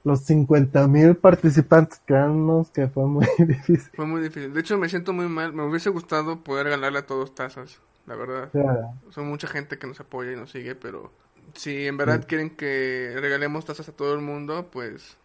los 0.04 0.20
50 0.20 0.86
mil 0.88 1.16
participantes 1.16 2.00
créannos 2.06 2.70
que 2.70 2.88
fue 2.88 3.06
muy 3.06 3.26
difícil. 3.38 3.90
Fue 3.94 4.06
muy 4.06 4.22
difícil. 4.22 4.52
De 4.54 4.60
hecho, 4.60 4.78
me 4.78 4.88
siento 4.88 5.12
muy 5.12 5.28
mal. 5.28 5.52
Me 5.52 5.64
hubiese 5.64 5.90
gustado 5.90 6.40
poder 6.40 6.68
ganarle 6.68 7.00
a 7.00 7.06
todos 7.06 7.34
tazas, 7.34 7.80
la 8.06 8.14
verdad. 8.14 8.50
Sea, 8.52 8.90
Son 9.10 9.28
mucha 9.28 9.48
gente 9.48 9.78
que 9.78 9.86
nos 9.86 10.00
apoya 10.00 10.32
y 10.32 10.36
nos 10.36 10.50
sigue, 10.50 10.74
pero 10.74 11.12
si 11.58 11.88
en 11.88 11.96
verdad 11.96 12.24
quieren 12.26 12.50
que 12.50 13.16
regalemos 13.20 13.64
tazas 13.64 13.88
a 13.88 13.92
todo 13.92 14.14
el 14.14 14.20
mundo, 14.20 14.68
pues 14.70 15.18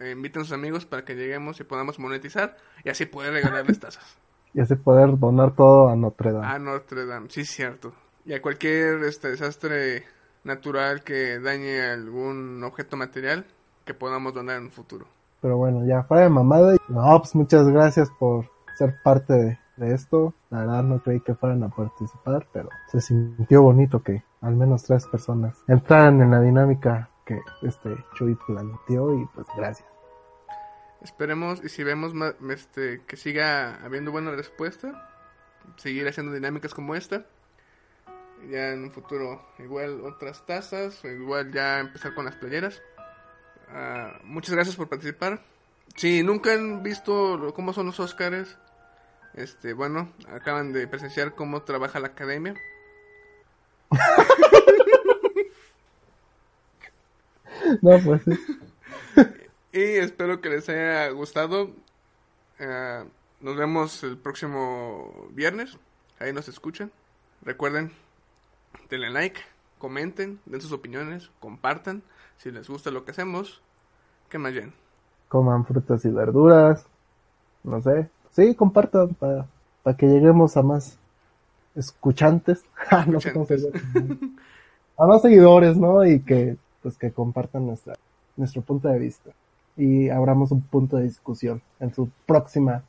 eh, 0.00 0.10
inviten 0.10 0.42
a 0.42 0.44
sus 0.44 0.52
amigos 0.52 0.84
para 0.84 1.04
que 1.04 1.14
lleguemos 1.14 1.60
y 1.60 1.64
podamos 1.64 2.00
monetizar 2.00 2.56
y 2.84 2.90
así 2.90 3.06
poder 3.06 3.32
regalarles 3.32 3.78
tazas. 3.78 4.18
y 4.54 4.60
así 4.60 4.74
poder 4.74 5.16
donar 5.18 5.54
todo 5.54 5.88
a 5.88 5.94
Notre 5.94 6.32
Dame. 6.32 6.46
A 6.46 6.58
Notre 6.58 7.06
Dame, 7.06 7.30
sí, 7.30 7.44
cierto. 7.44 7.92
Y 8.24 8.34
a 8.34 8.42
cualquier 8.42 9.04
este 9.04 9.30
desastre 9.30 10.04
natural 10.42 11.04
que 11.04 11.38
dañe 11.38 11.80
algún 11.82 12.62
objeto 12.64 12.96
material 12.96 13.46
que 13.84 13.94
podamos 13.94 14.34
donar 14.34 14.58
en 14.58 14.64
un 14.64 14.70
futuro. 14.72 15.06
Pero 15.40 15.58
bueno, 15.58 15.86
ya 15.86 16.02
fuera 16.02 16.24
de 16.24 16.30
mamada. 16.30 16.76
No, 16.88 17.18
pues 17.20 17.36
muchas 17.36 17.68
gracias 17.68 18.10
por 18.18 18.50
ser 18.76 18.96
parte 19.04 19.32
de, 19.32 19.58
de 19.78 19.94
esto. 19.94 20.34
La 20.50 20.60
verdad 20.60 20.82
no 20.82 21.02
creí 21.02 21.20
que 21.20 21.34
fueran 21.34 21.62
a 21.62 21.68
participar, 21.68 22.46
pero 22.52 22.68
se 22.90 23.00
sintió 23.00 23.62
bonito 23.62 24.02
que 24.02 24.22
al 24.40 24.56
menos 24.56 24.84
tres 24.84 25.06
personas 25.06 25.56
entraran 25.66 26.20
en 26.20 26.30
la 26.30 26.40
dinámica 26.40 27.10
que 27.24 27.40
este 27.62 27.96
Chuy 28.14 28.36
planteó 28.46 29.14
y 29.14 29.26
pues 29.34 29.46
gracias. 29.56 29.88
Esperemos 31.02 31.62
y 31.62 31.68
si 31.68 31.84
vemos 31.84 32.12
este, 32.50 33.02
que 33.06 33.16
siga 33.16 33.76
habiendo 33.84 34.10
buena 34.10 34.32
respuesta, 34.32 35.08
seguir 35.76 36.08
haciendo 36.08 36.32
dinámicas 36.32 36.74
como 36.74 36.94
esta. 36.94 37.26
Ya 38.50 38.72
en 38.72 38.84
un 38.84 38.92
futuro 38.92 39.42
igual 39.58 40.00
otras 40.04 40.46
tazas, 40.46 41.04
igual 41.04 41.52
ya 41.52 41.80
empezar 41.80 42.14
con 42.14 42.24
las 42.24 42.36
playeras. 42.36 42.80
Ah, 43.68 44.20
muchas 44.24 44.54
gracias 44.54 44.76
por 44.76 44.88
participar. 44.88 45.42
Si 45.96 46.22
nunca 46.22 46.52
han 46.52 46.82
visto 46.82 47.52
cómo 47.54 47.72
son 47.72 47.86
los 47.86 48.00
Oscars, 48.00 48.56
este, 49.38 49.72
bueno, 49.72 50.12
acaban 50.28 50.72
de 50.72 50.86
presenciar 50.86 51.34
cómo 51.34 51.62
trabaja 51.62 52.00
la 52.00 52.08
academia. 52.08 52.54
No, 57.82 57.98
pues 58.02 58.22
sí. 58.22 58.30
Y 59.72 59.82
espero 59.98 60.40
que 60.40 60.48
les 60.48 60.68
haya 60.70 61.10
gustado. 61.10 61.70
Ah, 62.58 63.04
nos 63.40 63.56
vemos 63.56 64.02
el 64.04 64.16
próximo 64.16 65.28
viernes. 65.32 65.76
Ahí 66.18 66.32
nos 66.32 66.48
escuchan. 66.48 66.90
Recuerden, 67.42 67.92
denle 68.88 69.10
like, 69.10 69.40
comenten, 69.78 70.40
den 70.46 70.62
sus 70.62 70.72
opiniones, 70.72 71.30
compartan. 71.40 72.02
Si 72.38 72.50
les 72.50 72.68
gusta 72.68 72.90
lo 72.90 73.04
que 73.04 73.10
hacemos, 73.10 73.60
¿qué 74.30 74.38
más 74.38 74.52
bien? 74.52 74.72
coman 75.28 75.64
frutas 75.64 76.04
y 76.04 76.10
verduras, 76.10 76.86
no 77.64 77.80
sé. 77.82 78.08
Sí, 78.32 78.54
compartan 78.54 79.14
para, 79.14 79.46
para 79.82 79.96
que 79.96 80.06
lleguemos 80.06 80.56
a 80.56 80.62
más 80.62 80.98
escuchantes, 81.74 82.64
Ah, 82.90 83.04
no 83.06 83.20
sé 83.20 83.32
cómo 83.32 83.44
se 83.46 83.56
dice. 83.56 83.72
a 84.96 85.06
más 85.06 85.22
seguidores, 85.22 85.76
¿no? 85.76 86.04
Y 86.06 86.20
que 86.20 86.56
pues 86.82 86.96
que 86.96 87.12
compartan 87.12 87.66
nuestra 87.66 87.94
nuestro 88.36 88.62
punto 88.62 88.88
de 88.88 88.98
vista 88.98 89.30
y 89.76 90.08
abramos 90.10 90.50
un 90.52 90.62
punto 90.62 90.96
de 90.96 91.04
discusión 91.04 91.60
en 91.80 91.92
su 91.94 92.08
próxima 92.26 92.82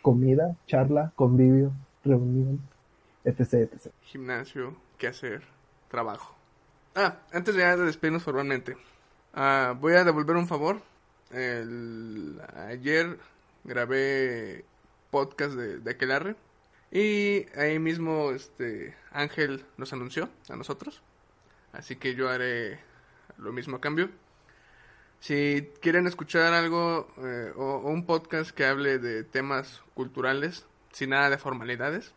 comida, 0.00 0.56
charla, 0.66 1.12
convivio, 1.16 1.72
reunión. 2.04 2.60
etc, 3.24 3.54
etc. 3.72 3.92
Gimnasio, 4.02 4.74
qué 4.98 5.08
hacer, 5.08 5.42
trabajo. 5.88 6.34
Ah, 6.94 7.16
antes 7.32 7.54
de 7.54 7.76
despedirnos 7.76 8.22
formalmente, 8.22 8.76
ah, 9.34 9.74
voy 9.80 9.94
a 9.94 10.04
devolver 10.04 10.36
un 10.36 10.46
favor. 10.48 10.80
El, 11.30 12.40
ayer 12.68 13.18
grabé 13.64 14.64
podcast 15.12 15.52
de, 15.52 15.78
de 15.78 15.90
Aquelarre 15.90 16.34
y 16.90 17.46
ahí 17.56 17.78
mismo 17.78 18.32
este 18.32 18.96
Ángel 19.12 19.64
nos 19.76 19.92
anunció 19.92 20.28
a 20.48 20.56
nosotros. 20.56 21.02
Así 21.72 21.96
que 21.96 22.14
yo 22.14 22.28
haré 22.28 22.80
lo 23.38 23.52
mismo 23.52 23.76
a 23.76 23.80
cambio. 23.80 24.10
Si 25.20 25.70
quieren 25.80 26.06
escuchar 26.06 26.52
algo 26.52 27.06
eh, 27.18 27.52
o, 27.56 27.76
o 27.76 27.90
un 27.90 28.04
podcast 28.06 28.50
que 28.50 28.66
hable 28.66 28.98
de 28.98 29.22
temas 29.22 29.82
culturales, 29.94 30.66
sin 30.90 31.10
nada 31.10 31.30
de 31.30 31.38
formalidades, 31.38 32.12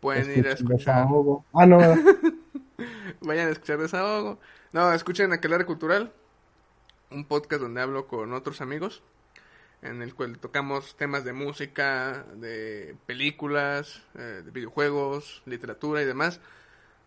pueden 0.00 0.30
ir 0.38 0.46
a 0.46 0.52
escuchar. 0.52 0.78
desahogo. 0.78 1.44
Ah, 1.52 1.66
no. 1.66 1.78
Vayan 3.22 3.48
a 3.48 3.52
escuchar 3.52 3.78
Desahogo. 3.78 4.38
No, 4.72 4.92
escuchen 4.92 5.32
Aquelarre 5.32 5.64
Cultural, 5.64 6.12
un 7.10 7.24
podcast 7.24 7.62
donde 7.62 7.80
hablo 7.80 8.06
con 8.06 8.32
otros 8.32 8.60
amigos, 8.60 9.02
en 9.82 10.02
el 10.02 10.14
cual 10.14 10.38
tocamos 10.38 10.96
temas 10.96 11.24
de 11.24 11.32
música, 11.32 12.24
de 12.36 12.96
películas, 13.06 14.02
eh, 14.14 14.42
de 14.44 14.50
videojuegos, 14.50 15.42
literatura 15.46 16.02
y 16.02 16.04
demás. 16.04 16.40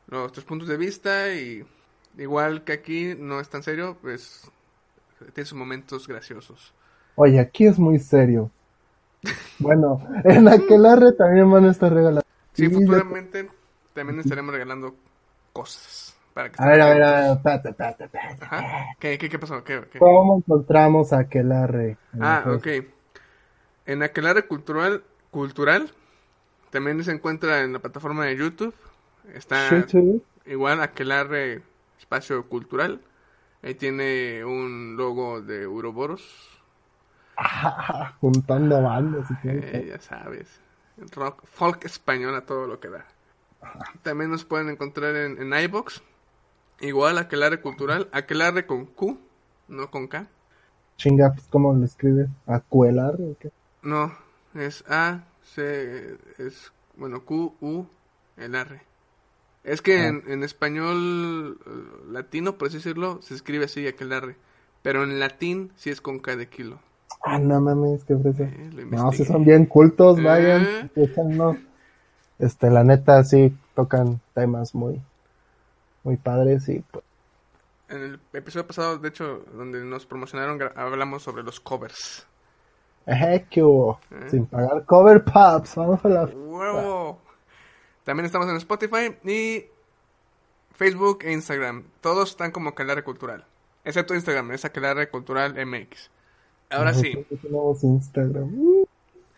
Nuestros 0.07 0.45
puntos 0.45 0.67
de 0.67 0.78
vista 0.78 1.34
y 1.34 1.65
igual 2.17 2.63
que 2.63 2.74
aquí 2.74 3.15
no 3.17 3.39
es 3.39 3.49
tan 3.49 3.63
serio, 3.63 3.97
pues 4.01 4.49
tiene 5.34 5.45
sus 5.45 5.57
momentos 5.57 6.07
graciosos. 6.07 6.74
Oye, 7.15 7.39
aquí 7.39 7.65
es 7.65 7.78
muy 7.78 7.99
serio. 7.99 8.51
Bueno, 9.59 10.07
en 10.24 10.47
Aquelarre 10.47 11.13
también 11.13 11.51
van 11.51 11.65
a 11.65 11.72
estar 11.72 11.93
regalando. 11.93 12.22
Sí, 12.53 12.65
Sí, 12.65 12.70
futuramente 12.70 13.49
también 13.93 14.20
estaremos 14.20 14.53
regalando 14.53 14.95
cosas. 15.53 16.15
Para 16.40 16.52
que 16.52 16.64
A 16.64 16.68
ver, 16.68 16.82
a 16.82 16.90
ver, 16.90 17.04
a 17.04 17.34
ver. 17.34 18.38
Ajá. 18.40 18.86
¿Qué, 18.98 19.18
qué, 19.18 19.28
qué 19.28 19.38
pasó? 19.38 19.62
¿Qué, 19.66 19.82
qué? 19.92 20.00
¿Cómo 20.00 20.38
encontramos 20.38 21.12
a 21.12 21.20
Aquelarre? 21.20 21.98
en 22.14 22.24
Ah, 22.24 22.46
ok. 22.48 22.68
En 23.86 24.04
Aquelarre 24.04 24.48
Cultural, 24.48 25.04
Cultural 25.32 25.92
también 26.70 27.04
se 27.04 27.12
encuentra 27.12 27.62
en 27.62 27.74
la 27.74 27.80
plataforma 27.80 28.24
de 28.24 28.38
YouTube. 28.38 28.74
Está? 29.34 29.70
YouTube. 29.70 30.24
igual 30.46 30.82
Aquelarre 30.82 31.62
Espacio 32.00 32.48
Cultural. 32.48 33.02
Ahí 33.62 33.76
tiene 33.76 34.46
un 34.46 34.96
logo 34.96 35.42
de 35.42 35.68
Uroboros. 35.68 36.58
Ah, 37.36 38.14
juntando 38.22 38.82
bandas. 38.82 39.28
Eh, 39.44 39.88
ya 39.90 40.00
sabes. 40.00 40.62
Rock, 41.14 41.44
folk 41.46 41.84
español 41.84 42.34
a 42.36 42.46
todo 42.46 42.66
lo 42.66 42.80
que 42.80 42.88
da. 42.88 43.06
También 44.04 44.32
nos 44.32 44.46
pueden 44.46 44.70
encontrar 44.70 45.18
en, 45.18 45.42
en 45.42 45.64
iBox. 45.66 46.02
Igual 46.82 47.17
Aquelarre 47.17 47.61
Cultural. 47.61 48.07
Aquelarre 48.11 48.65
con 48.65 48.86
Q, 48.86 49.17
no 49.67 49.89
con 49.91 50.07
K. 50.07 50.27
Chinga, 50.97 51.32
pues, 51.34 51.47
¿cómo 51.49 51.73
lo 51.73 51.86
escribes? 51.86 52.27
¿Acuelarre 52.45 53.23
o 53.32 53.36
qué? 53.39 53.51
No, 53.84 54.13
es 54.55 54.84
A, 54.89 55.23
C, 55.55 56.17
es, 56.38 56.71
bueno, 56.97 57.23
Q, 57.23 57.53
U, 57.61 57.86
el 58.38 58.55
R. 58.55 58.82
Es 59.63 59.82
que 59.82 59.99
Ah. 59.99 60.07
en, 60.07 60.23
en 60.27 60.43
español 60.43 61.57
eh, 61.65 61.69
latino, 62.11 62.57
por 62.57 62.67
así 62.69 62.77
decirlo, 62.77 63.21
se 63.21 63.34
escribe 63.36 63.65
así 63.65 63.86
aquel 63.88 64.11
R. 64.11 64.36
Pero 64.82 65.03
en 65.03 65.19
latín 65.19 65.71
sí 65.75 65.89
es 65.89 65.99
con 66.01 66.19
K 66.19 66.36
de 66.38 66.47
kilo. 66.47 66.80
Ah, 67.23 67.38
no 67.38 67.59
mames, 67.59 68.05
qué 68.05 68.15
fresa. 68.17 68.43
Eh, 68.43 68.69
No, 68.89 69.11
si 69.11 69.25
son 69.25 69.43
bien 69.43 69.65
cultos, 69.65 70.21
vayan. 70.23 70.63
Eh. 70.63 70.89
escúchenlo. 70.95 71.57
Este, 72.39 72.69
la 72.69 72.86
neta, 72.86 73.21
sí 73.25 73.53
tocan 73.75 74.21
temas 74.34 74.73
muy, 74.73 75.01
muy 76.04 76.18
padres 76.18 76.68
y 76.70 76.80
pues. 76.80 77.04
En 77.89 78.04
el 78.04 78.20
episodio 78.34 78.68
pasado, 78.68 79.00
de 79.00 79.10
hecho, 79.10 79.43
donde 79.52 79.84
nos 79.84 80.06
promocionaron, 80.06 80.60
hablamos 80.76 81.24
sobre 81.24 81.41
los 81.41 81.60
covers. 81.60 82.28
¿qué 83.50 83.64
hubo? 83.64 84.00
Eh. 84.12 84.28
Sin 84.30 84.45
pagar 84.45 84.86
cover 84.86 85.24
pops, 85.24 85.76
vamos 85.76 86.04
a 86.06 86.10
la. 86.10 86.26
¡Huevo! 86.26 87.20
También 88.04 88.26
estamos 88.26 88.47
en 88.47 88.58
Spotify 88.58 89.16
y 89.24 89.66
Facebook 90.74 91.20
e 91.24 91.32
Instagram. 91.32 91.84
Todos 92.02 92.30
están 92.30 92.52
como 92.52 92.70
Aquelarre 92.70 93.04
Cultural. 93.04 93.45
Excepto 93.84 94.14
Instagram, 94.14 94.52
es 94.52 94.66
Aquelarre 94.66 95.10
Cultural 95.10 95.54
MX. 95.54 96.12
Ahora 96.70 96.93
sí. 96.93 97.26
Tenemos 97.41 97.84
Instagram. 97.84 98.54
Uh, 98.54 98.86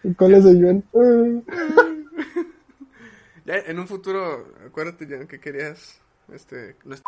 ¿y 0.03 0.13
¿Cuál 0.13 0.33
es 0.35 0.45
el. 0.45 0.83
Ya 3.43 3.55
en 3.55 3.79
un 3.79 3.87
futuro, 3.87 4.45
acuérdate 4.67 5.07
ya 5.07 5.25
que 5.25 5.39
querías 5.39 6.00
este 6.31 6.75
no 6.85 6.95
est- 6.95 7.03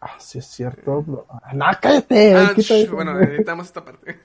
Ah, 0.00 0.18
sí 0.20 0.38
es 0.38 0.46
cierto. 0.46 1.02
bro. 1.02 1.26
Ah, 1.30 1.52
no, 1.54 1.64
cállate. 1.80 2.34
Ah, 2.34 2.52
sh, 2.58 2.90
bueno, 2.90 3.18
editamos 3.20 3.66
esta 3.66 3.84
parte. 3.84 4.20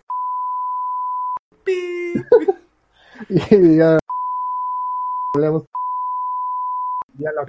Y 3.30 3.78
ya. 3.78 3.99
Hablamos. 5.36 5.66
Ya 7.18 7.32
lo. 7.32 7.45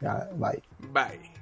Ya, 0.00 0.28
bye. 0.34 0.62
Bye. 0.92 1.35